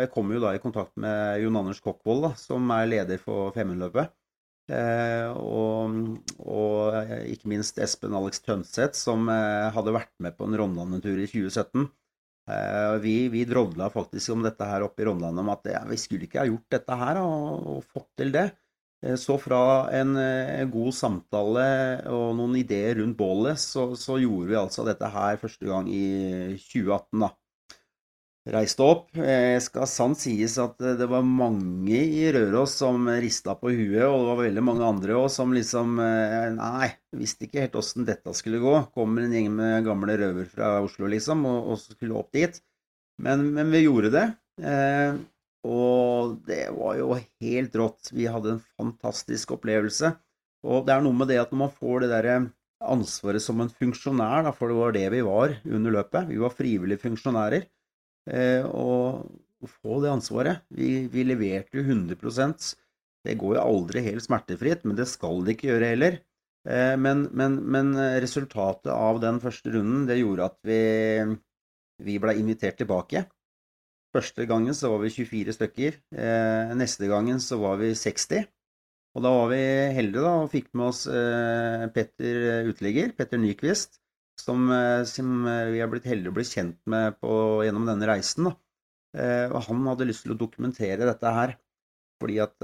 jeg 0.00 0.10
kom 0.14 0.32
jo 0.34 0.40
da 0.42 0.50
i 0.54 0.62
kontakt 0.62 0.96
med 0.98 1.38
Jon 1.44 1.60
Anders 1.60 1.80
Kokkvold, 1.84 2.24
da, 2.26 2.32
som 2.40 2.66
er 2.74 2.88
leder 2.90 3.22
for 3.22 3.52
Femundløpet. 3.54 4.12
Eh, 4.68 5.30
og, 5.32 5.94
og, 6.44 7.12
ikke 7.30 7.48
minst 7.54 7.78
Espen 7.80 8.16
Alex 8.18 8.42
Tønseth, 8.44 8.98
som 8.98 9.30
eh, 9.32 9.70
hadde 9.74 9.94
vært 9.96 10.12
med 10.24 10.36
på 10.36 10.48
en 10.48 10.58
Rondane-tur 10.60 11.16
i 11.16 11.30
2017. 11.30 11.88
Vi, 13.02 13.14
vi 13.28 13.42
drodla 13.44 13.90
faktisk 13.92 14.32
om 14.32 14.40
dette 14.46 14.64
her 14.64 14.80
oppe 14.86 15.02
i 15.02 15.04
Rondane, 15.04 15.42
om 15.42 15.50
at 15.52 15.66
ja, 15.68 15.82
vi 15.84 15.98
skulle 16.00 16.24
ikke 16.24 16.40
ha 16.40 16.46
gjort 16.48 16.70
dette 16.72 16.96
her 16.96 17.18
og, 17.20 17.66
og 17.74 17.82
fått 17.92 18.08
til 18.22 18.32
det. 18.32 18.46
Eh, 19.04 19.14
så 19.14 19.38
fra 19.38 19.90
en, 19.94 20.16
en, 20.16 20.62
eh, 20.62 20.68
god 20.70 20.94
samtale 20.94 21.66
og 22.10 22.32
noen 22.38 22.56
ideer 22.58 22.98
rundt 22.98 23.18
bålet, 23.18 23.60
så, 23.62 23.92
så, 23.96 24.18
gjorde 24.18 24.50
vi 24.50 24.58
altså 24.58 24.86
dette 24.86 25.10
her 25.12 25.38
første 25.38 25.68
gang 25.68 25.90
i 25.90 26.06
2018, 26.58 27.26
da. 27.26 27.34
Reiste 28.48 28.80
opp. 28.80 29.10
Jeg 29.12 29.60
skal 29.60 29.84
sant 29.90 30.16
sies 30.22 30.54
at 30.62 30.78
det 30.80 31.04
var 31.10 31.26
mange 31.26 31.98
i 31.98 32.22
Røros 32.32 32.78
som 32.80 33.04
rista 33.20 33.52
på 33.60 33.74
huet, 33.76 34.06
og 34.06 34.22
det 34.22 34.28
var 34.30 34.38
veldig 34.40 34.62
mange 34.64 34.86
andre 34.86 35.18
òg 35.18 35.26
som 35.34 35.52
liksom 35.52 35.98
Nei, 36.56 36.88
visste 37.12 37.44
ikke 37.44 37.66
helt 37.66 37.76
åssen 37.76 38.08
dette 38.08 38.32
skulle 38.32 38.62
gå. 38.62 38.72
Kommer 38.96 39.26
en 39.26 39.34
gjeng 39.36 39.50
med 39.52 39.84
gamle 39.84 40.16
røver 40.16 40.48
fra 40.48 40.78
Oslo, 40.80 41.10
liksom, 41.12 41.44
og, 41.44 41.74
og 41.74 41.82
skulle 41.82 42.16
opp 42.16 42.32
dit. 42.38 42.56
Men, 43.20 43.50
men 43.52 43.68
vi 43.74 43.84
gjorde 43.84 44.14
det. 44.16 44.26
Og 45.68 46.38
det 46.48 46.64
var 46.76 46.96
jo 46.98 47.12
helt 47.16 47.76
rått. 47.76 48.12
Vi 48.16 48.28
hadde 48.30 48.56
en 48.56 48.62
fantastisk 48.80 49.52
opplevelse. 49.58 50.14
Og 50.66 50.86
det 50.86 50.94
er 50.94 51.04
noe 51.04 51.14
med 51.14 51.30
det 51.30 51.38
at 51.42 51.52
når 51.52 51.62
man 51.66 51.74
får 51.74 52.04
det 52.04 52.12
derre 52.12 52.38
ansvaret 52.78 53.42
som 53.42 53.60
en 53.60 53.70
funksjonær, 53.70 54.46
da, 54.46 54.54
for 54.54 54.70
det 54.70 54.78
var 54.78 54.94
det 54.94 55.06
vi 55.14 55.24
var 55.26 55.56
under 55.66 55.94
løpet. 55.98 56.30
Vi 56.30 56.40
var 56.40 56.54
frivillige 56.54 57.02
funksjonærer. 57.02 57.66
Eh, 58.28 58.64
og 58.66 59.28
å 59.58 59.68
få 59.70 60.02
det 60.02 60.10
ansvaret 60.12 60.60
Vi, 60.76 61.06
vi 61.08 61.22
leverte 61.24 61.78
jo 61.78 61.84
100 61.86 62.52
Det 63.24 63.38
går 63.40 63.54
jo 63.56 63.62
aldri 63.62 64.02
helt 64.04 64.22
smertefritt, 64.22 64.84
men 64.84 64.98
det 64.98 65.08
skal 65.08 65.40
det 65.44 65.56
ikke 65.56 65.70
gjøre 65.72 65.92
heller. 65.94 66.18
Eh, 66.68 66.94
men, 67.00 67.26
men, 67.32 67.58
men, 67.64 67.94
resultatet 68.22 68.92
av 68.92 69.20
den 69.24 69.40
første 69.42 69.72
runden, 69.74 70.06
det 70.06 70.20
gjorde 70.20 70.50
at 70.52 70.58
vi, 70.68 70.82
vi 72.04 72.18
ble 72.22 72.36
invitert 72.38 72.78
tilbake. 72.78 73.26
Første 74.16 74.46
gangen 74.48 74.72
så 74.76 74.88
var 74.88 75.02
vi 75.02 75.10
24 75.12 75.54
stykker. 75.58 75.96
Eh, 76.16 76.70
neste 76.80 77.08
gangen 77.10 77.40
så 77.44 77.58
var 77.60 77.76
vi 77.80 77.90
60. 77.92 78.46
Og 79.16 79.24
da 79.24 79.32
var 79.34 79.50
vi 79.52 79.60
heldige 79.98 80.22
da, 80.24 80.34
og 80.44 80.52
fikk 80.52 80.70
med 80.78 80.86
oss 80.88 81.02
eh, 81.10 81.84
Petter 81.92 82.38
eh, 82.54 82.68
uteligger, 82.70 83.12
Petter 83.18 83.40
Nyquist, 83.40 84.00
som, 84.40 84.70
som, 85.08 85.44
vi 85.72 85.80
har 85.82 85.90
blitt 85.90 86.06
heldige 86.06 86.30
å 86.30 86.36
bli 86.36 86.44
kjent 86.46 86.78
med 86.88 87.18
på, 87.20 87.30
gjennom 87.66 87.88
denne 87.88 88.06
reisen. 88.08 88.46
Da. 88.46 88.54
Og 89.50 89.58
han 89.66 89.88
hadde 89.90 90.06
lyst 90.06 90.22
til 90.24 90.36
å 90.36 90.38
dokumentere 90.38 91.08
dette 91.08 91.32
her, 91.34 91.56
fordi 92.22 92.36
at 92.44 92.54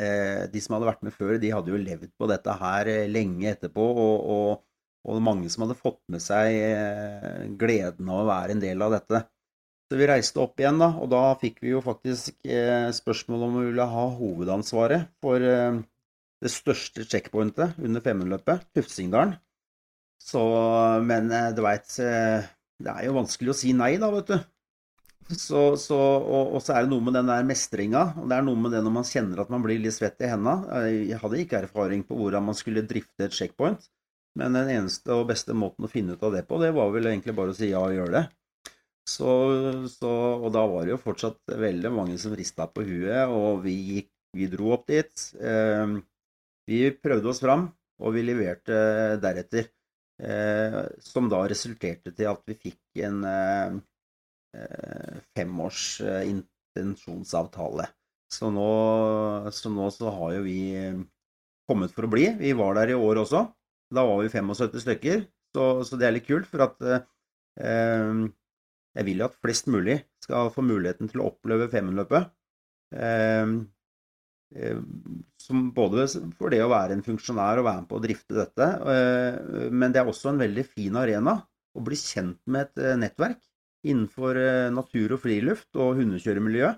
de 0.00 0.62
som 0.64 0.78
hadde 0.78 0.88
vært 0.88 1.04
med 1.04 1.12
før, 1.12 1.34
de 1.42 1.52
hadde 1.52 1.74
jo 1.74 1.82
levd 1.82 2.14
på 2.16 2.30
dette 2.32 2.54
her 2.62 2.88
lenge 3.12 3.50
etterpå, 3.50 3.90
og, 4.06 4.24
og, 4.32 4.64
og 5.04 5.20
mange 5.26 5.52
som 5.52 5.66
hadde 5.66 5.76
fått 5.76 6.00
med 6.08 6.24
seg 6.24 7.52
gleden 7.60 8.08
av 8.08 8.22
å 8.22 8.28
være 8.30 8.56
en 8.56 8.64
del 8.64 8.88
av 8.88 8.96
dette. 8.96 9.26
Så 9.86 9.98
vi 10.00 10.06
reiste 10.10 10.40
opp 10.42 10.58
igjen, 10.58 10.80
da, 10.82 10.88
og 10.98 11.10
da 11.12 11.20
fikk 11.38 11.60
vi 11.62 11.70
jo 11.70 11.80
faktisk 11.84 12.48
eh, 12.50 12.88
spørsmål 12.94 13.44
om 13.46 13.58
vi 13.60 13.68
ville 13.68 13.84
ha 13.86 14.06
hovedansvaret 14.18 15.12
for 15.22 15.42
eh, 15.46 15.78
det 16.42 16.50
største 16.50 17.06
checkpointet 17.06 17.78
under 17.78 18.02
Femundløpet, 18.02 18.66
Tufsingdalen. 18.74 19.36
Så, 20.18 20.42
men 21.06 21.30
eh, 21.30 21.52
du 21.54 21.62
veit, 21.62 21.86
eh, 22.02 22.48
det 22.82 22.92
er 22.96 23.06
jo 23.06 23.14
vanskelig 23.20 23.52
å 23.52 23.58
si 23.60 23.70
nei, 23.78 23.92
da, 24.02 24.10
vet 24.10 24.32
du. 24.32 24.36
Så, 25.26 25.60
så, 25.78 25.96
og, 25.98 26.56
og, 26.56 26.58
så 26.62 26.74
er 26.74 26.84
det 26.84 26.90
noe 26.90 27.06
med 27.06 27.14
den 27.18 27.30
der 27.30 27.46
mestringa, 27.46 28.02
og 28.18 28.26
det 28.30 28.40
er 28.40 28.46
noe 28.46 28.58
med 28.62 28.74
det 28.74 28.82
når 28.86 28.94
man 28.94 29.06
kjenner 29.06 29.42
at 29.42 29.52
man 29.54 29.62
blir 29.62 29.78
litt 29.82 29.94
svett 29.94 30.22
i 30.22 30.30
hendene. 30.30 30.82
Jeg 30.98 31.20
hadde 31.22 31.40
ikke 31.42 31.62
erfaring 31.62 32.02
på 32.06 32.18
hvordan 32.18 32.46
man 32.46 32.58
skulle 32.58 32.84
drifte 32.86 33.26
et 33.26 33.34
checkpoint, 33.38 33.86
men 34.38 34.58
den 34.58 34.70
eneste 34.80 35.14
og 35.14 35.28
beste 35.30 35.54
måten 35.54 35.86
å 35.86 35.90
finne 35.90 36.14
ut 36.14 36.26
av 36.26 36.34
det 36.34 36.42
på, 36.50 36.58
det 36.62 36.74
var 36.74 36.90
vel 36.94 37.10
egentlig 37.10 37.34
bare 37.38 37.54
å 37.54 37.58
si 37.58 37.70
ja 37.70 37.82
og 37.86 37.94
gjøre 37.94 38.14
det. 38.18 38.24
Så, 39.06 39.30
så, 39.92 40.12
og 40.42 40.50
da 40.54 40.64
var 40.66 40.86
det 40.86 40.96
jo 40.96 41.02
fortsatt 41.02 41.54
veldig 41.62 41.92
mange 41.94 42.18
som 42.18 42.34
rista 42.34 42.66
på 42.66 42.82
huet, 42.88 43.30
og 43.30 43.62
vi, 43.62 43.76
gikk, 43.92 44.10
vi 44.34 44.48
dro 44.50 44.72
opp 44.74 44.88
dit. 44.90 45.26
Eh, 45.38 45.96
vi 46.66 46.80
prøvde 46.98 47.30
oss 47.30 47.42
fram, 47.42 47.68
og 48.02 48.16
vi 48.16 48.24
leverte 48.26 48.78
deretter. 49.22 49.70
Eh, 50.16 50.80
som 51.04 51.28
da 51.28 51.42
resulterte 51.44 52.12
til 52.16 52.30
at 52.30 52.40
vi 52.48 52.56
fikk 52.56 53.02
en 53.04 53.20
eh, 53.28 53.76
femårs 55.36 55.82
eh, 56.00 56.22
intensjonsavtale. 56.32 57.86
Så 58.32 58.50
nå, 58.50 58.70
så 59.54 59.70
nå, 59.70 59.90
så 59.94 60.10
har 60.16 60.32
jo 60.38 60.46
vi 60.48 60.58
kommet 61.68 61.92
for 61.94 62.08
å 62.08 62.10
bli. 62.10 62.26
Vi 62.40 62.56
var 62.58 62.74
der 62.78 62.94
i 62.94 62.98
år 62.98 63.22
også. 63.22 63.44
Da 63.94 64.02
var 64.08 64.24
vi 64.24 64.32
75 64.32 64.82
stykker, 64.82 65.22
så, 65.54 65.68
så 65.86 66.00
det 66.00 66.08
er 66.08 66.16
litt 66.16 66.26
kult. 66.26 66.48
For 66.50 66.64
at 66.66 66.82
eh, 66.90 68.24
jeg 68.96 69.06
vil 69.06 69.22
jo 69.22 69.28
at 69.28 69.38
flest 69.44 69.68
mulig 69.72 69.98
skal 70.24 70.52
få 70.54 70.64
muligheten 70.64 71.10
til 71.10 71.22
å 71.22 71.30
oppleve 71.30 71.68
Femundløpet. 71.72 72.30
Ehm, 72.96 73.58
eh, 74.54 74.78
som 75.42 75.68
både 75.76 76.06
for 76.38 76.54
det 76.54 76.62
å 76.64 76.70
være 76.72 76.96
en 76.96 77.04
funksjonær 77.04 77.60
og 77.60 77.68
være 77.68 77.82
med 77.82 77.90
på 77.90 77.98
å 77.98 78.04
drifte 78.04 78.38
dette, 78.38 78.70
eh, 78.94 79.68
men 79.70 79.92
det 79.92 80.02
er 80.02 80.08
også 80.08 80.32
en 80.32 80.40
veldig 80.40 80.64
fin 80.70 80.96
arena 80.96 81.36
å 81.76 81.84
bli 81.84 81.98
kjent 82.00 82.40
med 82.46 82.70
et 82.70 82.82
eh, 82.84 82.96
nettverk 83.02 83.42
innenfor 83.86 84.38
natur 84.74 85.12
og 85.14 85.20
friluft 85.22 85.76
og 85.78 86.00
hundekjøremiljø. 86.00 86.72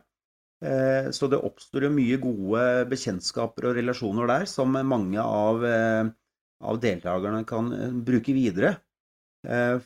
Så 1.14 1.28
det 1.30 1.38
oppstår 1.38 1.86
jo 1.86 1.88
mye 1.94 2.16
gode 2.20 2.64
bekjentskaper 2.90 3.68
og 3.70 3.76
relasjoner 3.78 4.26
der 4.28 4.44
som 4.50 4.74
mange 4.74 5.22
av, 5.22 5.62
av 5.64 6.80
deltakerne 6.82 7.46
kan 7.48 7.70
bruke 8.04 8.34
videre 8.36 8.74
Eh, 8.74 8.87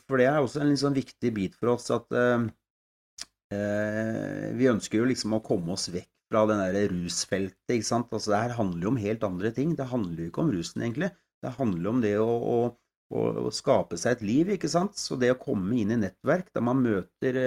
for 0.07 0.19
det 0.19 0.27
er 0.27 0.41
også 0.41 0.63
en 0.63 0.75
sånn 0.79 0.95
viktig 0.97 1.31
bit 1.35 1.55
for 1.59 1.73
oss 1.77 1.87
at 1.93 2.09
eh, 2.17 2.47
eh, 3.55 4.47
vi 4.59 4.69
ønsker 4.71 4.99
jo 4.99 5.09
liksom 5.09 5.37
å 5.37 5.43
komme 5.45 5.75
oss 5.77 5.87
vekk 5.93 6.09
fra 6.33 6.45
den 6.49 6.61
der 6.63 6.89
rusfeltet, 6.91 7.75
ikke 7.75 7.87
sant. 7.87 8.09
Altså 8.11 8.33
det 8.33 8.41
her 8.41 8.55
handler 8.57 8.87
jo 8.87 8.93
om 8.93 9.03
helt 9.03 9.27
andre 9.27 9.51
ting. 9.55 9.75
Det 9.77 9.87
handler 9.91 10.25
jo 10.25 10.31
ikke 10.31 10.43
om 10.43 10.53
rusen, 10.55 10.81
egentlig. 10.83 11.11
Det 11.43 11.53
handler 11.59 11.91
om 11.91 12.01
det 12.03 12.15
å, 12.19 12.27
å, 12.27 12.57
å, 13.13 13.51
skape 13.53 13.99
seg 14.01 14.17
et 14.17 14.25
liv, 14.25 14.51
ikke 14.55 14.71
sant. 14.71 14.97
Så 14.97 15.19
det 15.21 15.33
å 15.35 15.39
komme 15.39 15.77
inn 15.77 15.93
i 15.93 15.99
nettverk 16.01 16.49
der 16.55 16.65
man 16.65 16.81
møter 16.81 17.37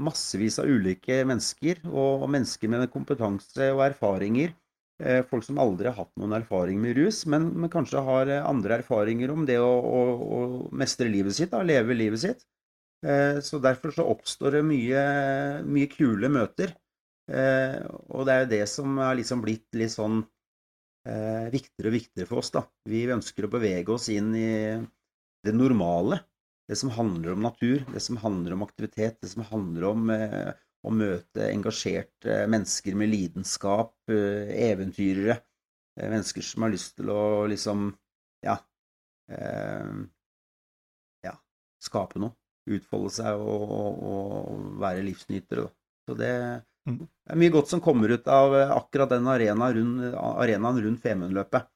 massevis 0.00 0.56
av 0.62 0.70
ulike 0.72 1.18
mennesker, 1.28 1.82
og 1.92 2.24
mennesker 2.32 2.70
med 2.72 2.88
kompetanse 2.94 3.68
og 3.74 3.82
erfaringer 3.90 4.54
Eh, 4.54 4.61
folk 5.28 5.44
som 5.46 5.58
aldri 5.62 5.88
har 5.90 5.96
hatt 5.98 6.12
noen 6.20 6.36
erfaring 6.36 6.80
med 6.82 6.96
rus, 6.98 7.24
men, 7.30 7.48
men 7.58 7.70
kanskje 7.72 8.02
har 8.06 8.30
eh, 8.30 8.44
andre 8.46 8.78
erfaringer 8.80 9.32
om 9.34 9.46
det 9.48 9.58
å, 9.62 9.70
å, 9.70 10.02
å 10.22 10.40
mestre 10.78 11.10
livet 11.10 11.36
sitt, 11.36 11.50
da, 11.54 11.62
leve 11.66 11.96
livet 11.96 12.22
sitt. 12.22 12.44
Eh, 13.06 13.40
så 13.42 13.58
derfor 13.62 13.94
så 13.96 14.06
oppstår 14.12 14.58
det 14.58 14.62
mye, 14.68 15.02
mye 15.66 15.90
kule 15.90 16.30
møter. 16.32 16.76
Og 17.32 18.26
det 18.26 18.32
er 18.34 18.40
jo 18.42 18.48
det 18.50 18.64
som 18.68 18.96
har 18.98 19.14
liksom 19.16 19.40
blitt 19.44 19.76
litt 19.78 19.92
sånn 19.94 20.18
viktigere 21.06 21.88
og 21.88 21.94
viktigere 21.94 22.28
for 22.28 22.40
oss, 22.42 22.50
da. 22.52 22.64
Vi 22.90 23.04
ønsker 23.14 23.46
å 23.46 23.50
bevege 23.50 23.94
oss 23.94 24.08
inn 24.12 24.34
i 24.36 24.50
det 25.46 25.54
normale. 25.54 26.18
Det 26.68 26.76
som 26.76 26.90
handler 26.92 27.32
om 27.32 27.46
natur, 27.46 27.86
det 27.94 28.02
som 28.04 28.18
handler 28.20 28.56
om 28.56 28.66
aktivitet, 28.66 29.20
det 29.22 29.30
som 29.30 29.46
handler 29.48 29.86
om 29.88 30.12
å 30.82 30.92
møte 30.94 31.46
engasjerte 31.50 32.42
mennesker 32.50 32.96
med 32.98 33.12
lidenskap, 33.12 33.94
eh, 34.10 34.50
eventyrere. 34.70 35.38
Eh, 35.96 36.08
mennesker 36.08 36.42
som 36.42 36.66
har 36.66 36.72
lyst 36.72 36.96
til 36.98 37.12
å 37.12 37.46
liksom 37.50 37.90
ja, 38.42 38.56
eh, 39.30 39.92
ja 41.28 41.36
skape 41.82 42.22
noe. 42.22 42.34
Utfolde 42.72 43.10
seg 43.10 43.40
og, 43.42 43.62
og, 43.74 44.02
og 44.06 44.66
være 44.82 45.02
livsnytere. 45.06 45.66
Da. 45.66 45.72
Så 46.06 46.18
det 46.18 46.34
mm. 46.86 46.98
er 47.30 47.40
mye 47.42 47.54
godt 47.54 47.72
som 47.72 47.82
kommer 47.82 48.14
ut 48.14 48.28
av 48.30 48.54
akkurat 48.64 49.10
den 49.10 49.26
arenaen 49.30 49.78
rundt, 49.78 50.04
arenaen 50.14 50.82
rundt 50.84 51.02
Femundløpet. 51.02 51.66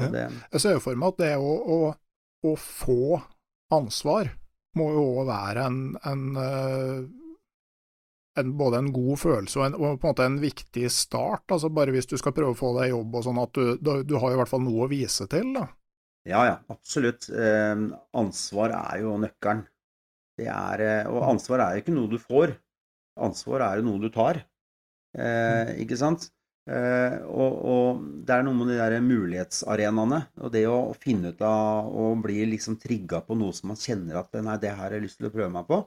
Ja. 0.00 0.08
Jeg 0.08 0.60
ser 0.62 0.78
jo 0.78 0.80
for 0.80 0.96
meg 0.96 1.12
at 1.12 1.18
det 1.20 1.34
å, 1.36 1.52
å, 1.52 1.80
å 2.48 2.52
få 2.56 3.18
ansvar 3.76 4.30
må 4.80 4.86
jo 4.94 5.02
òg 5.18 5.26
være 5.28 5.66
en, 5.68 5.80
en 6.08 6.22
en, 8.40 8.54
både 8.56 8.80
en 8.80 8.90
god 8.94 9.20
følelse 9.20 9.60
og, 9.60 9.64
en, 9.66 9.76
og, 9.76 9.98
på 10.00 10.08
en 10.08 10.14
måte 10.14 10.26
en 10.28 10.40
viktig 10.42 10.88
start. 10.92 11.44
altså 11.52 11.70
Bare 11.74 11.94
hvis 11.94 12.08
du 12.10 12.16
skal 12.20 12.34
prøve 12.36 12.54
å 12.54 12.58
få 12.58 12.72
deg 12.78 12.92
jobb 12.92 13.18
og 13.18 13.26
sånn, 13.26 13.40
at 13.42 13.54
du, 13.58 13.76
du, 13.80 13.92
du 14.08 14.16
har 14.22 14.34
i 14.34 14.40
hvert 14.40 14.50
fall 14.50 14.64
noe 14.64 14.86
å 14.86 14.90
vise 14.90 15.28
til. 15.30 15.52
da. 15.56 15.66
Ja, 16.28 16.44
ja, 16.46 16.56
absolutt. 16.72 17.28
Eh, 17.30 17.86
ansvar 18.18 18.76
er 18.78 19.02
jo 19.02 19.16
nøkkelen. 19.20 19.64
Det 20.38 20.48
er, 20.48 20.84
eh, 20.86 21.10
og 21.10 21.26
ansvar 21.34 21.64
er 21.64 21.74
jo 21.76 21.84
ikke 21.84 21.96
noe 21.96 22.10
du 22.12 22.20
får. 22.22 22.54
Ansvar 23.22 23.66
er 23.66 23.80
jo 23.80 23.88
noe 23.90 24.00
du 24.02 24.08
tar. 24.12 24.40
Eh, 25.12 25.74
ikke 25.82 25.98
sant? 26.00 26.30
Eh, 26.70 27.16
og, 27.26 27.56
og, 27.66 28.02
det 28.22 28.36
er 28.36 28.44
noe 28.46 28.54
med 28.54 28.70
de 28.70 28.78
der 28.78 28.96
mulighetsarenaene. 29.04 30.22
Og 30.40 30.54
det 30.54 30.64
å 30.70 30.94
finne 31.02 31.34
ut 31.34 31.42
av 31.46 31.90
å 31.90 32.12
bli 32.22 32.38
liksom 32.54 32.78
trigga 32.82 33.20
på 33.26 33.36
noe 33.38 33.54
som 33.56 33.72
man 33.72 33.80
kjenner 33.80 34.22
at 34.22 34.38
nei, 34.38 34.56
det 34.62 34.72
her 34.72 34.86
har 34.86 34.96
jeg 34.96 35.08
lyst 35.08 35.20
til 35.20 35.28
å 35.28 35.34
prøve 35.34 35.50
meg 35.52 35.68
på. 35.68 35.82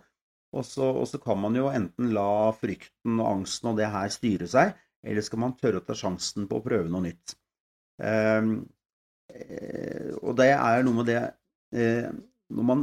Og 0.55 0.63
så, 0.63 0.87
og 0.87 1.07
så, 1.09 1.19
kan 1.21 1.39
man 1.41 1.55
jo 1.57 1.67
enten 1.71 2.13
la 2.15 2.51
frykten 2.55 3.19
og 3.19 3.31
angsten 3.31 3.73
og 3.73 3.79
det 3.79 3.89
her 3.91 4.11
styre 4.13 4.47
seg, 4.49 4.75
eller 5.05 5.25
skal 5.25 5.41
man 5.43 5.57
tørre 5.59 5.81
å 5.81 5.85
ta 5.85 5.95
sjansen 5.97 6.47
på 6.49 6.59
å 6.59 6.65
prøve 6.65 6.91
noe 6.91 7.03
nytt. 7.09 7.35
Eh, 7.99 8.41
og 10.21 10.35
det 10.39 10.51
er 10.53 10.85
noe 10.85 10.99
med 10.99 11.07
det 11.09 11.21
eh, 11.73 12.09
Når 12.51 12.65
man 12.67 12.81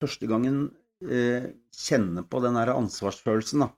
første 0.00 0.26
gangen 0.28 0.62
eh, 1.04 1.50
kjenner 1.76 2.24
på 2.28 2.40
den 2.44 2.56
der 2.58 2.72
ansvarsfølelsen, 2.74 3.64
da, 3.64 3.70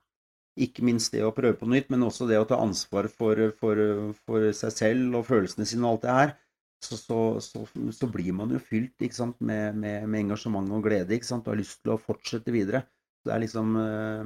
ikke 0.67 0.85
minst 0.87 1.15
det 1.15 1.25
å 1.27 1.33
prøve 1.35 1.57
på 1.61 1.69
nytt, 1.71 1.91
men 1.93 2.05
også 2.07 2.29
det 2.31 2.39
å 2.41 2.47
ta 2.49 2.61
ansvar 2.63 3.09
for, 3.13 3.41
for, 3.59 3.83
for 4.27 4.49
seg 4.57 4.75
selv 4.75 5.21
og 5.21 5.29
følelsene 5.29 5.69
sine 5.69 5.87
og 5.87 5.97
alt 5.97 6.07
det 6.07 6.17
her, 6.19 6.35
så, 6.83 6.97
så, 6.99 7.19
så, 7.41 7.63
så, 7.95 8.09
blir 8.11 8.33
man 8.35 8.51
jo 8.51 8.61
fylt 8.63 9.05
med, 9.39 9.77
med, 9.79 10.09
med, 10.09 10.19
engasjement 10.21 10.71
og 10.75 10.85
glede 10.87 11.15
ikke 11.15 11.29
sant, 11.29 11.47
og 11.47 11.55
har 11.55 11.61
lyst 11.61 11.83
til 11.83 11.95
å 11.95 12.01
fortsette 12.01 12.55
videre. 12.55 12.85
Det 13.23 13.35
er 13.35 13.43
liksom 13.45 13.77
eh, 13.79 14.25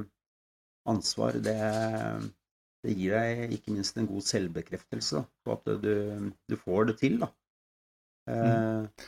Ansvar, 0.87 1.35
det, 1.43 1.57
det, 2.85 2.93
gir 2.95 3.13
deg 3.17 3.53
ikke 3.57 3.73
minst 3.75 3.97
en 3.99 4.07
god 4.07 4.23
selvbekreftelse 4.23 5.19
da, 5.19 5.25
på 5.43 5.57
at 5.57 5.69
du, 5.83 6.31
du, 6.47 6.55
får 6.61 6.91
det 6.91 6.97
til. 7.01 7.17
da. 7.21 7.29
Mm. 8.27 8.87
Eh, 8.87 9.07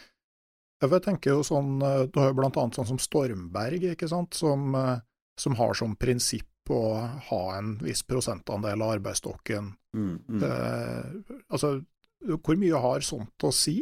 jeg 0.79 1.03
tenker 1.03 1.35
jo 1.35 1.43
sånn, 1.43 1.77
eh, 1.83 2.05
Du 2.07 2.19
har 2.21 2.31
jo 2.31 2.45
annet 2.45 2.77
sånn 2.77 2.91
som 2.93 3.01
Stormberg, 3.01 3.89
ikke 3.93 4.11
sant, 4.11 4.35
som, 4.37 4.75
eh, 4.75 4.99
som 5.39 5.55
har 5.59 5.73
som 5.73 5.95
prinsipp 5.95 6.47
å 6.69 6.83
ha 7.29 7.43
en 7.57 7.77
viss 7.81 8.03
prosentandel 8.05 8.81
av 8.81 8.99
arbeidsstokken. 8.99 9.71
Mm, 9.95 10.19
mm. 10.27 10.43
Eh, 10.43 11.33
altså, 11.49 11.79
hvor 12.19 12.59
mye 12.59 12.79
har 12.83 13.05
sånt 13.05 13.47
å 13.47 13.51
si? 13.55 13.81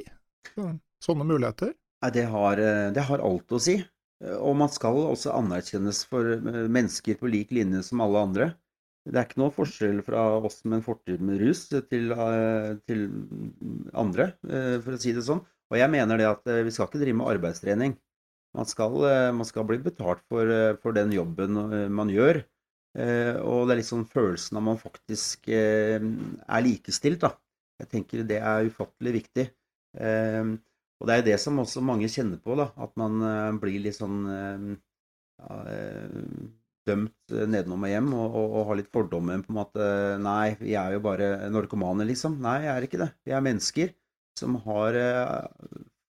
Sånne 1.04 1.26
muligheter? 1.28 1.74
Nei, 2.04 2.12
det 2.14 2.28
har, 2.30 2.60
eh, 2.62 2.92
det 2.94 3.06
har 3.10 3.24
alt 3.26 3.54
å 3.54 3.60
si. 3.62 3.80
Og 4.42 4.56
man 4.58 4.70
skal 4.74 4.98
også 5.14 5.34
anerkjennes 5.38 6.04
for 6.10 6.38
eh, 6.38 6.64
mennesker 6.70 7.18
på 7.20 7.30
lik 7.30 7.54
linje 7.54 7.84
som 7.90 8.02
alle 8.06 8.24
andre. 8.30 8.48
Det 9.08 9.16
er 9.18 9.28
ikke 9.28 9.40
noe 9.40 9.56
forskjell 9.56 10.02
fra 10.04 10.24
oss 10.44 10.64
med 10.66 10.80
en 10.80 10.86
fortid 10.86 11.22
med 11.24 11.40
rus 11.42 11.68
til, 11.72 12.12
eh, 12.12 12.74
til, 12.90 13.06
andre, 13.96 14.34
for 14.84 14.98
å 14.98 15.00
si 15.00 15.14
det 15.16 15.24
sånn. 15.24 15.42
Og 15.72 15.80
jeg 15.80 15.92
mener 15.92 16.20
det 16.20 16.28
at 16.28 16.44
vi 16.66 16.72
skal 16.72 16.88
ikke 16.88 17.00
drive 17.02 17.18
med 17.22 17.32
arbeidstrening. 17.32 17.96
Man 18.58 18.68
skal, 18.68 18.94
man 19.36 19.48
skal 19.48 19.66
bli 19.68 19.78
betalt 19.84 20.22
for, 20.32 20.50
for, 20.82 20.96
den 20.96 21.12
jobben 21.14 21.60
man 21.94 22.10
gjør. 22.10 22.40
Og 22.96 23.68
det 23.68 23.74
er 23.74 23.80
litt 23.82 23.90
sånn 23.90 24.08
følelsen 24.08 24.60
av 24.60 24.64
man 24.64 24.80
faktisk 24.80 25.52
er 25.52 26.64
likestilt, 26.64 27.20
da. 27.26 27.34
Jeg 27.82 27.92
tenker 27.92 28.26
det 28.28 28.40
er 28.42 28.70
ufattelig 28.72 29.20
viktig. 29.20 29.48
Og 30.98 31.06
det 31.08 31.14
er 31.14 31.22
jo 31.22 31.28
det 31.30 31.40
som 31.42 31.60
også 31.62 31.84
mange 31.86 32.10
kjenner 32.10 32.40
på, 32.42 32.56
da. 32.58 32.72
At 32.82 32.96
man 33.00 33.22
uh, 33.22 33.58
blir 33.62 33.82
litt 33.84 33.98
sånn 34.00 34.18
uh, 34.26 34.72
ja, 35.44 35.60
uh, 35.70 36.48
dømt 36.88 37.36
nedenom 37.52 37.84
og 37.84 37.92
hjem 37.92 38.10
og, 38.16 38.26
og, 38.26 38.46
og, 38.48 38.62
har 38.70 38.80
litt 38.80 38.92
fordommer 38.96 39.42
på 39.44 39.52
en 39.52 39.58
måte 39.60 39.88
Nei, 40.24 40.56
vi 40.62 40.78
er 40.80 40.96
jo 40.96 41.04
bare 41.04 41.50
narkomane, 41.52 42.08
liksom. 42.08 42.40
Nei, 42.44 42.62
jeg 42.64 42.74
er 42.74 42.88
ikke 42.88 43.02
det. 43.04 43.12
Vi 43.28 43.36
er 43.36 43.44
mennesker 43.46 43.94
som 44.38 44.56
har 44.64 44.96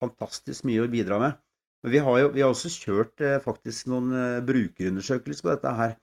fantastisk 0.01 0.67
mye 0.69 0.85
å 0.85 0.91
bidra 0.93 1.19
med. 1.21 1.39
Men 1.81 1.95
vi 1.95 2.03
har 2.05 2.19
jo 2.21 2.29
vi 2.35 2.43
har 2.45 2.53
også 2.53 2.71
kjørt 2.75 3.25
faktisk 3.43 3.89
noen 3.89 4.13
brukerundersøkelser 4.47 5.47
på 5.47 5.51
dette 5.55 5.73
her. 5.79 5.95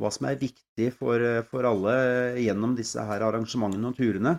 Hva 0.00 0.10
som 0.12 0.26
er 0.28 0.40
viktig 0.40 0.88
for, 0.96 1.22
for 1.52 1.68
alle 1.68 1.94
gjennom 2.40 2.74
disse 2.76 3.04
her 3.04 3.24
arrangementene 3.28 3.92
og 3.92 4.00
turene. 4.00 4.34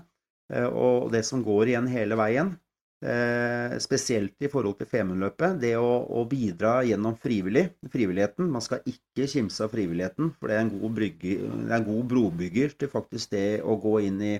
Og 0.55 1.09
det 1.11 1.25
som 1.27 1.41
går 1.43 1.73
igjen 1.73 1.89
hele 1.91 2.15
veien, 2.15 2.53
Eh, 2.97 3.75
spesielt 3.77 4.41
i 4.41 4.49
forhold 4.49 4.79
til 4.79 4.87
Femundløpet, 4.89 5.59
det 5.61 5.75
å, 5.77 5.89
å, 6.17 6.23
bidra 6.25 6.79
gjennom 6.81 7.13
frivillig, 7.21 7.67
frivilligheten. 7.93 8.47
Man 8.49 8.63
skal 8.65 8.81
ikke 8.89 9.27
kimse 9.29 9.67
av 9.67 9.73
frivilligheten, 9.75 10.31
for 10.33 10.49
det 10.49 10.55
er 10.57 10.63
en 10.63 10.71
god, 10.73 10.95
brygge, 10.97 11.35
er 11.45 11.75
en 11.77 11.85
god 11.85 12.07
brobygger 12.09 12.71
til 12.73 12.89
faktisk 12.89 13.35
det 13.35 13.59
å 13.61 13.75
gå 13.83 13.99
inn 14.07 14.23
i, 14.25 14.31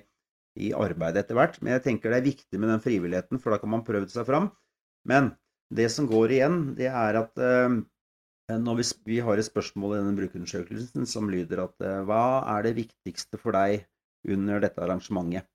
i 0.57 0.71
arbeidet 0.73 1.21
etter 1.21 1.37
hvert. 1.37 1.59
Men 1.61 1.75
jeg 1.75 1.83
tenker 1.85 2.09
det 2.09 2.17
er 2.17 2.29
viktig 2.31 2.61
med 2.63 2.73
den 2.73 2.81
frivilligheten, 2.81 3.41
for 3.43 3.53
da 3.53 3.59
kan 3.61 3.71
man 3.75 3.85
prøve 3.85 4.09
seg 4.09 4.25
fram. 4.25 4.49
Men 5.05 5.35
det 5.69 5.91
som 5.93 6.07
går 6.09 6.33
igjen, 6.39 6.57
det 6.79 6.89
er 6.89 7.19
at 7.21 7.37
eh, 7.37 7.75
når 8.57 8.79
vi, 8.79 8.87
vi, 9.11 9.19
har 9.21 9.37
et 9.37 9.45
spørsmål 9.45 9.93
i 9.93 9.99
denne 9.99 10.17
brukerundersøkelsen 10.17 11.05
som 11.05 11.29
lyder 11.29 11.61
at 11.67 11.85
eh, 11.85 12.01
hva 12.09 12.41
er 12.55 12.65
det 12.65 12.73
viktigste 12.79 13.37
for 13.37 13.53
deg 13.53 13.85
under 14.33 14.65
dette 14.65 14.81
arrangementet? 14.81 15.45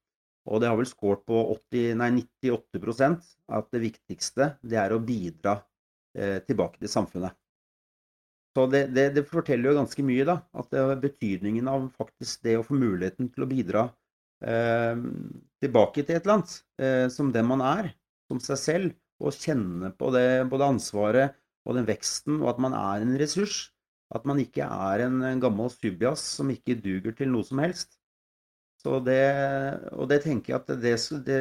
Og 0.50 0.62
det 0.62 0.70
har 0.70 0.78
vel 0.78 0.88
skåret 0.90 1.22
på 1.28 1.38
80, 1.54 1.92
nei, 2.00 2.08
98% 2.42 3.28
at 3.58 3.68
det 3.74 3.82
viktigste 3.84 4.48
det 4.66 4.78
er 4.80 4.94
å 4.94 5.02
bidra 5.02 5.60
eh, 6.18 6.40
tilbake 6.46 6.82
til 6.82 6.90
samfunnet. 6.90 7.36
Så 8.52 8.66
det, 8.68 8.82
det, 8.92 9.06
det, 9.16 9.24
forteller 9.30 9.70
jo 9.70 9.78
ganske 9.78 10.04
mye, 10.04 10.26
da. 10.28 10.40
At 10.60 10.74
betydningen 11.00 11.70
av 11.72 11.86
faktisk 11.96 12.42
det 12.44 12.58
å 12.58 12.64
få 12.66 12.76
muligheten 12.76 13.30
til 13.32 13.46
å 13.46 13.48
bidra 13.48 13.86
eh, 14.44 14.98
tilbake 15.62 16.02
til 16.02 16.18
et 16.18 16.26
eller 16.26 16.40
annet, 16.40 16.56
eh, 16.82 17.06
som 17.14 17.30
den 17.32 17.48
man 17.48 17.64
er, 17.64 17.92
som 18.28 18.42
seg 18.42 18.60
selv, 18.60 18.98
og 19.22 19.38
kjenne 19.38 19.92
på 19.94 20.10
det, 20.12 20.26
både 20.50 20.68
ansvaret 20.74 21.38
og 21.62 21.78
den 21.78 21.86
veksten, 21.86 22.40
og 22.42 22.56
at 22.56 22.60
man 22.62 22.74
er 22.76 23.04
en 23.04 23.16
ressurs. 23.20 23.68
At 24.12 24.26
man 24.28 24.42
ikke 24.42 24.66
er 24.66 25.06
en, 25.06 25.22
en 25.24 25.40
gammel 25.40 25.70
subjas 25.72 26.20
som 26.36 26.50
ikke 26.52 26.76
duger 26.82 27.14
til 27.16 27.30
noe 27.32 27.46
som 27.48 27.62
helst. 27.62 27.96
Så 28.82 28.98
det, 29.06 29.22
og 29.94 30.08
det 30.10 30.24
tenker 30.24 30.52
jeg 30.52 30.58
at 30.58 30.70
det, 30.82 30.96
det, 31.26 31.40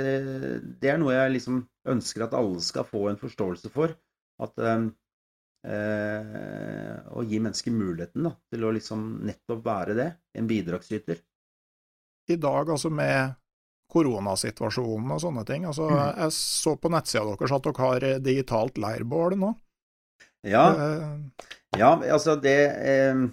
det, 0.77 0.89
er 0.91 0.99
noe 1.01 1.15
jeg 1.15 1.33
liksom 1.39 1.63
ønsker 1.89 2.27
at 2.27 2.35
alle 2.37 2.61
skal 2.61 2.85
få 2.85 3.07
en 3.09 3.17
forståelse 3.17 3.71
for. 3.73 3.95
At 4.41 4.61
eh, 4.61 4.85
Å 7.09 7.23
gi 7.25 7.39
mennesker 7.41 7.73
muligheten 7.73 8.29
da, 8.29 8.35
til 8.53 8.65
å 8.65 8.73
liksom 8.77 9.25
nettopp 9.25 9.65
være 9.65 9.97
det, 9.97 10.09
en 10.37 10.49
bidragsyter. 10.49 11.17
I 12.29 12.37
dag, 12.37 12.69
altså 12.69 12.93
med 12.93 13.33
koronasituasjonen 13.91 15.17
og 15.17 15.21
sånne 15.25 15.43
ting, 15.49 15.65
altså 15.67 15.89
mm. 15.89 15.97
jeg 16.21 16.37
så 16.37 16.77
på 16.79 16.93
nettsida 16.93 17.25
deres 17.27 17.57
at 17.57 17.65
dere 17.65 17.87
har 17.89 18.07
digitalt 18.23 18.77
leirbål 18.79 19.35
nå? 19.41 19.51
Ja, 20.47 20.65
eh, 20.77 21.49
ja 21.77 21.91
altså 22.13 22.37
det 22.41 22.59
eh, 22.69 23.25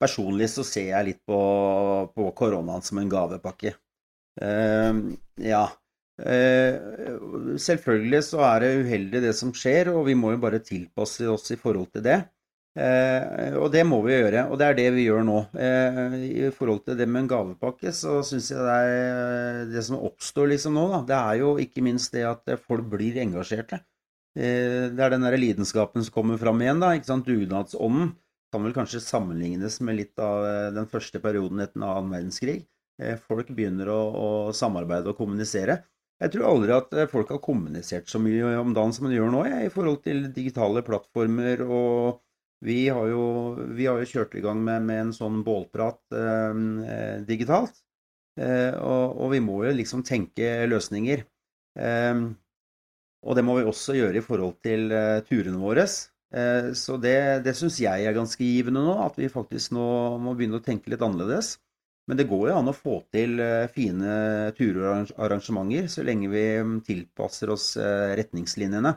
Personlig 0.00 0.50
så 0.52 0.64
ser 0.66 0.90
jeg 0.92 1.08
litt 1.08 1.22
på, 1.28 1.38
på 2.14 2.28
koronaen 2.38 2.84
som 2.84 3.00
en 3.00 3.10
gavepakke. 3.12 3.74
Uh, 4.40 5.12
ja. 5.40 5.66
Uh, 6.22 7.56
selvfølgelig 7.60 8.20
så 8.26 8.44
er 8.46 8.62
det 8.62 8.76
uheldig 8.84 9.24
det 9.24 9.32
som 9.36 9.52
skjer, 9.56 9.92
og 9.92 10.06
vi 10.08 10.16
må 10.18 10.34
jo 10.34 10.42
bare 10.44 10.62
tilpasse 10.64 11.26
oss 11.30 11.52
i 11.54 11.58
forhold 11.60 11.92
til 11.96 12.06
det. 12.06 12.22
Uh, 12.72 13.58
og 13.60 13.68
det 13.74 13.82
må 13.84 13.98
vi 14.06 14.14
gjøre, 14.14 14.46
og 14.48 14.56
det 14.60 14.68
er 14.70 14.78
det 14.78 14.88
vi 14.96 15.06
gjør 15.08 15.24
nå. 15.28 15.38
I 15.60 16.48
forhold 16.56 16.84
til 16.86 16.96
det 17.00 17.08
med 17.08 17.24
en 17.24 17.32
gavepakke, 17.34 17.92
så 17.96 18.20
syns 18.24 18.52
jeg 18.54 18.64
det 18.64 18.76
er 18.80 19.64
det 19.72 19.84
som 19.88 20.00
oppstår 20.00 20.54
liksom 20.54 20.78
nå, 20.78 20.86
da, 20.94 21.02
det 21.08 21.18
er 21.18 21.40
jo 21.42 21.56
ikke 21.60 21.84
minst 21.84 22.16
det 22.16 22.24
at 22.28 22.54
folk 22.64 22.88
blir 22.94 23.20
engasjerte. 23.24 23.82
Det 24.32 24.96
er 24.96 25.12
den 25.12 25.26
der 25.26 25.36
lidenskapen 25.36 26.00
som 26.06 26.14
kommer 26.14 26.38
fram 26.40 26.62
igjen, 26.64 26.80
da. 26.80 26.94
ikke 26.96 27.10
sant, 27.10 27.28
Dugnadsånden 27.28 28.14
kan 28.52 28.66
vel 28.66 28.74
kanskje 28.76 29.02
sammenlignes 29.04 29.80
med 29.84 29.98
litt 29.98 30.20
av 30.22 30.44
eh, 30.46 30.68
den 30.76 30.88
første 30.90 31.20
perioden 31.22 31.64
etter 31.64 31.82
annen 31.82 32.12
verdenskrig. 32.12 32.58
Eh, 33.02 33.16
folk 33.20 33.50
begynner 33.56 33.88
å, 33.92 34.00
å, 34.12 34.28
samarbeide 34.56 35.12
og 35.12 35.18
kommunisere. 35.20 35.80
Jeg 36.22 36.34
tror 36.34 36.50
aldri 36.50 36.74
at 36.76 36.92
eh, 36.94 37.08
folk 37.10 37.32
har 37.34 37.40
kommunisert 37.42 38.10
så 38.12 38.20
mye 38.22 38.52
om 38.60 38.74
dagen 38.76 38.92
som 38.94 39.08
de 39.08 39.16
gjør 39.16 39.32
nå, 39.32 39.46
jeg, 39.48 39.70
i 39.70 39.72
forhold 39.72 40.02
til 40.04 40.28
digitale 40.34 40.84
plattformer. 40.86 41.64
og 41.66 42.20
vi 42.62 42.88
har 42.88 43.08
jo, 43.10 43.22
vi 43.74 43.88
har 43.90 43.98
jo 43.98 44.06
kjørt 44.06 44.36
i 44.38 44.42
gang 44.44 44.60
med, 44.62 44.84
med 44.86 45.08
en 45.08 45.16
sånn 45.16 45.40
bålprat 45.42 46.14
eh, 46.14 47.18
digitalt. 47.26 47.74
Eh, 48.38 48.70
og, 48.78 49.18
og, 49.18 49.32
vi 49.34 49.40
må 49.42 49.58
jo 49.66 49.74
liksom 49.74 50.04
tenke 50.06 50.62
løsninger. 50.70 51.24
Eh, 51.82 52.22
og 53.22 53.38
det 53.38 53.44
må 53.46 53.58
vi 53.58 53.66
også 53.66 53.96
gjøre 53.98 54.18
i 54.18 54.24
forhold 54.24 54.60
til 54.62 54.94
turene 55.28 55.58
våre. 55.58 55.86
Eh, 56.32 56.72
så 56.72 56.96
det, 56.96 57.44
det 57.44 57.52
syns 57.58 57.76
jeg 57.82 58.06
er 58.06 58.16
ganske 58.16 58.40
givende 58.44 58.82
nå, 58.84 58.96
at 59.04 59.18
vi 59.20 59.28
faktisk 59.32 59.74
nå 59.76 59.84
må 60.22 60.32
begynne 60.36 60.62
å 60.62 60.64
tenke 60.64 60.92
litt 60.92 61.04
annerledes. 61.04 61.58
Men 62.08 62.18
det 62.18 62.26
går 62.30 62.48
jo 62.48 62.58
an 62.58 62.70
å 62.72 62.74
få 62.74 62.96
til 63.14 63.38
eh, 63.42 63.68
fine 63.72 64.52
turarrangementer 64.56 65.90
så 65.92 66.04
lenge 66.06 66.30
vi 66.32 66.46
mm, 66.64 66.78
tilpasser 66.88 67.52
oss 67.52 67.74
eh, 67.76 68.14
retningslinjene. 68.18 68.94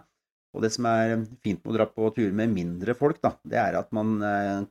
Og 0.55 0.63
det 0.63 0.71
som 0.71 0.87
er 0.87 1.17
fint 1.43 1.59
med 1.59 1.73
å 1.73 1.75
dra 1.75 1.89
på 1.91 2.07
turer 2.15 2.31
med 2.35 2.53
mindre 2.55 2.95
folk, 2.95 3.19
da, 3.19 3.33
det 3.43 3.59
er 3.59 3.75
at 3.75 3.89
man 3.91 4.13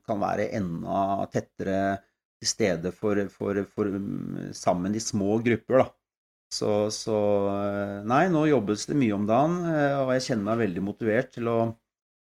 kan 0.08 0.16
være 0.16 0.46
enda 0.56 1.26
tettere 1.28 1.98
til 2.40 2.48
stede 2.48 2.92
for, 2.96 3.20
for, 3.28 3.60
for 3.68 3.92
mm, 3.92 4.54
sammen 4.56 4.96
i 4.96 5.02
små 5.04 5.36
grupper. 5.44 5.82
da. 5.84 5.86
Så, 6.54 6.70
så, 6.94 7.18
Nei, 8.08 8.22
nå 8.32 8.46
jobbes 8.48 8.86
det 8.88 8.96
mye 8.96 9.12
om 9.12 9.28
dagen, 9.28 9.60
og 9.66 10.14
jeg 10.14 10.24
kjenner 10.30 10.48
meg 10.48 10.62
veldig 10.62 10.86
motivert 10.88 11.34
til 11.36 11.52
å 11.52 11.58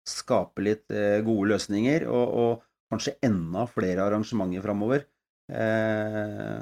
skape 0.09 0.65
litt 0.65 0.93
eh, 0.95 1.21
gode 1.27 1.53
løsninger, 1.55 2.07
og, 2.11 2.37
og, 2.43 2.69
kanskje 2.93 3.15
enda 3.25 3.65
flere 3.73 4.05
arrangementer 4.05 4.61
framover. 4.61 5.07
Eh, 5.49 6.59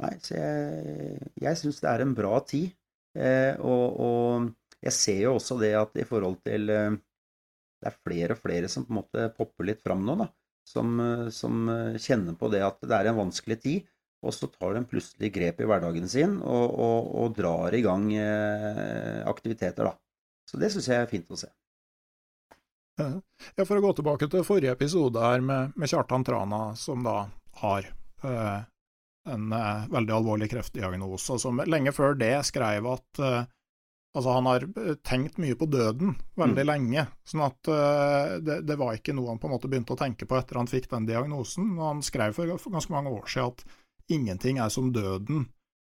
nei, 0.00 0.12
så 0.24 0.36
jeg, 0.38 1.26
jeg 1.44 1.60
syns 1.60 1.82
det 1.82 1.90
er 1.90 2.04
en 2.04 2.14
bra 2.16 2.38
tid. 2.48 2.70
Eh, 3.14 3.52
og, 3.60 3.98
og, 4.00 4.46
jeg 4.84 4.96
ser 4.96 5.18
jo 5.26 5.34
også 5.36 5.58
det 5.60 5.74
at 5.78 5.94
i 5.96 6.04
forhold 6.04 6.42
til 6.44 6.66
Det 6.68 7.86
er 7.88 7.94
flere 8.04 8.34
og 8.34 8.40
flere 8.42 8.68
som 8.68 8.84
på 8.84 8.92
en 8.92 8.98
måte 8.98 9.28
popper 9.36 9.68
litt 9.70 9.80
fram 9.84 10.02
nå, 10.04 10.16
da. 10.20 10.26
Som, 10.64 10.96
som, 11.32 11.68
kjenner 12.00 12.36
på 12.40 12.48
det 12.52 12.62
at 12.64 12.80
det 12.84 12.96
er 12.96 13.10
en 13.10 13.18
vanskelig 13.20 13.58
tid. 13.60 13.90
Og 14.24 14.32
så 14.32 14.48
tar 14.52 14.76
de 14.76 14.84
plutselig 14.88 15.30
grep 15.32 15.60
i 15.60 15.68
hverdagen 15.68 16.08
sin 16.08 16.38
og, 16.40 16.76
og, 16.80 17.10
og 17.20 17.36
drar 17.36 17.76
i 17.76 17.82
gang 17.84 18.08
aktiviteter, 19.28 19.88
da. 19.88 19.96
Så 20.48 20.60
det 20.60 20.72
syns 20.72 20.88
jeg 20.92 21.04
er 21.04 21.12
fint 21.12 21.32
å 21.32 21.40
se. 21.40 21.52
Ja, 23.00 23.64
For 23.64 23.78
å 23.78 23.82
gå 23.82 23.90
tilbake 23.98 24.28
til 24.30 24.44
forrige 24.46 24.76
episode 24.76 25.22
her 25.22 25.42
med, 25.42 25.74
med 25.74 25.90
Kjartan 25.90 26.24
Trana, 26.26 26.60
som 26.78 27.02
da 27.06 27.24
har 27.62 27.88
eh, 28.22 28.60
en 29.30 29.52
eh, 29.52 29.88
veldig 29.90 30.14
alvorlig 30.14 30.50
kreftdiagnose, 30.52 31.34
og 31.34 31.42
som 31.42 31.62
lenge 31.66 31.94
før 31.96 32.14
det 32.18 32.36
skrev 32.46 32.86
at 32.92 33.22
eh, 33.22 33.50
altså 34.14 34.36
han 34.36 34.46
har 34.46 34.66
eh, 34.68 34.94
tenkt 35.06 35.40
mye 35.42 35.56
på 35.58 35.68
døden 35.70 36.14
veldig 36.38 36.64
mm. 36.66 36.70
lenge. 36.70 37.06
sånn 37.26 37.44
at 37.48 37.72
eh, 37.72 38.36
det, 38.44 38.60
det, 38.68 38.78
var 38.80 38.94
ikke 38.94 39.16
noe 39.16 39.32
han 39.32 39.42
på 39.42 39.50
en 39.50 39.56
måte 39.56 39.70
begynte 39.70 39.96
å 39.96 40.00
tenke 40.00 40.28
på 40.30 40.38
etter 40.38 40.60
han 40.60 40.70
fikk 40.70 40.88
den 40.92 41.08
diagnosen. 41.10 41.74
og 41.78 41.88
Han 41.88 42.04
skrev 42.06 42.36
for, 42.36 42.54
for 42.62 42.76
ganske 42.76 42.94
mange 42.94 43.12
år 43.14 43.26
siden 43.26 43.50
at 43.50 43.66
ingenting 44.14 44.62
er 44.62 44.70
som 44.72 44.92
døden 44.94 45.48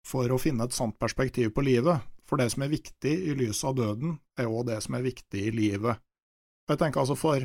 for 0.07 0.31
å 0.31 0.41
finne 0.41 0.67
et 0.67 0.77
sant 0.77 0.99
perspektiv 1.01 1.53
på 1.57 1.65
livet. 1.67 2.03
For 2.29 2.41
det 2.41 2.53
som 2.55 2.65
er 2.65 2.73
viktig 2.73 3.13
i 3.29 3.35
lys 3.37 3.61
av 3.67 3.77
døden, 3.77 4.17
er 4.39 4.49
òg 4.49 4.71
det 4.71 4.79
som 4.85 4.97
er 4.97 5.05
viktig 5.05 5.49
i 5.49 5.53
livet. 5.55 6.01
Jeg 6.71 6.79
tenker 6.79 7.03
altså 7.03 7.17
for, 7.19 7.43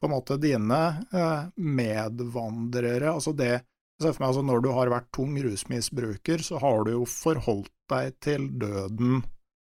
på 0.00 0.08
en 0.08 0.14
måte 0.14 0.38
dine 0.40 0.80
eh, 1.12 1.50
medvandrere, 1.56 3.10
altså 3.12 3.34
det 3.36 3.52
jeg 4.00 4.06
ser 4.06 4.14
for 4.16 4.22
meg 4.22 4.30
altså 4.30 4.42
Når 4.48 4.62
du 4.64 4.70
har 4.72 4.88
vært 4.88 5.10
tung 5.12 5.34
rusmisbruker, 5.44 6.40
så 6.40 6.56
har 6.62 6.86
du 6.86 6.94
jo 6.94 7.02
forholdt 7.04 7.72
deg 7.92 8.14
til 8.24 8.46
døden 8.56 9.18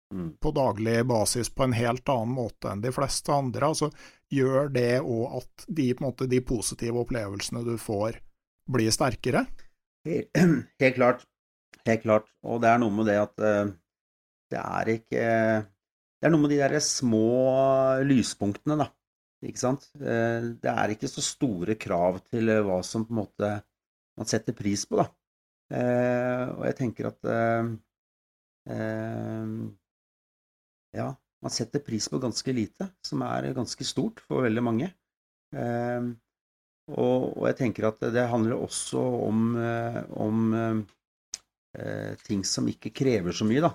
mm. 0.09 0.29
på 0.41 0.51
daglig 0.55 1.03
basis 1.05 1.51
på 1.53 1.67
en 1.67 1.75
helt 1.77 2.09
annen 2.09 2.33
måte 2.33 2.71
enn 2.71 2.81
de 2.81 2.89
fleste 2.95 3.29
andre. 3.35 3.69
altså 3.69 3.91
Gjør 4.33 4.71
det 4.73 5.03
òg 5.03 5.37
at 5.43 5.67
de, 5.77 5.91
måte, 6.01 6.25
de, 6.31 6.41
positive 6.41 7.03
opplevelsene 7.03 7.61
du 7.67 7.75
får, 7.77 8.17
blir 8.73 8.89
sterkere? 8.89 9.45
Helt, 10.09 10.33
helt, 10.81 10.97
klart. 10.97 11.21
Helt 11.85 12.01
klart. 12.01 12.33
Og 12.49 12.63
det 12.65 12.71
er 12.71 12.81
noe 12.81 12.97
med 12.97 13.11
det 13.11 13.19
at 13.21 13.45
uh, 13.45 13.69
det 14.49 14.63
er 14.63 14.93
ikke 14.95 15.27
Det 16.25 16.31
er 16.31 16.33
noe 16.33 16.41
med 16.41 16.55
de 16.55 16.57
der 16.57 16.73
små 16.81 17.27
lyspunktene, 18.01 18.79
da. 18.79 18.87
Ikke 19.45 19.61
sant? 19.61 19.83
Uh, 20.01 20.55
det 20.57 20.71
er 20.71 20.93
ikke 20.95 21.09
så 21.11 21.21
store 21.21 21.75
krav 21.77 22.17
til 22.31 22.49
uh, 22.49 22.63
hva 22.65 22.79
som 22.87 23.05
på 23.05 23.13
en 23.13 23.19
måte 23.19 23.51
man 24.17 24.29
setter 24.31 24.55
pris 24.57 24.87
på, 24.89 24.97
da. 24.97 25.09
og 25.75 26.61
jeg 26.63 26.75
tenker 26.77 27.09
at 27.09 27.25
Ja, 30.95 31.09
man 31.43 31.51
setter 31.51 31.83
pris 31.83 32.07
på 32.07 32.21
ganske 32.23 32.53
lite, 32.55 32.87
som 33.03 33.21
er 33.27 33.51
ganske 33.53 33.85
stort 33.85 34.21
for 34.23 34.47
veldig 34.47 34.63
mange. 34.63 34.87
Eh, 35.53 36.07
og, 36.95 37.43
jeg 37.49 37.57
tenker 37.59 37.89
at 37.89 38.01
det 38.13 38.27
handler 38.31 38.61
også 38.61 39.01
om, 39.27 39.43
eh, 39.61 40.01
om 40.21 40.55
eh, 40.55 42.13
ting 42.25 42.45
som 42.47 42.69
ikke 42.69 42.93
krever 42.95 43.35
så 43.35 43.47
mye, 43.47 43.63
da. 43.65 43.73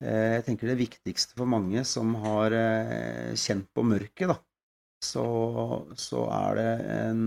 Eh, 0.00 0.36
jeg 0.38 0.44
tenker 0.46 0.70
det 0.70 0.78
viktigste 0.80 1.36
for 1.36 1.48
mange 1.50 1.82
som 1.88 2.14
har 2.22 2.54
eh, 2.56 3.32
kjent 3.36 3.68
på 3.76 3.84
mørket, 3.84 4.30
da, 4.32 4.36
så, 5.04 5.24
så 5.98 6.24
er 6.32 6.60
det 6.60 6.70
en 6.94 7.22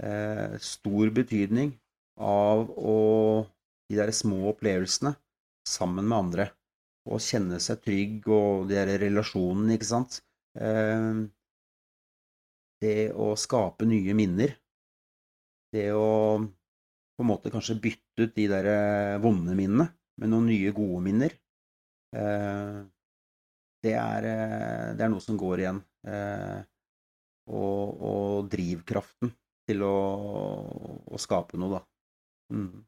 eh, 0.00 0.56
stor 0.60 1.14
betydning 1.20 1.74
av 2.20 2.70
å 2.70 2.98
De 3.92 3.98
der 3.98 4.08
små 4.16 4.48
opplevelsene 4.48 5.10
sammen 5.68 6.06
med 6.08 6.16
andre. 6.16 6.44
Og 7.04 7.20
kjenne 7.20 7.58
seg 7.60 7.82
trygg 7.84 8.30
og 8.32 8.70
de 8.70 8.78
der 8.78 8.94
relasjonene, 9.02 9.76
ikke 9.76 9.88
sant. 9.90 10.22
Eh, 10.56 11.20
det 12.80 13.12
å 13.12 13.34
skape 13.36 13.84
nye 13.90 14.16
minner. 14.16 14.56
Det 15.74 15.90
å 15.92 16.08
på 16.40 17.22
en 17.22 17.28
måte 17.28 17.52
kanskje 17.52 17.76
bytte 17.84 18.24
ut 18.24 18.34
de 18.40 18.48
der 18.50 18.70
eh, 18.72 19.20
vonde 19.22 19.52
minnene 19.54 19.90
med 20.20 20.32
noen 20.32 20.48
nye, 20.48 20.72
gode 20.74 21.02
minner. 21.04 21.36
Eh, 22.14 22.80
det 23.84 23.94
er, 24.00 24.28
eh, 24.30 24.90
det 24.96 25.04
er 25.04 25.12
noe 25.12 25.24
som 25.24 25.38
går 25.40 25.64
igjen. 25.64 25.80
Og, 27.44 28.02
og 28.08 28.48
drivkraften 28.52 29.32
til 29.68 29.84
å, 29.84 29.96
å, 31.04 31.20
skape 31.20 31.60
noe, 31.60 31.78
da. 31.78 32.56
Mm. 32.56 32.84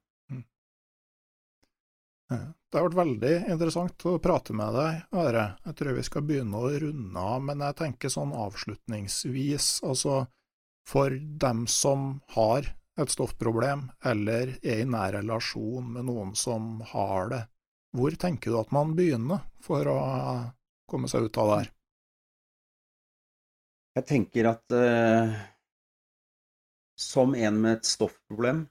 Det 2.26 2.80
har 2.80 2.88
vært 2.88 2.98
veldig 2.98 3.34
interessant 3.54 4.06
å 4.10 4.16
prate 4.20 4.56
med 4.56 4.74
deg, 4.76 5.02
Are. 5.16 5.44
Jeg 5.68 5.78
tror 5.78 5.96
vi 5.96 6.06
skal 6.08 6.24
begynne 6.28 6.58
å 6.58 6.72
runde 6.82 7.22
av, 7.22 7.44
men 7.48 7.62
jeg 7.64 7.78
tenker 7.78 8.12
sånn 8.12 8.34
avslutningsvis, 8.36 9.68
altså 9.86 10.24
for 10.88 11.14
dem 11.16 11.64
som 11.70 12.18
har 12.34 12.68
et 13.00 13.12
stoffproblem, 13.12 13.86
eller 14.04 14.56
er 14.62 14.82
i 14.82 14.88
nær 14.88 15.14
relasjon 15.18 15.92
med 15.96 16.08
noen 16.08 16.34
som 16.38 16.80
har 16.92 17.30
det, 17.32 17.42
hvor 17.96 18.12
tenker 18.20 18.52
du 18.52 18.58
at 18.60 18.72
man 18.76 18.92
begynner 18.96 19.44
for 19.64 19.88
å 19.88 19.98
komme 20.90 21.08
seg 21.08 21.26
ut 21.26 21.38
av 21.40 21.50
det 21.50 21.58
her? 21.60 21.70
Jeg 23.96 24.08
tenker 24.10 24.48
at 24.50 24.76
eh, 24.76 25.36
som 27.00 27.32
en 27.34 27.60
med 27.62 27.78
et 27.78 27.88
stoffproblem, 27.88 28.66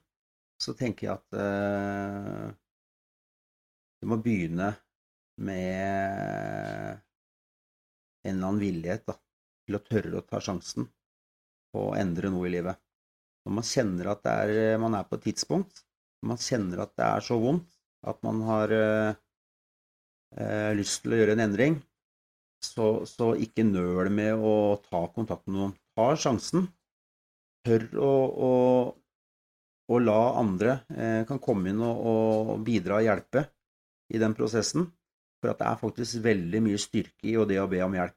så 0.62 0.74
tenker 0.78 1.08
jeg 1.08 1.16
at 1.16 1.38
eh, 1.42 2.46
du 4.00 4.10
må 4.12 4.20
begynne 4.22 4.70
med 5.42 7.02
en 8.26 8.30
eller 8.30 8.46
annen 8.46 8.62
villighet 8.62 9.08
da, 9.10 9.16
til 9.66 9.78
å 9.78 9.84
tørre 9.90 10.20
å 10.20 10.26
ta 10.30 10.40
sjansen 10.42 10.86
på 11.74 11.88
å 11.88 11.96
endre 11.98 12.30
noe 12.30 12.46
i 12.46 12.54
livet. 12.54 12.78
Når 13.46 13.58
man 13.58 13.66
kjenner 13.66 14.12
at 14.14 14.30
er, 14.30 14.54
man 14.82 14.94
er 14.98 15.06
på 15.06 15.18
et 15.18 15.26
tidspunkt, 15.28 15.82
når 16.22 16.32
man 16.32 16.40
kjenner 16.42 16.86
at 16.86 16.94
det 16.98 17.10
er 17.10 17.26
så 17.26 17.38
vondt 17.42 17.75
at 18.06 18.22
man 18.26 18.42
har 18.46 18.72
eh, 18.74 19.18
eh 20.36 20.72
lyst 20.78 21.02
til 21.02 21.14
å 21.14 21.20
gjøre 21.20 21.36
en 21.36 21.44
endring, 21.46 21.78
så, 22.64 23.04
så, 23.06 23.34
ikke 23.38 23.66
nøl 23.66 24.10
med 24.12 24.34
å 24.34 24.78
ta 24.84 25.06
kontakt 25.14 25.46
med 25.46 25.58
noen. 25.58 25.74
Ta 25.96 26.12
sjansen. 26.18 26.66
Tør 27.66 27.86
å, 27.98 28.12
å, 28.48 28.52
å 29.92 29.98
la 30.02 30.20
andre 30.40 30.80
eh, 30.94 31.22
kan 31.28 31.40
komme 31.42 31.72
inn 31.72 31.82
og, 31.82 32.02
og 32.10 32.66
bidra 32.66 33.00
og 33.00 33.06
hjelpe 33.06 33.46
i 34.14 34.20
den 34.22 34.34
prosessen. 34.38 34.86
For 35.40 35.52
at 35.52 35.60
det 35.60 35.68
er 35.68 35.80
faktisk 35.80 36.22
veldig 36.24 36.62
mye 36.64 36.80
styrke 36.80 37.28
i 37.28 37.36
det 37.50 37.58
å 37.60 37.68
be 37.70 37.82
om 37.84 37.96
hjelp. 37.96 38.16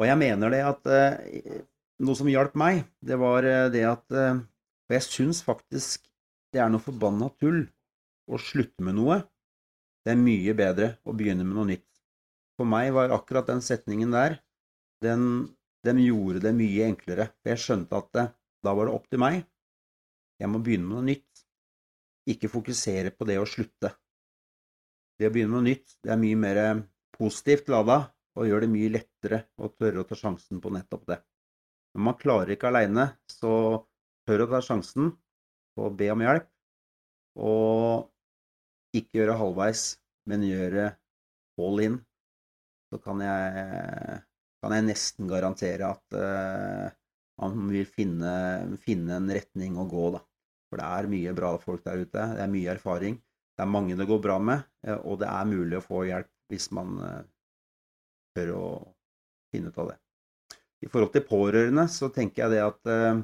Og 0.00 0.08
jeg 0.08 0.18
mener 0.20 0.52
det 0.52 0.62
at 0.64 0.88
eh, 0.88 1.60
noe 2.02 2.18
som 2.18 2.30
hjalp 2.30 2.56
meg, 2.58 2.84
det 3.04 3.18
var 3.20 3.46
eh, 3.48 3.68
det 3.72 3.84
at 3.88 4.16
eh, 4.16 4.40
For 4.86 4.96
jeg 4.98 5.06
syns 5.08 5.42
faktisk 5.44 6.08
det 6.52 6.60
er 6.60 6.72
noe 6.72 6.84
forbanna 6.84 7.30
tull 7.40 7.62
å 8.28 8.38
slutte 8.40 8.84
med 8.84 8.98
noe. 8.98 9.20
Det 10.02 10.14
er 10.14 10.20
mye 10.20 10.54
bedre 10.58 10.88
å 11.06 11.14
begynne 11.16 11.46
med 11.46 11.56
noe 11.56 11.70
nytt. 11.72 11.88
For 12.58 12.68
meg 12.68 12.92
var 12.94 13.14
akkurat 13.14 13.48
den 13.48 13.62
setningen 13.64 14.12
der, 14.14 14.36
den, 15.02 15.24
den 15.86 16.02
gjorde 16.02 16.42
det 16.44 16.54
mye 16.56 16.88
enklere. 16.90 17.30
For 17.40 17.52
jeg 17.54 17.62
skjønte 17.64 17.98
at 17.98 18.10
det, 18.16 18.26
da 18.62 18.74
var 18.78 18.88
det 18.88 18.96
opp 18.98 19.08
til 19.10 19.22
meg. 19.22 19.42
Jeg 20.42 20.50
må 20.50 20.62
begynne 20.62 20.88
med 20.88 20.98
noe 20.98 21.08
nytt. 21.10 21.44
Ikke 22.30 22.50
fokusere 22.50 23.10
på 23.14 23.26
det 23.26 23.38
å 23.40 23.48
slutte. 23.48 23.92
Det 25.18 25.28
å 25.28 25.34
begynne 25.34 25.54
med 25.54 25.58
noe 25.58 25.70
nytt, 25.70 25.96
det 26.02 26.12
er 26.14 26.20
mye 26.22 26.38
mer 26.38 26.60
eh, 26.62 26.82
positivt 27.14 27.70
lada 27.72 28.04
og 28.38 28.48
gjør 28.48 28.64
det 28.64 28.72
mye 28.72 28.92
lettere 28.94 29.42
å 29.60 29.68
tørre 29.74 30.02
å 30.02 30.08
ta 30.08 30.16
sjansen 30.18 30.62
på 30.62 30.72
nettopp 30.72 31.04
det. 31.10 31.18
Når 31.92 32.06
man 32.06 32.16
klarer 32.20 32.54
ikke 32.54 32.70
aleine, 32.70 33.10
så 33.28 33.52
tør 34.26 34.46
å 34.46 34.50
ta 34.54 34.62
sjansen 34.64 35.10
på 35.76 35.88
å 35.88 35.92
be 35.96 36.08
om 36.14 36.22
hjelp, 36.24 36.48
og 37.36 38.08
ikke 38.96 39.20
gjøre 39.20 39.38
halvveis, 39.40 39.84
men 40.28 40.44
gjøre 40.46 40.90
all 41.62 41.84
in. 41.84 42.00
Så 42.92 43.00
kan 43.00 43.22
jeg, 43.24 44.18
kan 44.60 44.74
jeg 44.76 44.86
nesten 44.88 45.30
garantere 45.30 45.94
at 45.94 46.18
uh, 46.18 46.92
man 47.40 47.72
vil 47.72 47.88
finne, 47.88 48.32
finne, 48.84 49.16
en 49.16 49.32
retning 49.32 49.78
å 49.80 49.88
gå, 49.88 50.10
da. 50.16 50.20
For 50.68 50.80
det 50.80 50.88
er 50.88 51.12
mye 51.12 51.32
bra 51.36 51.52
folk 51.60 51.84
der 51.84 52.04
ute. 52.04 52.26
Det 52.36 52.44
er 52.44 52.52
mye 52.52 52.74
erfaring. 52.74 53.16
Det 53.52 53.64
er 53.64 53.68
mange 53.68 53.96
det 53.98 54.08
går 54.08 54.20
bra 54.24 54.38
med, 54.40 54.64
eh, 54.86 54.96
og 54.96 55.18
det 55.20 55.28
er 55.28 55.50
mulig 55.50 55.76
å 55.78 55.84
få 55.84 56.04
hjelp 56.08 56.30
hvis 56.52 56.70
man 56.72 56.94
eh, 57.04 57.20
tør 58.36 58.54
å 58.56 58.64
finne 59.52 59.68
ut 59.68 59.80
av 59.82 59.92
det. 59.92 59.98
I 60.82 60.88
forhold 60.90 61.12
til 61.14 61.26
pårørende 61.28 61.84
så 61.92 62.08
tenker 62.12 62.42
jeg 62.42 62.54
det 62.54 62.62
at 62.64 62.92
eh, 62.92 63.20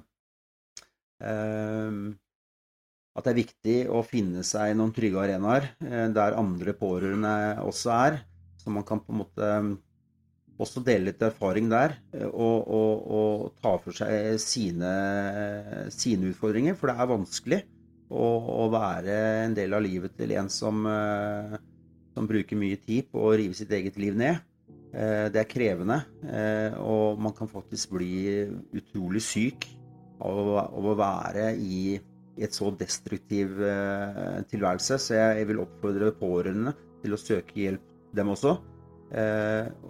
at 3.18 3.26
det 3.26 3.32
er 3.32 3.40
viktig 3.42 3.76
å 3.90 4.04
finne 4.06 4.44
seg 4.46 4.76
noen 4.78 4.94
trygge 4.94 5.18
arenaer 5.18 5.72
der 6.14 6.36
andre 6.38 6.74
pårørende 6.78 7.34
også 7.64 7.90
er. 7.96 8.20
Så 8.62 8.70
man 8.70 8.86
kan 8.86 9.02
på 9.02 9.10
en 9.10 9.20
måte 9.24 9.48
også 10.58 10.82
dele 10.86 11.10
litt 11.10 11.22
erfaring 11.22 11.68
der 11.70 11.96
og, 12.28 12.66
og, 12.66 13.02
og 13.18 13.58
ta 13.62 13.74
for 13.82 13.96
seg 13.96 14.38
sine, 14.42 14.92
sine, 15.94 16.32
utfordringer. 16.32 16.78
For 16.78 16.90
det 16.90 16.96
er 16.98 17.10
vanskelig 17.12 17.60
å, 18.08 18.26
å, 18.64 18.68
være 18.72 19.16
en 19.44 19.56
del 19.56 19.76
av 19.76 19.84
livet 19.84 20.16
til 20.18 20.34
en 20.38 20.50
som, 20.52 20.84
eh, 20.90 21.56
som, 22.14 22.28
bruker 22.28 22.58
mye 22.58 22.78
tid 22.82 23.10
på 23.12 23.24
å 23.28 23.34
rive 23.38 23.56
sitt 23.56 23.72
eget 23.74 23.98
liv 24.00 24.16
ned. 24.18 24.40
Eh, 24.88 25.28
det 25.32 25.42
er 25.42 25.50
krevende, 25.50 26.00
eh, 26.24 26.76
og 26.80 27.20
man 27.20 27.36
kan 27.36 27.50
faktisk 27.50 27.94
bli 27.98 28.48
utrolig 28.76 29.22
syk 29.24 29.68
av 30.24 30.72
å 30.74 30.94
være 30.98 31.52
i, 31.62 31.98
i 32.38 32.46
et 32.46 32.54
så 32.54 32.70
destruktiv 32.78 33.58
tilværelse. 34.52 34.98
Så 35.02 35.18
jeg, 35.18 35.48
vil 35.50 35.62
oppfordre 35.64 36.12
pårørende 36.16 36.72
til 37.02 37.14
å 37.14 37.20
søke 37.20 37.58
hjelp, 37.58 37.84
dem 38.14 38.30
også. 38.32 38.54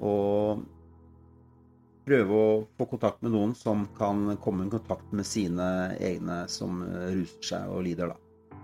og 0.02 0.64
prøve 2.08 2.38
å 2.40 2.48
få 2.78 2.86
kontakt 2.94 3.20
med 3.24 3.34
noen 3.34 3.52
som 3.58 3.84
kan 3.98 4.32
komme 4.42 4.66
i 4.66 4.72
kontakt 4.72 5.12
med 5.12 5.28
sine 5.28 5.68
egne 6.00 6.40
som 6.50 6.80
ruser 6.86 7.50
seg 7.50 7.74
og 7.74 7.84
lider, 7.84 8.14
da. 8.14 8.56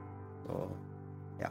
Så, 0.44 0.64
ja. 1.42 1.50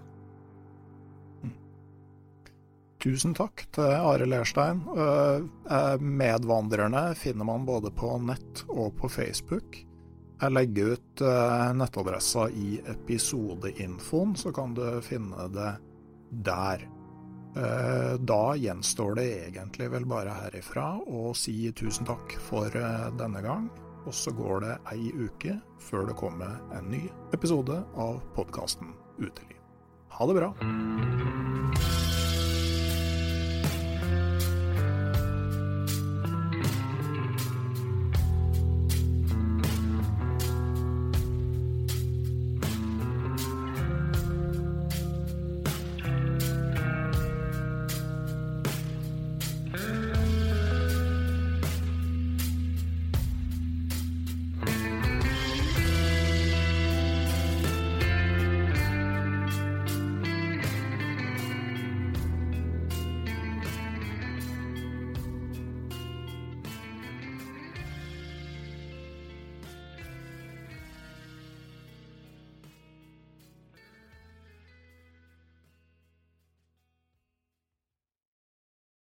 Tusen 3.04 3.36
takk 3.38 3.66
til 3.76 3.90
Are 4.00 4.28
Lerstein. 4.30 4.84
Eh, 4.96 5.48
eh, 5.78 5.96
medvandrerne 6.24 7.10
finner 7.20 7.50
man 7.50 7.66
både 7.68 7.92
på 7.94 8.16
nett 8.24 8.66
og 8.70 8.94
på 9.00 9.12
Facebook. 9.12 9.82
Jeg 10.44 10.52
legger 10.52 10.98
ut 10.98 11.22
eh, 11.24 11.70
nettadressa 11.80 12.50
i 12.52 12.76
episodeinfoen, 12.92 14.34
så 14.36 14.52
kan 14.52 14.74
du 14.76 14.84
finne 15.06 15.46
det 15.54 15.70
der. 16.44 16.84
Eh, 17.56 18.16
da 18.20 18.42
gjenstår 18.60 19.16
det 19.22 19.28
egentlig 19.46 19.88
vel 19.94 20.08
bare 20.10 20.36
herifra 20.42 20.98
å 21.00 21.32
si 21.38 21.72
tusen 21.72 22.10
takk 22.10 22.36
for 22.50 22.76
eh, 22.76 23.08
denne 23.16 23.40
gang. 23.46 23.70
Og 24.04 24.12
så 24.12 24.34
går 24.36 24.66
det 24.66 24.74
ei 24.92 25.14
uke 25.16 25.56
før 25.80 26.10
det 26.10 26.18
kommer 26.20 26.60
en 26.76 26.92
ny 26.92 27.06
episode 27.32 27.80
av 27.96 28.20
podkasten 28.36 28.92
Uteliv. 29.16 29.56
Ha 30.18 30.28
det 30.28 30.36
bra. 30.42 30.52